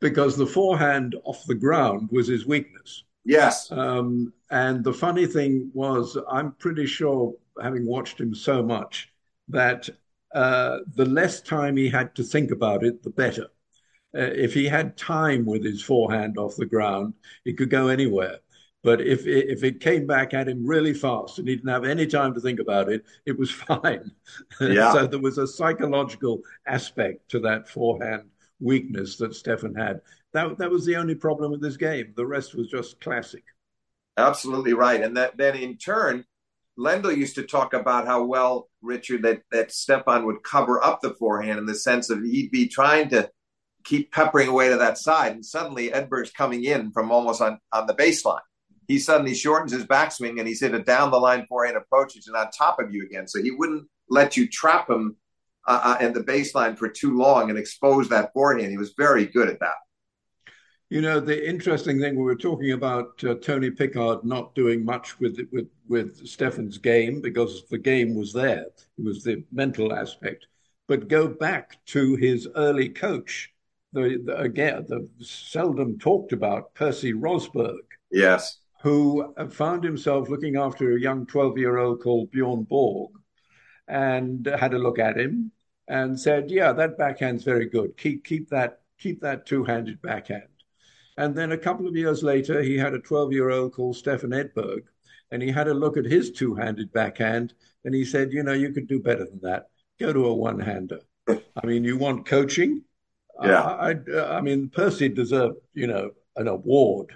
Because 0.00 0.36
the 0.36 0.46
forehand 0.46 1.16
off 1.24 1.44
the 1.46 1.54
ground 1.54 2.10
was 2.12 2.28
his 2.28 2.46
weakness. 2.46 3.04
Yes. 3.24 3.70
Um, 3.72 4.32
and 4.50 4.84
the 4.84 4.92
funny 4.92 5.26
thing 5.26 5.70
was, 5.72 6.18
I'm 6.30 6.52
pretty 6.52 6.86
sure, 6.86 7.34
having 7.62 7.86
watched 7.86 8.20
him 8.20 8.34
so 8.34 8.62
much, 8.62 9.10
that 9.48 9.88
uh, 10.34 10.78
the 10.94 11.06
less 11.06 11.40
time 11.40 11.76
he 11.76 11.88
had 11.88 12.14
to 12.14 12.22
think 12.22 12.50
about 12.50 12.84
it, 12.84 13.02
the 13.02 13.10
better. 13.10 13.48
Uh, 14.14 14.22
if 14.22 14.54
he 14.54 14.66
had 14.66 14.96
time 14.96 15.44
with 15.44 15.64
his 15.64 15.82
forehand 15.82 16.38
off 16.38 16.56
the 16.56 16.66
ground, 16.66 17.14
he 17.44 17.52
could 17.52 17.70
go 17.70 17.88
anywhere. 17.88 18.38
But 18.82 19.00
if 19.02 19.26
it, 19.26 19.50
if 19.50 19.62
it 19.62 19.80
came 19.80 20.06
back 20.06 20.32
at 20.32 20.48
him 20.48 20.66
really 20.66 20.94
fast 20.94 21.38
and 21.38 21.46
he 21.46 21.56
didn't 21.56 21.70
have 21.70 21.84
any 21.84 22.06
time 22.06 22.32
to 22.34 22.40
think 22.40 22.60
about 22.60 22.88
it, 22.88 23.04
it 23.26 23.38
was 23.38 23.50
fine. 23.68 24.10
Yeah. 24.60 24.92
so 24.92 25.06
there 25.06 25.18
was 25.20 25.38
a 25.38 25.46
psychological 25.46 26.40
aspect 26.66 27.30
to 27.30 27.40
that 27.40 27.68
forehand 27.68 28.30
weakness 28.58 29.16
that 29.16 29.34
Stefan 29.34 29.74
had. 29.74 30.00
That 30.32 30.58
that 30.58 30.70
was 30.70 30.86
the 30.86 30.96
only 30.96 31.14
problem 31.14 31.50
with 31.50 31.60
this 31.60 31.76
game. 31.76 32.12
The 32.16 32.26
rest 32.26 32.54
was 32.54 32.68
just 32.68 33.00
classic. 33.00 33.44
Absolutely 34.16 34.74
right. 34.74 35.02
And 35.02 35.16
that 35.16 35.36
then 35.36 35.56
in 35.56 35.76
turn, 35.76 36.24
Lendl 36.80 37.14
used 37.14 37.34
to 37.34 37.42
talk 37.42 37.74
about 37.74 38.06
how 38.06 38.24
well 38.24 38.68
Richard 38.80 39.22
that 39.22 39.42
that 39.52 39.70
Stefan 39.70 40.24
would 40.24 40.42
cover 40.42 40.82
up 40.82 41.00
the 41.00 41.14
forehand 41.14 41.58
in 41.58 41.66
the 41.66 41.74
sense 41.74 42.08
of 42.08 42.22
he'd 42.22 42.50
be 42.50 42.66
trying 42.68 43.10
to 43.10 43.30
keep 43.84 44.10
peppering 44.12 44.48
away 44.48 44.70
to 44.70 44.76
that 44.78 44.96
side, 44.96 45.32
and 45.32 45.44
suddenly 45.44 45.90
Edberg's 45.90 46.30
coming 46.30 46.64
in 46.64 46.90
from 46.90 47.12
almost 47.12 47.42
on 47.42 47.58
on 47.70 47.86
the 47.86 47.94
baseline. 47.94 48.40
He 48.88 48.98
suddenly 48.98 49.34
shortens 49.34 49.72
his 49.72 49.84
backswing 49.84 50.38
and 50.38 50.48
he's 50.48 50.60
hit 50.60 50.74
a 50.74 50.82
down 50.82 51.10
the 51.10 51.20
line 51.20 51.46
forehand 51.48 51.76
approaches 51.76 52.26
and 52.26 52.36
on 52.36 52.50
top 52.50 52.80
of 52.80 52.92
you 52.92 53.04
again. 53.04 53.28
So 53.28 53.40
he 53.40 53.52
wouldn't 53.52 53.86
let 54.08 54.36
you 54.36 54.48
trap 54.48 54.90
him 54.90 55.16
uh, 55.68 55.96
uh, 56.00 56.04
in 56.04 56.12
the 56.12 56.24
baseline 56.24 56.76
for 56.76 56.88
too 56.88 57.16
long 57.16 57.50
and 57.50 57.58
expose 57.58 58.08
that 58.08 58.32
forehand. 58.32 58.70
He 58.70 58.78
was 58.78 58.94
very 58.96 59.26
good 59.26 59.48
at 59.48 59.60
that. 59.60 59.76
You 60.90 61.00
know, 61.00 61.20
the 61.20 61.48
interesting 61.48 62.00
thing 62.00 62.16
we 62.16 62.24
were 62.24 62.34
talking 62.34 62.72
about 62.72 63.22
uh, 63.22 63.36
Tony 63.36 63.70
Pickard 63.70 64.24
not 64.24 64.56
doing 64.56 64.84
much 64.84 65.20
with 65.20 65.38
with 65.52 65.68
with 65.88 66.26
Stefan's 66.26 66.78
game 66.78 67.20
because 67.20 67.64
the 67.70 67.78
game 67.78 68.16
was 68.16 68.32
there. 68.32 68.66
It 68.98 69.04
was 69.04 69.22
the 69.22 69.44
mental 69.52 69.92
aspect. 69.92 70.48
But 70.88 71.06
go 71.06 71.28
back 71.28 71.78
to 71.86 72.16
his 72.16 72.48
early 72.56 72.88
coach, 72.88 73.52
the, 73.92 74.20
the 74.24 74.36
again 74.36 74.84
the 74.88 75.08
seldom 75.20 75.96
talked 75.96 76.32
about 76.32 76.74
Percy 76.74 77.12
Rosberg. 77.12 77.86
Yes, 78.10 78.58
who 78.82 79.32
found 79.48 79.84
himself 79.84 80.28
looking 80.28 80.56
after 80.56 80.96
a 80.96 81.00
young 81.00 81.24
twelve 81.24 81.56
year 81.56 81.76
old 81.78 82.02
called 82.02 82.32
Bjorn 82.32 82.64
Borg, 82.64 83.12
and 83.86 84.44
had 84.44 84.74
a 84.74 84.78
look 84.78 84.98
at 84.98 85.16
him 85.16 85.52
and 85.86 86.18
said, 86.18 86.50
"Yeah, 86.50 86.72
that 86.72 86.98
backhand's 86.98 87.44
very 87.44 87.66
good. 87.66 87.96
Keep 87.96 88.24
keep 88.24 88.48
that 88.50 88.80
keep 88.98 89.20
that 89.20 89.46
two 89.46 89.62
handed 89.62 90.02
backhand." 90.02 90.48
And 91.20 91.34
then 91.34 91.52
a 91.52 91.58
couple 91.58 91.86
of 91.86 91.94
years 91.94 92.22
later, 92.22 92.62
he 92.62 92.78
had 92.78 92.94
a 92.94 92.98
12 92.98 93.34
year 93.34 93.50
old 93.50 93.74
called 93.74 93.94
Stefan 93.94 94.30
Edberg, 94.30 94.84
and 95.30 95.42
he 95.42 95.50
had 95.50 95.68
a 95.68 95.74
look 95.74 95.98
at 95.98 96.06
his 96.06 96.30
two 96.30 96.54
handed 96.54 96.94
backhand, 96.94 97.52
and 97.84 97.94
he 97.94 98.06
said, 98.06 98.32
You 98.32 98.42
know, 98.42 98.54
you 98.54 98.72
could 98.72 98.88
do 98.88 99.00
better 99.00 99.26
than 99.26 99.40
that. 99.42 99.66
Go 99.98 100.14
to 100.14 100.28
a 100.28 100.34
one 100.34 100.58
hander. 100.58 101.00
I 101.28 101.66
mean, 101.66 101.84
you 101.84 101.98
want 101.98 102.24
coaching? 102.24 102.84
Yeah. 103.42 103.60
I, 103.60 103.90
I, 103.90 104.38
I, 104.38 104.40
mean, 104.40 104.70
Percy 104.70 105.10
deserved, 105.10 105.58
you 105.74 105.88
know, 105.88 106.12
an 106.36 106.48
award. 106.48 107.12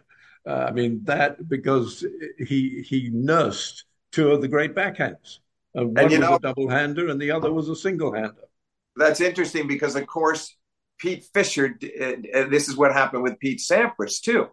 Uh, 0.46 0.66
I 0.68 0.72
mean, 0.72 1.00
that 1.04 1.48
because 1.48 2.04
he 2.36 2.84
he 2.86 3.08
nursed 3.10 3.84
two 4.12 4.32
of 4.32 4.42
the 4.42 4.48
great 4.48 4.74
backhands. 4.74 5.38
Uh, 5.76 5.86
one 5.86 5.98
and, 5.98 6.10
was 6.10 6.18
know, 6.18 6.34
a 6.34 6.40
double 6.40 6.68
hander, 6.68 7.08
and 7.08 7.18
the 7.18 7.30
other 7.30 7.50
was 7.50 7.70
a 7.70 7.76
single 7.76 8.12
hander. 8.12 8.48
That's 8.96 9.22
interesting 9.22 9.66
because, 9.66 9.96
of 9.96 10.06
course, 10.06 10.54
Pete 10.98 11.24
Fischer, 11.32 11.76
and 12.00 12.26
this 12.50 12.68
is 12.68 12.76
what 12.76 12.92
happened 12.92 13.22
with 13.22 13.38
Pete 13.38 13.60
Sampras 13.60 14.20
too. 14.20 14.48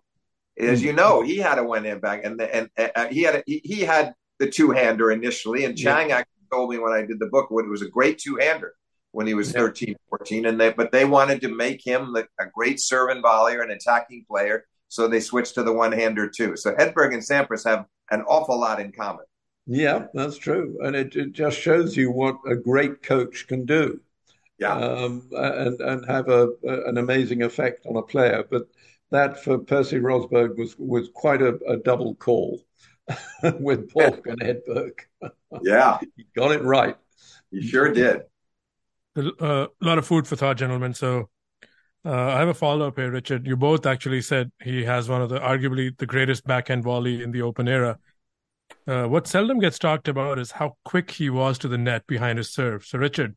As 0.57 0.83
you 0.83 0.93
know, 0.93 1.21
he 1.21 1.37
had 1.37 1.57
a 1.57 1.63
one 1.63 1.99
back, 1.99 2.23
and 2.23 2.39
the, 2.39 2.55
and 2.55 2.69
uh, 2.77 3.07
he 3.07 3.23
had 3.23 3.35
a, 3.35 3.43
he, 3.45 3.61
he, 3.63 3.81
had 3.81 4.13
the 4.37 4.49
two 4.49 4.71
hander 4.71 5.11
initially. 5.11 5.65
And 5.65 5.77
Chang 5.77 6.09
yeah. 6.09 6.17
actually 6.17 6.47
told 6.51 6.69
me 6.69 6.77
when 6.77 6.93
I 6.93 7.05
did 7.05 7.19
the 7.19 7.27
book, 7.27 7.47
it 7.51 7.69
was 7.69 7.81
a 7.81 7.89
great 7.89 8.19
two 8.19 8.35
hander 8.35 8.73
when 9.11 9.27
he 9.27 9.33
was 9.33 9.53
yeah. 9.53 9.61
13, 9.61 9.95
14, 10.09 10.45
and 10.45 10.59
they 10.59 10.71
but 10.71 10.91
they 10.91 11.05
wanted 11.05 11.41
to 11.41 11.49
make 11.49 11.85
him 11.85 12.13
the, 12.13 12.27
a 12.39 12.45
great 12.53 12.79
serve 12.79 13.09
and 13.09 13.23
volleyer, 13.23 13.63
an 13.63 13.71
attacking 13.71 14.25
player. 14.27 14.65
So 14.89 15.07
they 15.07 15.21
switched 15.21 15.55
to 15.55 15.63
the 15.63 15.73
one 15.73 15.93
hander 15.93 16.29
too. 16.29 16.57
So 16.57 16.73
Edberg 16.73 17.13
and 17.13 17.23
Sampras 17.23 17.65
have 17.65 17.85
an 18.09 18.21
awful 18.23 18.59
lot 18.59 18.81
in 18.81 18.91
common. 18.91 19.25
Yeah, 19.65 20.07
that's 20.13 20.37
true, 20.37 20.79
and 20.81 20.95
it, 20.95 21.15
it 21.15 21.31
just 21.31 21.57
shows 21.57 21.95
you 21.95 22.11
what 22.11 22.39
a 22.45 22.55
great 22.55 23.03
coach 23.03 23.47
can 23.47 23.65
do 23.65 24.01
yeah. 24.61 24.75
Um, 24.75 25.27
and 25.31 25.81
and 25.81 26.05
have 26.05 26.29
a, 26.29 26.49
a, 26.63 26.89
an 26.89 26.97
amazing 26.99 27.41
effect 27.41 27.85
on 27.87 27.97
a 27.97 28.01
player. 28.03 28.45
But 28.49 28.67
that 29.09 29.43
for 29.43 29.57
Percy 29.57 29.97
Rosberg 29.97 30.55
was 30.57 30.75
was 30.77 31.09
quite 31.13 31.41
a, 31.41 31.55
a 31.67 31.77
double 31.77 32.15
call 32.15 32.61
with 33.59 33.91
Borg 33.91 34.25
and 34.27 34.39
Edberg. 34.39 34.91
Yeah, 35.63 35.97
he 36.15 36.27
got 36.35 36.51
it 36.51 36.61
right. 36.61 36.95
He 37.49 37.67
sure 37.67 37.91
did. 37.91 38.21
A 39.17 39.43
uh, 39.43 39.67
lot 39.81 39.97
of 39.97 40.05
food 40.05 40.27
for 40.27 40.37
thought, 40.37 40.57
gentlemen. 40.57 40.93
So 40.93 41.29
uh, 42.05 42.11
I 42.11 42.39
have 42.39 42.47
a 42.47 42.53
follow 42.53 42.87
up 42.87 42.97
here, 42.97 43.11
Richard. 43.11 43.47
You 43.47 43.57
both 43.57 43.85
actually 43.85 44.21
said 44.21 44.51
he 44.63 44.85
has 44.85 45.09
one 45.09 45.23
of 45.23 45.29
the 45.29 45.39
arguably 45.39 45.97
the 45.97 46.05
greatest 46.05 46.45
backhand 46.45 46.83
volley 46.83 47.21
in 47.21 47.31
the 47.31 47.41
Open 47.41 47.67
era. 47.67 47.97
Uh, 48.87 49.05
what 49.05 49.27
seldom 49.27 49.59
gets 49.59 49.77
talked 49.77 50.07
about 50.07 50.39
is 50.39 50.51
how 50.51 50.77
quick 50.85 51.11
he 51.11 51.29
was 51.29 51.57
to 51.57 51.67
the 51.67 51.77
net 51.77 52.05
behind 52.07 52.37
his 52.37 52.53
serve. 52.53 52.85
So, 52.85 52.97
Richard, 52.97 53.35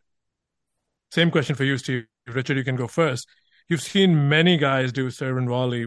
same 1.15 1.31
question 1.31 1.55
for 1.55 1.62
you, 1.62 1.79
Steve. 1.79 2.07
Richard, 2.27 2.57
you 2.57 2.65
can 2.65 2.75
go 2.75 2.89
first. 2.89 3.29
You've 3.69 3.83
seen 3.83 4.29
many 4.29 4.57
guys 4.57 4.91
do 4.91 5.11
serve 5.11 5.37
and 5.37 5.49
volley, 5.49 5.87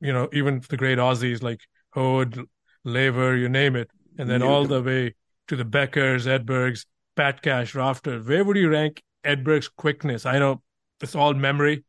you 0.00 0.12
know, 0.12 0.30
even 0.32 0.62
the 0.66 0.78
great 0.78 0.96
Aussies 0.96 1.42
like 1.42 1.60
Hoad, 1.92 2.40
Laver, 2.82 3.36
you 3.36 3.50
name 3.50 3.76
it, 3.76 3.90
and 4.16 4.30
then 4.30 4.40
yeah. 4.40 4.46
all 4.46 4.64
the 4.64 4.82
way 4.82 5.14
to 5.48 5.56
the 5.56 5.64
Beckers, 5.64 6.26
Edbergs, 6.26 6.86
Pat 7.16 7.42
Cash, 7.42 7.74
Rafter. 7.74 8.20
Where 8.20 8.44
would 8.44 8.56
you 8.56 8.70
rank 8.70 9.02
Edberg's 9.24 9.68
quickness? 9.68 10.24
I 10.24 10.38
know 10.38 10.62
it's 11.02 11.14
all 11.14 11.34
memory. 11.34 11.84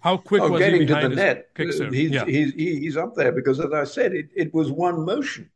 How 0.00 0.16
quick 0.16 0.42
oh, 0.42 0.50
was 0.50 0.60
getting 0.60 0.82
he 0.82 0.86
to 0.86 0.94
the 0.94 1.08
net? 1.08 1.46
He's, 1.56 1.80
yeah. 1.80 2.26
he's, 2.26 2.52
he's 2.52 2.96
up 2.96 3.16
there 3.16 3.32
because, 3.32 3.58
as 3.58 3.72
I 3.72 3.82
said, 3.82 4.14
it, 4.14 4.26
it 4.36 4.54
was 4.54 4.70
one 4.70 5.04
motion. 5.04 5.50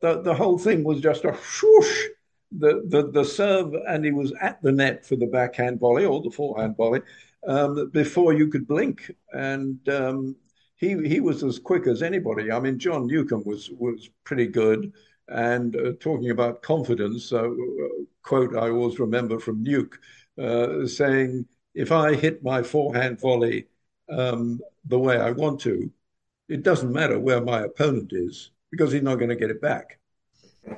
The, 0.00 0.22
the 0.22 0.34
whole 0.34 0.58
thing 0.58 0.82
was 0.82 1.00
just 1.00 1.24
a 1.24 1.36
swoosh 1.40 2.06
the, 2.52 2.82
the, 2.86 3.10
the 3.10 3.24
serve, 3.24 3.74
and 3.88 4.04
he 4.04 4.10
was 4.10 4.32
at 4.40 4.60
the 4.62 4.72
net 4.72 5.06
for 5.06 5.16
the 5.16 5.26
backhand 5.26 5.78
volley 5.78 6.04
or 6.04 6.20
the 6.22 6.30
forehand 6.30 6.76
volley 6.76 7.00
um, 7.46 7.90
before 7.90 8.32
you 8.32 8.48
could 8.48 8.66
blink. 8.66 9.10
And 9.32 9.88
um, 9.88 10.36
he 10.76 10.96
he 11.06 11.20
was 11.20 11.44
as 11.44 11.58
quick 11.58 11.86
as 11.86 12.02
anybody. 12.02 12.50
I 12.50 12.58
mean, 12.58 12.78
John 12.78 13.06
Newcombe 13.06 13.44
was 13.44 13.70
was 13.70 14.08
pretty 14.24 14.46
good. 14.46 14.92
And 15.28 15.76
uh, 15.76 15.92
talking 16.00 16.30
about 16.30 16.62
confidence, 16.62 17.32
uh, 17.32 17.48
quote 18.22 18.56
I 18.56 18.70
always 18.70 18.98
remember 18.98 19.38
from 19.38 19.62
Newk 19.62 20.00
uh, 20.38 20.86
saying, 20.86 21.46
"If 21.74 21.92
I 21.92 22.14
hit 22.14 22.42
my 22.42 22.62
forehand 22.62 23.20
volley 23.20 23.68
um, 24.08 24.60
the 24.86 24.98
way 24.98 25.18
I 25.18 25.30
want 25.30 25.60
to, 25.60 25.92
it 26.48 26.64
doesn't 26.64 26.92
matter 26.92 27.18
where 27.20 27.40
my 27.40 27.60
opponent 27.62 28.12
is 28.12 28.50
because 28.72 28.92
he's 28.92 29.02
not 29.02 29.16
going 29.16 29.28
to 29.28 29.36
get 29.36 29.50
it 29.50 29.60
back." 29.62 29.99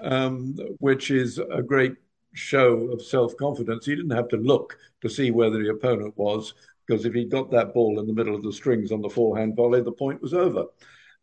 Um, 0.03 0.57
which 0.79 1.11
is 1.11 1.39
a 1.39 1.63
great 1.63 1.95
show 2.33 2.91
of 2.93 3.03
self 3.03 3.37
confidence. 3.37 3.87
He 3.87 3.95
didn't 3.95 4.17
have 4.17 4.29
to 4.29 4.37
look 4.37 4.79
to 5.03 5.09
see 5.09 5.31
where 5.31 5.51
the 5.51 5.71
opponent 5.71 6.17
was, 6.17 6.55
because 6.87 7.05
if 7.05 7.15
he 7.15 7.25
got 7.25 7.51
that 7.51 7.75
ball 7.75 8.01
in 8.01 8.07
the 8.07 8.13
middle 8.13 8.35
of 8.35 8.43
the 8.43 8.53
strings 8.53 8.93
on 8.93 9.03
the 9.03 9.11
forehand 9.11 9.57
volley, 9.57 9.83
the 9.83 9.93
point 9.93 10.23
was 10.23 10.35
over. 10.35 10.65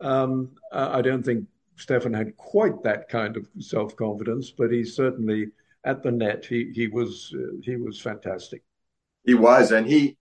Um, 0.01 0.51
I 0.71 1.01
don't 1.01 1.23
think 1.23 1.45
Stefan 1.75 2.13
had 2.13 2.35
quite 2.37 2.83
that 2.83 3.09
kind 3.09 3.37
of 3.37 3.47
self 3.59 3.95
confidence, 3.95 4.51
but 4.51 4.71
he 4.71 4.83
certainly 4.83 5.47
at 5.83 6.03
the 6.03 6.11
net 6.11 6.45
he 6.45 6.71
he 6.73 6.87
was 6.87 7.33
uh, 7.35 7.57
he 7.63 7.75
was 7.75 7.99
fantastic. 7.99 8.63
He 9.25 9.33
was, 9.33 9.71
and 9.71 9.87
he. 9.87 10.17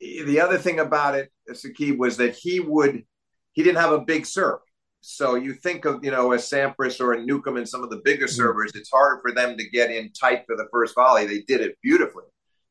The 0.00 0.40
other 0.40 0.58
thing 0.58 0.80
about 0.80 1.14
it, 1.14 1.30
Saqib, 1.48 1.96
was 1.98 2.16
that 2.18 2.34
he 2.34 2.60
would 2.60 3.04
he 3.52 3.62
didn't 3.62 3.80
have 3.80 3.92
a 3.92 4.00
big 4.00 4.26
serve. 4.26 4.58
So 5.06 5.34
you 5.34 5.52
think 5.52 5.84
of, 5.84 6.02
you 6.02 6.10
know, 6.10 6.32
a 6.32 6.38
Sampras 6.38 6.98
or 6.98 7.12
a 7.12 7.22
Newcombe 7.22 7.58
and 7.58 7.68
some 7.68 7.84
of 7.84 7.90
the 7.90 8.00
bigger 8.02 8.24
mm. 8.24 8.30
servers, 8.30 8.72
it's 8.74 8.90
harder 8.90 9.20
for 9.20 9.32
them 9.32 9.58
to 9.58 9.68
get 9.68 9.90
in 9.90 10.10
tight 10.12 10.44
for 10.46 10.56
the 10.56 10.66
first 10.72 10.94
volley. 10.94 11.26
They 11.26 11.42
did 11.42 11.60
it 11.60 11.76
beautifully. 11.82 12.24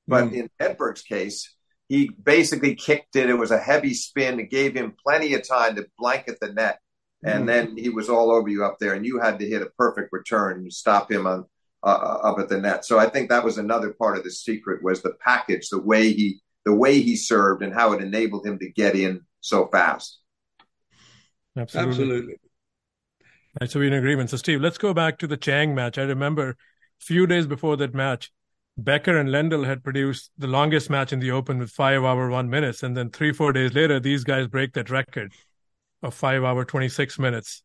But 0.07 0.25
mm. 0.25 0.33
in 0.33 0.49
Edberg's 0.59 1.03
case, 1.03 1.53
he 1.89 2.09
basically 2.09 2.73
kicked 2.73 3.15
it. 3.15 3.29
It 3.29 3.37
was 3.37 3.51
a 3.51 3.59
heavy 3.59 3.93
spin. 3.93 4.39
It 4.39 4.49
gave 4.49 4.73
him 4.73 4.95
plenty 5.05 5.35
of 5.35 5.47
time 5.47 5.75
to 5.75 5.85
blanket 5.99 6.39
the 6.41 6.51
net. 6.51 6.79
And 7.23 7.43
mm. 7.43 7.47
then 7.47 7.77
he 7.77 7.89
was 7.89 8.09
all 8.09 8.31
over 8.31 8.49
you 8.49 8.65
up 8.65 8.77
there, 8.79 8.93
and 8.93 9.05
you 9.05 9.19
had 9.19 9.37
to 9.37 9.47
hit 9.47 9.61
a 9.61 9.71
perfect 9.77 10.09
return 10.11 10.63
to 10.63 10.71
stop 10.71 11.11
him 11.11 11.27
on 11.27 11.45
uh, 11.83 11.87
uh, 11.87 12.29
up 12.29 12.39
at 12.39 12.49
the 12.49 12.59
net. 12.59 12.83
So 12.83 12.97
I 12.97 13.09
think 13.09 13.29
that 13.29 13.43
was 13.43 13.59
another 13.59 13.93
part 13.93 14.17
of 14.17 14.23
the 14.23 14.31
secret 14.31 14.83
was 14.83 15.03
the 15.03 15.13
package, 15.23 15.69
the 15.69 15.79
way 15.79 16.11
he 16.11 16.41
the 16.65 16.73
way 16.73 16.99
he 16.99 17.15
served, 17.15 17.61
and 17.61 17.75
how 17.75 17.93
it 17.93 18.01
enabled 18.01 18.47
him 18.47 18.57
to 18.57 18.71
get 18.71 18.95
in 18.95 19.21
so 19.41 19.67
fast. 19.67 20.19
Absolutely. 21.55 21.91
Absolutely. 21.91 22.35
Right, 23.61 23.69
so 23.69 23.79
we're 23.79 23.87
in 23.87 23.93
agreement. 23.93 24.29
So, 24.31 24.37
Steve, 24.37 24.61
let's 24.61 24.77
go 24.77 24.93
back 24.93 25.19
to 25.19 25.27
the 25.27 25.37
Chang 25.37 25.75
match. 25.75 25.97
I 25.97 26.03
remember 26.03 26.49
a 26.49 26.55
few 26.99 27.27
days 27.27 27.45
before 27.45 27.77
that 27.77 27.93
match, 27.93 28.31
Becker 28.77 29.17
and 29.17 29.29
Lendl 29.29 29.65
had 29.65 29.83
produced 29.83 30.31
the 30.37 30.47
longest 30.47 30.89
match 30.89 31.13
in 31.13 31.19
the 31.19 31.29
Open 31.29 31.59
with 31.59 31.69
five 31.69 32.03
hour 32.03 32.29
one 32.29 32.49
minutes, 32.49 32.81
and 32.81 32.97
then 32.97 33.11
three 33.11 33.31
four 33.31 33.53
days 33.53 33.73
later, 33.73 33.99
these 33.99 34.23
guys 34.23 34.47
break 34.47 34.73
that 34.73 34.89
record 34.89 35.31
of 36.01 36.15
five 36.15 36.43
hour 36.43 36.65
twenty 36.65 36.89
six 36.89 37.19
minutes. 37.19 37.61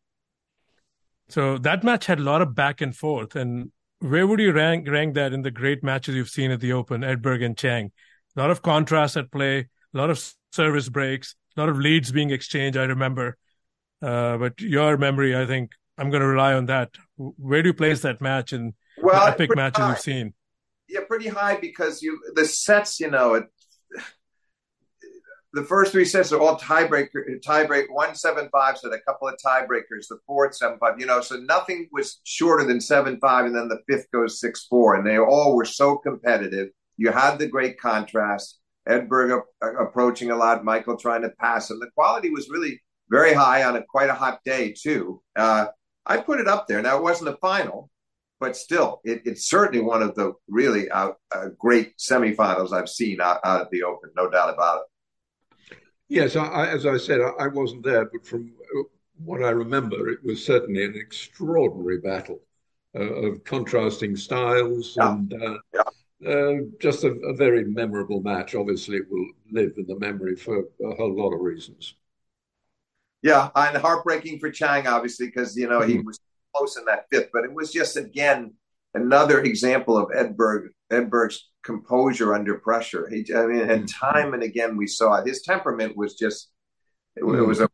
So 1.29 1.57
that 1.59 1.83
match 1.83 2.05
had 2.05 2.19
a 2.19 2.23
lot 2.23 2.43
of 2.43 2.53
back 2.53 2.81
and 2.81 2.95
forth. 2.95 3.35
And 3.35 3.71
where 3.99 4.27
would 4.27 4.39
you 4.39 4.51
rank 4.51 4.87
rank 4.87 5.15
that 5.15 5.33
in 5.33 5.41
the 5.41 5.51
great 5.51 5.83
matches 5.83 6.13
you've 6.13 6.29
seen 6.29 6.51
at 6.51 6.59
the 6.59 6.73
Open, 6.73 7.01
Edberg 7.01 7.43
and 7.43 7.57
Chang? 7.57 7.91
A 8.35 8.39
lot 8.39 8.51
of 8.51 8.61
contrast 8.61 9.17
at 9.17 9.31
play, 9.31 9.67
a 9.93 9.97
lot 9.97 10.11
of 10.11 10.33
service 10.51 10.89
breaks, 10.89 11.35
a 11.57 11.59
lot 11.59 11.69
of 11.69 11.79
leads 11.79 12.11
being 12.11 12.29
exchanged. 12.29 12.77
I 12.77 12.83
remember 12.83 13.35
Uh, 14.01 14.37
but 14.37 14.61
your 14.61 14.97
memory, 14.97 15.35
I 15.35 15.45
think, 15.45 15.71
I'm 15.97 16.09
going 16.09 16.21
to 16.21 16.27
rely 16.27 16.53
on 16.53 16.67
that. 16.67 16.91
Where 17.17 17.61
do 17.61 17.69
you 17.69 17.73
place 17.73 18.01
that 18.01 18.21
match 18.21 18.53
in 18.53 18.73
well, 19.01 19.25
the 19.25 19.31
epic 19.31 19.55
matches 19.55 19.83
high. 19.83 19.89
you've 19.89 19.99
seen? 19.99 20.33
Yeah, 20.87 21.01
pretty 21.07 21.27
high 21.27 21.57
because 21.59 22.01
you 22.01 22.19
the 22.35 22.45
sets, 22.45 22.99
you 22.99 23.11
know, 23.11 23.35
it, 23.35 23.43
the 25.53 25.63
first 25.63 25.91
three 25.91 26.05
sets 26.05 26.31
are 26.31 26.39
all 26.39 26.57
tiebreaker, 26.57 27.39
tiebreak 27.45 27.85
one 27.89 28.15
seven 28.15 28.49
five, 28.51 28.77
so 28.77 28.91
a 28.91 28.99
couple 29.01 29.27
of 29.27 29.35
tiebreakers. 29.45 30.07
The 30.09 30.19
fourth 30.25 30.55
seven 30.55 30.77
five, 30.79 30.99
you 30.99 31.05
know, 31.05 31.21
so 31.21 31.35
nothing 31.35 31.89
was 31.91 32.21
shorter 32.23 32.65
than 32.65 32.79
seven 32.79 33.19
five, 33.19 33.45
and 33.45 33.55
then 33.55 33.67
the 33.67 33.81
fifth 33.89 34.09
goes 34.11 34.39
six 34.39 34.65
four, 34.69 34.95
and 34.95 35.05
they 35.05 35.17
all 35.17 35.55
were 35.55 35.65
so 35.65 35.97
competitive. 35.97 36.69
You 36.97 37.11
had 37.11 37.37
the 37.37 37.47
great 37.47 37.79
contrast. 37.79 38.59
Edberg 38.87 39.41
approaching 39.61 40.31
a 40.31 40.35
lot, 40.35 40.63
Michael 40.63 40.97
trying 40.97 41.21
to 41.21 41.29
pass 41.29 41.69
him. 41.69 41.79
The 41.79 41.91
quality 41.95 42.29
was 42.29 42.49
really 42.49 42.81
very 43.09 43.33
high 43.33 43.63
on 43.63 43.75
a 43.75 43.83
quite 43.83 44.09
a 44.09 44.13
hot 44.13 44.39
day 44.45 44.73
too. 44.77 45.21
Uh, 45.35 45.67
I 46.05 46.17
put 46.17 46.39
it 46.39 46.47
up 46.47 46.67
there. 46.67 46.81
Now 46.81 46.97
it 46.97 47.03
wasn't 47.03 47.29
a 47.29 47.37
final, 47.37 47.89
but 48.39 48.55
still, 48.55 49.01
it, 49.03 49.21
it's 49.25 49.49
certainly 49.49 49.81
one 49.81 50.01
of 50.01 50.15
the 50.15 50.33
really 50.47 50.89
uh, 50.89 51.11
uh, 51.33 51.47
great 51.57 51.97
semifinals 51.97 52.73
I've 52.73 52.89
seen 52.89 53.21
out, 53.21 53.39
out, 53.43 53.61
of 53.61 53.67
the 53.71 53.83
Open, 53.83 54.09
no 54.15 54.29
doubt 54.29 54.53
about 54.53 54.81
it. 54.81 55.77
Yes, 56.07 56.35
I, 56.35 56.67
as 56.67 56.85
I 56.85 56.97
said, 56.97 57.21
I, 57.21 57.45
I 57.45 57.47
wasn't 57.47 57.83
there, 57.83 58.05
but 58.05 58.25
from 58.25 58.51
what 59.23 59.43
I 59.43 59.49
remember, 59.49 60.09
it 60.09 60.23
was 60.23 60.43
certainly 60.43 60.83
an 60.83 60.95
extraordinary 60.95 61.99
battle 61.99 62.39
uh, 62.95 63.01
of 63.01 63.43
contrasting 63.43 64.15
styles 64.15 64.95
yeah. 64.97 65.11
and 65.11 65.33
uh, 65.33 65.57
yeah. 65.73 66.29
uh, 66.29 66.53
just 66.81 67.03
a, 67.03 67.11
a, 67.11 67.35
very 67.35 67.65
memorable 67.65 68.21
match. 68.21 68.55
Obviously, 68.55 68.97
it 68.97 69.11
will 69.11 69.27
live 69.51 69.73
in 69.77 69.85
the 69.85 69.99
memory 69.99 70.35
for 70.35 70.59
a 70.59 70.95
whole 70.95 71.15
lot 71.15 71.33
of 71.33 71.41
reasons. 71.41 71.95
Yeah, 73.21 73.49
and 73.55 73.77
heartbreaking 73.77 74.39
for 74.39 74.49
Chang, 74.49 74.87
obviously, 74.87 75.27
because 75.27 75.55
you 75.57 75.67
know 75.67 75.79
mm-hmm. 75.79 75.89
he 75.91 75.99
was 75.99 76.19
close 76.55 76.77
in 76.77 76.85
that 76.85 77.05
fifth, 77.11 77.29
but 77.33 77.43
it 77.43 77.53
was 77.53 77.71
just 77.71 77.97
again 77.97 78.53
another 78.93 79.41
example 79.41 79.97
of 79.97 80.09
Edberg 80.09 80.69
Edberg's 80.91 81.49
composure 81.63 82.33
under 82.33 82.55
pressure. 82.55 83.09
He, 83.09 83.25
I 83.35 83.45
mean, 83.45 83.61
and 83.61 83.85
mm-hmm. 83.85 83.85
time 83.85 84.33
and 84.33 84.43
again 84.43 84.77
we 84.77 84.87
saw 84.87 85.15
it. 85.15 85.27
His 85.27 85.41
temperament 85.41 85.97
was 85.97 86.15
just 86.15 86.49
it, 87.15 87.23
mm. 87.23 87.37
it 87.37 87.43
was 87.43 87.59
a 87.59 87.69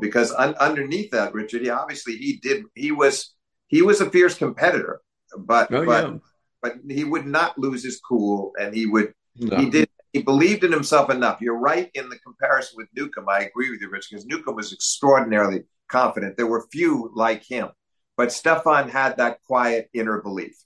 because 0.00 0.32
un, 0.32 0.54
underneath 0.54 1.10
that, 1.10 1.34
Richard, 1.34 1.62
he 1.62 1.70
obviously 1.70 2.16
he 2.16 2.38
did 2.42 2.64
he 2.74 2.92
was 2.92 3.34
he 3.68 3.82
was 3.82 4.00
a 4.00 4.10
fierce 4.10 4.36
competitor, 4.36 5.00
but 5.36 5.72
oh, 5.72 5.84
but 5.84 6.08
yeah. 6.08 6.18
but 6.62 6.74
he 6.88 7.04
would 7.04 7.26
not 7.26 7.58
lose 7.58 7.84
his 7.84 8.00
cool, 8.00 8.52
and 8.58 8.74
he 8.74 8.86
would 8.86 9.12
no. 9.36 9.56
he 9.56 9.70
did 9.70 9.89
he 10.12 10.22
believed 10.22 10.64
in 10.64 10.72
himself 10.72 11.10
enough. 11.10 11.40
You're 11.40 11.58
right 11.58 11.90
in 11.94 12.08
the 12.08 12.18
comparison 12.18 12.76
with 12.76 12.88
Newcombe. 12.96 13.28
I 13.28 13.40
agree 13.40 13.70
with 13.70 13.80
you, 13.80 13.90
Rich, 13.90 14.08
because 14.10 14.26
Newcombe 14.26 14.56
was 14.56 14.72
extraordinarily 14.72 15.64
confident. 15.88 16.36
There 16.36 16.46
were 16.46 16.66
few 16.72 17.10
like 17.14 17.44
him, 17.44 17.68
but 18.16 18.32
Stefan 18.32 18.88
had 18.88 19.16
that 19.18 19.38
quiet 19.46 19.88
inner 19.92 20.20
belief. 20.20 20.56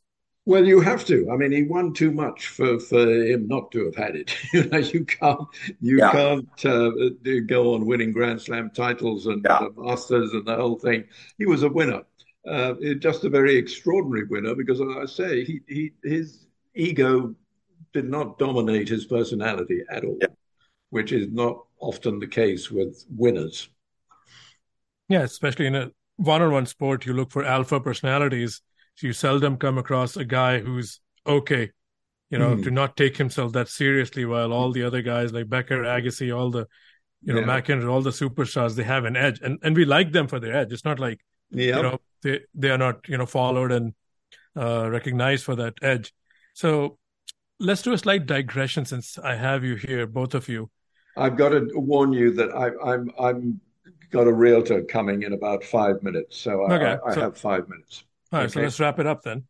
Well, 0.47 0.67
you 0.67 0.81
have 0.81 1.07
to. 1.07 1.31
I 1.31 1.37
mean, 1.37 1.53
he 1.53 1.63
won 1.63 1.95
too 1.95 2.11
much 2.11 2.49
for, 2.49 2.79
for 2.79 2.99
him 2.99 3.49
not 3.49 3.71
to 3.73 3.87
have 3.87 3.97
had 3.97 4.15
it. 4.15 4.37
you 4.53 4.65
know, 4.65 4.79
you 4.79 5.05
can't 5.05 5.49
you 5.81 5.99
yeah. 5.99 6.13
can't 6.13 6.67
uh, 6.67 6.91
go 7.47 7.75
on 7.75 7.87
winning 7.87 8.13
Grand 8.13 8.43
Slam 8.43 8.71
titles 8.75 9.27
and 9.27 9.43
yeah. 9.45 9.69
Masters 9.77 10.33
and 10.35 10.47
the 10.47 10.57
whole 10.57 10.79
thing. 10.79 11.05
He 11.39 11.47
was 11.47 11.63
a 11.63 11.69
winner, 11.69 12.03
uh, 12.47 12.75
just 12.99 13.25
a 13.25 13.31
very 13.31 13.57
extraordinary 13.57 14.27
winner 14.27 14.55
because, 14.55 14.83
as 14.83 14.89
I 14.97 15.07
say, 15.07 15.45
he, 15.45 15.61
he 15.67 15.93
his 16.03 16.47
ego 16.75 17.35
did 17.95 18.11
not 18.11 18.39
dominate 18.39 18.89
his 18.89 19.07
personality 19.07 19.81
at 19.91 20.05
all, 20.05 20.19
yeah. 20.21 20.29
which 20.91 21.13
is 21.13 21.29
not 21.31 21.65
often 21.81 22.19
the 22.19 22.27
case 22.27 22.71
with 22.71 23.05
winners. 23.09 23.69
Yeah, 25.09 25.23
especially 25.23 25.67
in 25.67 25.75
a 25.75 25.91
one-on-one 26.17 26.67
sport, 26.67 27.07
you 27.07 27.15
look 27.15 27.31
for 27.31 27.45
alpha 27.45 27.81
personalities 27.81 28.61
you 29.03 29.13
seldom 29.13 29.57
come 29.57 29.79
across 29.79 30.17
a 30.17 30.25
guy 30.25 30.61
who's 30.61 31.01
okay, 31.27 31.71
you 32.31 32.39
know, 32.39 32.57
mm. 32.57 32.63
to 32.63 32.71
not 32.71 32.97
take 32.97 33.17
himself 33.17 33.53
that 33.53 33.69
seriously 33.69 34.25
while 34.25 34.53
all 34.53 34.73
the 34.73 34.83
other 34.83 35.03
guys 35.03 35.33
like 35.33 35.49
Becker, 35.49 35.83
Agassi, 35.83 36.35
all 36.37 36.51
the, 36.51 36.67
you 37.23 37.35
know, 37.35 37.41
yeah. 37.41 37.47
McEnroe, 37.47 37.91
all 37.91 38.03
the 38.03 38.11
superstars, 38.11 38.77
they 38.77 38.85
have 38.85 39.05
an 39.05 39.17
edge. 39.17 39.41
And 39.43 39.59
and 39.63 39.75
we 39.77 39.85
like 39.85 40.13
them 40.13 40.29
for 40.29 40.39
their 40.39 40.55
edge. 40.55 40.73
It's 40.73 40.85
not 40.85 41.01
like, 41.01 41.21
yep. 41.51 41.77
you 41.77 41.83
know, 41.83 41.99
they, 42.23 42.41
they 42.55 42.71
are 42.71 42.79
not, 42.79 43.09
you 43.09 43.19
know, 43.19 43.27
followed 43.27 43.73
and 43.73 43.95
uh, 44.57 44.89
recognized 44.91 45.45
for 45.45 45.57
that 45.57 45.75
edge. 45.83 46.13
So 46.55 46.99
let's 47.61 47.83
do 47.83 47.93
a 47.93 47.99
slight 47.99 48.27
digression 48.27 48.85
since 48.85 49.19
I 49.19 49.35
have 49.35 49.65
you 49.65 49.77
here, 49.77 50.07
both 50.07 50.35
of 50.35 50.49
you. 50.49 50.71
I've 51.17 51.37
got 51.37 51.51
to 51.51 51.69
warn 51.75 52.13
you 52.13 52.33
that 52.33 52.51
I, 52.55 52.93
I'm 52.93 53.11
I'm 53.19 53.61
got 54.11 54.27
a 54.27 54.33
realtor 54.33 54.83
coming 54.83 55.23
in 55.23 55.33
about 55.33 55.65
five 55.65 56.03
minutes, 56.03 56.37
so 56.37 56.65
I, 56.65 56.75
okay, 56.75 57.01
I, 57.05 57.11
I 57.11 57.15
so, 57.15 57.21
have 57.21 57.39
five 57.39 57.69
minutes. 57.69 58.05
All 58.33 58.41
right, 58.41 58.45
okay. 58.47 58.53
so 58.53 58.61
let's 58.61 58.81
wrap 58.81 58.99
it 58.99 59.07
up 59.07 59.23
then. 59.23 59.45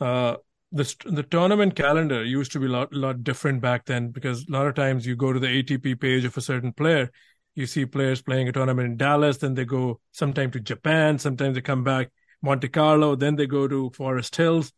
Uh, 0.00 0.36
the 0.72 0.94
the 1.04 1.22
tournament 1.22 1.76
calendar 1.76 2.24
used 2.24 2.52
to 2.52 2.60
be 2.60 2.66
a 2.66 2.70
lot 2.70 2.92
lot 2.92 3.22
different 3.22 3.60
back 3.60 3.84
then 3.84 4.08
because 4.08 4.46
a 4.48 4.52
lot 4.52 4.66
of 4.66 4.74
times 4.74 5.06
you 5.06 5.16
go 5.16 5.32
to 5.32 5.38
the 5.38 5.46
ATP 5.62 6.00
page 6.00 6.24
of 6.24 6.36
a 6.36 6.40
certain 6.40 6.72
player, 6.72 7.10
you 7.54 7.66
see 7.66 7.84
players 7.84 8.22
playing 8.22 8.48
a 8.48 8.52
tournament 8.52 8.86
in 8.86 8.96
Dallas, 8.96 9.36
then 9.38 9.54
they 9.54 9.66
go 9.66 10.00
sometime 10.12 10.50
to 10.52 10.60
Japan, 10.60 11.18
sometimes 11.18 11.54
they 11.54 11.60
come 11.60 11.84
back 11.84 12.08
Monte 12.40 12.68
Carlo, 12.68 13.14
then 13.14 13.36
they 13.36 13.46
go 13.46 13.68
to 13.68 13.90
Forest 13.90 14.34
Hills. 14.36 14.72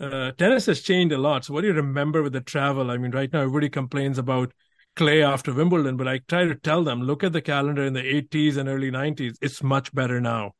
Uh, 0.00 0.30
tennis 0.32 0.66
has 0.66 0.82
changed 0.82 1.14
a 1.14 1.18
lot. 1.18 1.44
So 1.44 1.54
what 1.54 1.62
do 1.62 1.68
you 1.68 1.74
remember 1.74 2.22
with 2.22 2.34
the 2.34 2.40
travel? 2.40 2.90
I 2.90 2.98
mean, 2.98 3.12
right 3.12 3.32
now 3.32 3.40
everybody 3.40 3.70
complains 3.70 4.18
about 4.18 4.52
clay 4.94 5.22
after 5.22 5.52
Wimbledon, 5.52 5.96
but 5.96 6.08
I 6.08 6.18
try 6.28 6.44
to 6.44 6.54
tell 6.54 6.84
them, 6.84 7.02
look 7.02 7.24
at 7.24 7.32
the 7.32 7.42
calendar 7.42 7.84
in 7.84 7.92
the 7.92 8.02
80s 8.02 8.56
and 8.56 8.68
early 8.68 8.90
90s. 8.90 9.36
It's 9.40 9.62
much 9.62 9.94
better 9.94 10.20
now. 10.20 10.52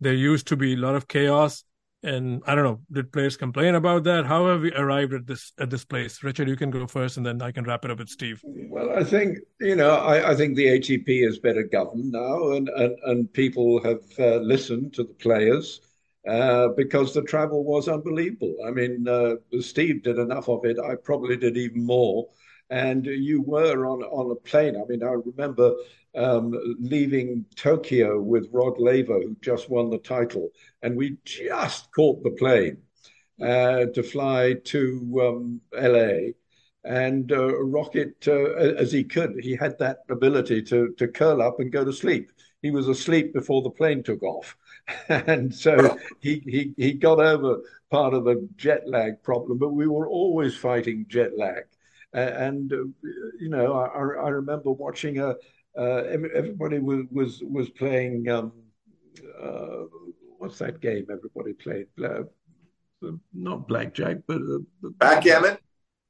There 0.00 0.14
used 0.14 0.46
to 0.48 0.56
be 0.56 0.74
a 0.74 0.76
lot 0.76 0.94
of 0.94 1.08
chaos. 1.08 1.64
And 2.04 2.42
I 2.46 2.54
don't 2.54 2.62
know, 2.62 2.80
did 2.92 3.12
players 3.12 3.36
complain 3.36 3.74
about 3.74 4.04
that? 4.04 4.24
How 4.24 4.46
have 4.46 4.60
we 4.60 4.72
arrived 4.72 5.14
at 5.14 5.26
this 5.26 5.52
at 5.58 5.68
this 5.68 5.84
place? 5.84 6.22
Richard, 6.22 6.48
you 6.48 6.54
can 6.54 6.70
go 6.70 6.86
first, 6.86 7.16
and 7.16 7.26
then 7.26 7.42
I 7.42 7.50
can 7.50 7.64
wrap 7.64 7.84
it 7.84 7.90
up 7.90 7.98
with 7.98 8.08
Steve. 8.08 8.40
Well, 8.44 8.96
I 8.96 9.02
think 9.02 9.38
you 9.60 9.74
know, 9.74 9.96
I, 9.96 10.30
I 10.30 10.36
think 10.36 10.54
the 10.54 10.66
ATP 10.66 11.26
is 11.26 11.40
better 11.40 11.64
governed 11.64 12.12
now, 12.12 12.52
and 12.52 12.68
and, 12.68 12.96
and 13.02 13.32
people 13.32 13.82
have 13.82 14.04
uh, 14.20 14.36
listened 14.36 14.94
to 14.94 15.02
the 15.02 15.14
players 15.14 15.80
uh, 16.28 16.68
because 16.76 17.14
the 17.14 17.22
travel 17.22 17.64
was 17.64 17.88
unbelievable. 17.88 18.54
I 18.66 18.70
mean, 18.70 19.08
uh, 19.08 19.36
Steve 19.60 20.02
did 20.02 20.18
enough 20.18 20.48
of 20.48 20.64
it. 20.64 20.78
I 20.78 20.94
probably 20.96 21.36
did 21.36 21.56
even 21.56 21.84
more. 21.84 22.28
And 22.70 23.06
you 23.06 23.40
were 23.40 23.86
on 23.86 24.02
on 24.02 24.30
a 24.30 24.34
plane. 24.34 24.76
I 24.76 24.84
mean, 24.86 25.02
I 25.02 25.14
remember 25.24 25.74
um, 26.14 26.54
leaving 26.78 27.46
Tokyo 27.56 28.20
with 28.20 28.48
Rod 28.52 28.78
Laver, 28.78 29.20
who 29.22 29.36
just 29.40 29.70
won 29.70 29.88
the 29.88 29.98
title, 29.98 30.50
and 30.82 30.96
we 30.96 31.16
just 31.24 31.90
caught 31.92 32.22
the 32.22 32.32
plane 32.32 32.78
uh, 33.42 33.86
to 33.86 34.02
fly 34.02 34.54
to 34.64 35.20
um, 35.22 35.60
LA 35.72 36.32
and 36.84 37.32
uh, 37.32 37.56
rocket 37.62 38.16
uh, 38.26 38.52
as 38.82 38.92
he 38.92 39.04
could. 39.04 39.32
He 39.40 39.56
had 39.56 39.78
that 39.78 39.98
ability 40.10 40.62
to 40.64 40.94
to 40.98 41.08
curl 41.08 41.42
up 41.42 41.60
and 41.60 41.72
go 41.72 41.84
to 41.84 41.92
sleep. 41.92 42.30
He 42.62 42.70
was 42.70 42.88
asleep 42.88 43.32
before 43.32 43.62
the 43.62 43.70
plane 43.70 44.02
took 44.02 44.22
off, 44.22 44.56
and 45.08 45.54
so 45.54 45.96
he, 46.20 46.42
he 46.46 46.74
he 46.76 46.92
got 46.92 47.20
over 47.20 47.60
part 47.90 48.14
of 48.14 48.24
the 48.24 48.48
jet 48.56 48.88
lag 48.88 49.22
problem. 49.22 49.58
But 49.58 49.70
we 49.70 49.86
were 49.86 50.08
always 50.08 50.56
fighting 50.56 51.06
jet 51.08 51.36
lag, 51.36 51.64
and 52.12 52.72
uh, 52.72 52.76
you 53.38 53.48
know 53.48 53.74
I, 53.74 53.86
I 53.86 54.28
remember 54.28 54.70
watching 54.70 55.18
a 55.18 55.34
uh, 55.76 56.02
everybody 56.34 56.78
was 56.78 57.04
was 57.10 57.42
was 57.42 57.68
playing. 57.70 58.28
Um, 58.28 58.52
uh, 59.40 59.84
what's 60.38 60.58
that 60.58 60.80
game 60.80 61.06
everybody 61.10 61.52
played? 61.52 61.86
Uh, 62.02 62.22
not 63.32 63.68
blackjack, 63.68 64.18
but 64.26 64.40
uh, 64.40 64.88
backgammon. 64.98 65.58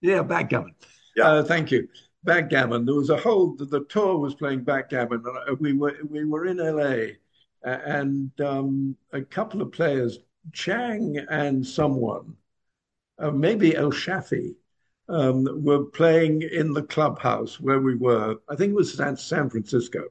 Yeah, 0.01 0.23
backgammon. 0.23 0.75
Yeah, 1.17 1.29
uh, 1.29 1.43
thank 1.43 1.71
you. 1.71 1.89
Backgammon. 2.25 2.85
There 2.85 2.95
was 2.95 3.11
a 3.11 3.17
whole. 3.17 3.57
The, 3.57 3.65
the 3.65 3.85
tour 3.85 4.19
was 4.19 4.35
playing 4.35 4.65
backgammon. 4.65 5.23
and 5.47 5.59
We 5.59 5.73
were 5.73 5.97
we 6.09 6.25
were 6.25 6.47
in 6.47 6.59
LA, 6.59 7.15
and 7.85 8.31
um, 8.41 8.97
a 9.13 9.23
couple 9.23 9.63
of 9.63 9.73
players, 9.73 10.19
Chang 10.53 11.19
and 11.31 11.67
someone, 11.67 12.37
uh, 13.19 13.31
maybe 13.31 13.77
El 13.77 13.91
Shafei, 13.91 14.55
um, 15.09 15.47
were 15.65 15.85
playing 15.85 16.43
in 16.43 16.73
the 16.73 16.83
clubhouse 16.83 17.59
where 17.61 17.81
we 17.81 17.95
were. 17.95 18.37
I 18.49 18.57
think 18.57 18.71
it 18.71 18.77
was 18.77 18.95
San, 18.95 19.17
Francisco. 19.51 20.05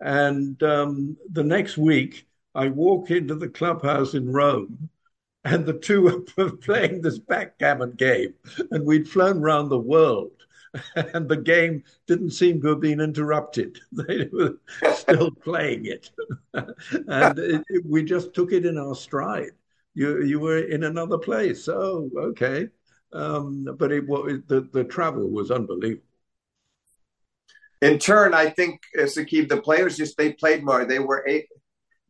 And 0.00 0.60
um, 0.62 1.16
the 1.30 1.44
next 1.44 1.78
week, 1.78 2.26
I 2.54 2.68
walk 2.68 3.10
into 3.10 3.34
the 3.34 3.48
clubhouse 3.48 4.14
in 4.14 4.30
Rome, 4.30 4.90
and 5.44 5.64
the 5.64 5.78
two 5.78 6.24
were 6.36 6.50
playing 6.56 7.00
this 7.00 7.18
backgammon 7.18 7.92
game. 7.92 8.34
And 8.70 8.84
we'd 8.84 9.08
flown 9.08 9.38
around 9.38 9.68
the 9.68 9.78
world, 9.78 10.32
and 10.96 11.28
the 11.28 11.36
game 11.36 11.82
didn't 12.06 12.30
seem 12.30 12.60
to 12.60 12.68
have 12.68 12.80
been 12.80 13.00
interrupted. 13.00 13.78
They 13.92 14.28
were 14.32 14.56
still 14.94 15.30
playing 15.44 15.86
it. 15.86 16.10
and 16.52 17.38
it, 17.38 17.64
it, 17.68 17.84
we 17.86 18.02
just 18.02 18.34
took 18.34 18.52
it 18.52 18.66
in 18.66 18.78
our 18.78 18.94
stride. 18.94 19.52
You, 19.94 20.22
you 20.22 20.40
were 20.40 20.58
in 20.58 20.84
another 20.84 21.18
place. 21.18 21.68
Oh, 21.68 22.10
okay. 22.16 22.68
Um, 23.12 23.68
but 23.78 23.92
it, 23.92 24.06
the, 24.06 24.68
the 24.72 24.84
travel 24.84 25.28
was 25.30 25.50
unbelievable. 25.50 26.02
In 27.80 27.98
turn, 27.98 28.34
I 28.34 28.48
think, 28.48 28.80
uh, 28.98 29.02
Saqib, 29.02 29.48
the 29.48 29.60
players 29.60 29.96
just 29.96 30.16
they 30.16 30.32
played 30.32 30.64
more. 30.64 30.84
They 30.84 30.98
were 30.98 31.24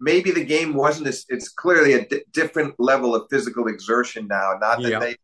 maybe 0.00 0.30
the 0.30 0.44
game 0.44 0.74
wasn't 0.74 1.08
as, 1.08 1.24
it's 1.28 1.48
clearly 1.48 1.94
a 1.94 2.06
di- 2.06 2.22
different 2.32 2.74
level 2.78 3.14
of 3.14 3.26
physical 3.30 3.66
exertion 3.68 4.26
now. 4.28 4.52
Not 4.60 4.82
that 4.82 4.90
yeah. 4.90 4.98
they 4.98 5.16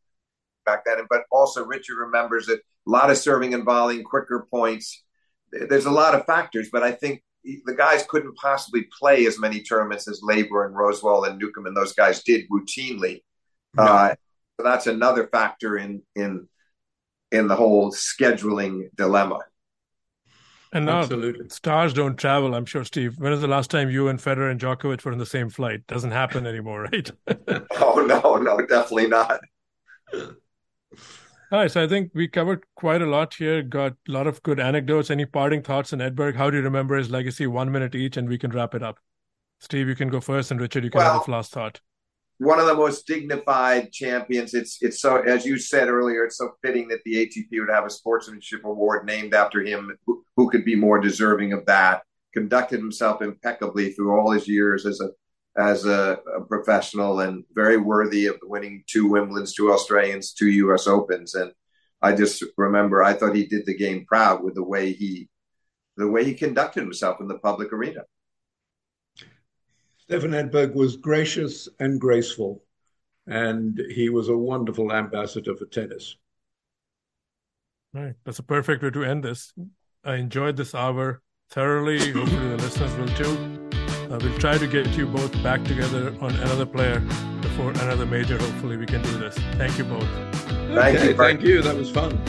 back 0.71 0.85
then, 0.85 1.05
but 1.09 1.23
also 1.31 1.65
Richard 1.65 1.97
remembers 1.97 2.47
that 2.47 2.59
a 2.59 2.91
lot 2.91 3.11
of 3.11 3.19
serving 3.19 3.55
and 3.55 3.65
volleying, 3.65 4.05
quicker 4.05 4.47
points. 4.51 5.03
There's 5.53 5.87
a 5.87 5.91
lot 5.91 6.15
of 6.15 6.27
factors, 6.27 6.69
but 6.73 6.83
I 6.83 6.93
think 6.93 7.23
the 7.45 7.75
guys 7.77 8.05
couldn't 8.09 8.37
possibly 8.37 8.87
play 8.99 9.27
as 9.27 9.39
many 9.39 9.63
tournaments 9.63 10.09
as 10.09 10.21
Laver 10.23 10.67
and 10.67 10.75
Rosewall 10.75 11.27
and 11.27 11.39
Newcombe 11.39 11.67
and 11.67 11.77
those 11.77 11.93
guys 11.93 12.23
did 12.23 12.49
routinely. 12.51 13.23
No. 13.75 13.83
Uh, 13.83 14.15
so 14.59 14.65
that's 14.65 14.87
another 14.87 15.27
factor 15.27 15.79
in 15.79 16.03
in 16.15 16.49
in 17.33 17.49
the 17.49 17.57
whole 17.57 17.93
scheduling 17.93 18.91
dilemma. 18.95 19.41
And 20.73 20.87
now 20.87 21.01
Absolutely. 21.01 21.49
stars 21.49 21.93
don't 21.93 22.17
travel. 22.17 22.55
I'm 22.55 22.65
sure, 22.65 22.85
Steve. 22.85 23.19
When 23.19 23.33
is 23.33 23.41
the 23.41 23.49
last 23.49 23.71
time 23.71 23.91
you 23.91 24.07
and 24.07 24.21
Federer 24.21 24.51
and 24.51 24.61
Djokovic 24.61 25.05
were 25.05 25.13
in 25.13 25.19
the 25.19 25.27
same 25.27 25.49
flight? 25.49 25.85
Doesn't 25.89 26.13
happen 26.13 26.47
anymore, 26.47 26.83
right? 26.93 27.11
oh 27.81 28.05
no, 28.07 28.37
no, 28.37 28.65
definitely 28.67 29.09
not. 29.09 29.41
All 31.53 31.59
right, 31.59 31.71
so 31.71 31.83
I 31.83 31.89
think 31.89 32.13
we 32.15 32.29
covered 32.29 32.65
quite 32.77 33.03
a 33.03 33.07
lot 33.07 33.35
here. 33.35 33.61
Got 33.63 33.93
a 34.09 34.13
lot 34.13 34.29
of 34.29 34.41
good 34.45 34.61
anecdotes. 34.61 35.11
Any 35.11 35.27
parting 35.27 35.63
thoughts 35.63 35.93
on 35.93 35.99
Edberg? 35.99 36.37
How 36.37 36.49
do 36.49 36.57
you 36.57 36.63
remember 36.63 36.97
his 36.97 37.11
legacy? 37.11 37.47
One 37.49 37.73
minute 37.73 37.95
each, 37.97 38.17
and 38.17 38.29
we 38.29 38.39
can 38.39 38.53
wrap 38.53 38.75
it 38.75 38.85
up. 38.85 38.99
Steve, 39.59 39.89
you 39.89 39.97
can 39.97 40.09
go 40.09 40.21
first, 40.21 40.53
and 40.53 40.61
Richard, 40.61 40.85
you 40.85 40.91
can 40.91 41.01
well, 41.01 41.19
have 41.19 41.27
a 41.27 41.31
last 41.31 41.53
thought. 41.53 41.81
One 42.39 42.61
of 42.61 42.67
the 42.67 42.75
most 42.75 43.05
dignified 43.07 43.93
champions. 43.93 44.55
It's 44.55 44.79
it's 44.81 45.01
so 45.01 45.23
as 45.23 45.45
you 45.45 45.59
said 45.59 45.89
earlier. 45.89 46.25
It's 46.25 46.39
so 46.39 46.53
fitting 46.63 46.87
that 46.89 47.01
the 47.05 47.27
ATP 47.27 47.49
would 47.59 47.69
have 47.69 47.85
a 47.85 47.91
sportsmanship 47.91 48.65
award 48.65 49.05
named 49.05 49.35
after 49.35 49.61
him. 49.61 49.95
Who, 50.07 50.25
who 50.37 50.51
could 50.51 50.65
be 50.65 50.77
more 50.77 51.01
deserving 51.01 51.53
of 51.53 51.67
that? 51.67 52.03
Conducted 52.33 52.79
himself 52.79 53.23
impeccably 53.23 53.93
through 53.93 54.17
all 54.17 54.31
his 54.31 54.47
years 54.47 54.87
as 54.87 55.01
a 55.01 55.11
as 55.57 55.85
a, 55.85 56.19
a, 56.37 56.41
professional 56.43 57.21
and 57.21 57.45
very 57.53 57.77
worthy 57.77 58.27
of 58.27 58.37
winning 58.43 58.85
two 58.87 59.09
Wimbledons, 59.09 59.55
two 59.55 59.73
Australians, 59.73 60.33
two 60.33 60.49
U.S. 60.49 60.87
Opens. 60.87 61.35
And 61.35 61.53
I 62.01 62.13
just 62.13 62.45
remember 62.57 63.03
I 63.03 63.15
thought 63.15 63.35
he 63.35 63.47
did 63.47 63.67
the 63.67 63.77
game 63.77 64.05
proud 64.07 64.43
with 64.43 64.55
the 64.55 64.65
way 64.65 64.93
he 64.93 65.29
the 65.97 66.09
way 66.09 66.25
he 66.25 66.35
conducted 66.35 66.81
himself 66.81 67.21
in 67.21 67.29
the 67.29 67.39
public 67.39 67.73
arena. 67.73 68.03
Stefan 69.99 70.31
Edberg 70.31 70.75
was 70.75 70.97
gracious 70.97 71.69
and 71.79 72.01
graceful, 72.01 72.65
and 73.27 73.81
he 73.91 74.09
was 74.09 74.29
a 74.29 74.37
wonderful 74.37 74.93
ambassador 74.93 75.55
for 75.57 75.67
tennis. 75.67 76.17
Right, 77.93 78.15
that's 78.25 78.39
a 78.39 78.45
perfect 78.45 78.83
way 78.83 78.91
to 78.91 79.05
end 79.05 79.25
this. 79.25 79.53
I 80.05 80.15
enjoyed 80.15 80.57
this 80.57 80.75
hour 80.75 81.23
thoroughly. 81.51 81.99
Hopefully, 82.13 82.49
the 82.49 82.57
listeners 82.57 82.97
will 82.97 83.09
too. 83.09 83.60
Uh, 84.11 84.19
we'll 84.21 84.39
try 84.39 84.59
to 84.59 84.67
get 84.67 84.89
you 84.97 85.07
both 85.07 85.33
back 85.41 85.63
together 85.63 86.13
on 86.21 86.35
another 86.37 86.67
player 86.67 86.99
before 87.43 87.71
another 87.71 88.05
major. 88.05 88.37
Hopefully, 88.37 88.77
we 88.77 88.85
can 88.85 89.01
do 89.03 89.19
this. 89.19 89.39
Thank 89.55 89.79
you 89.79 89.85
both. 89.85 90.09
Thank 90.75 90.99
okay, 90.99 91.09
you. 91.11 91.15
Thank 91.15 91.43
you. 91.43 91.63
That 91.63 91.77
was 91.77 91.91
fun. 91.93 92.21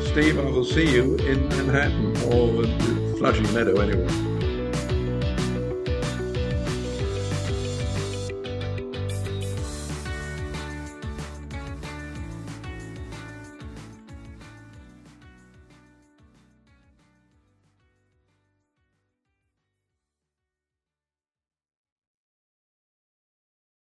Steve, 0.00 0.38
I 0.38 0.42
will 0.42 0.66
see 0.66 0.90
you 0.92 1.16
in 1.16 1.48
Manhattan 1.48 2.14
or 2.30 2.62
the 2.62 3.14
Flushing 3.18 3.50
Meadow 3.54 3.80
anyway. 3.80 4.35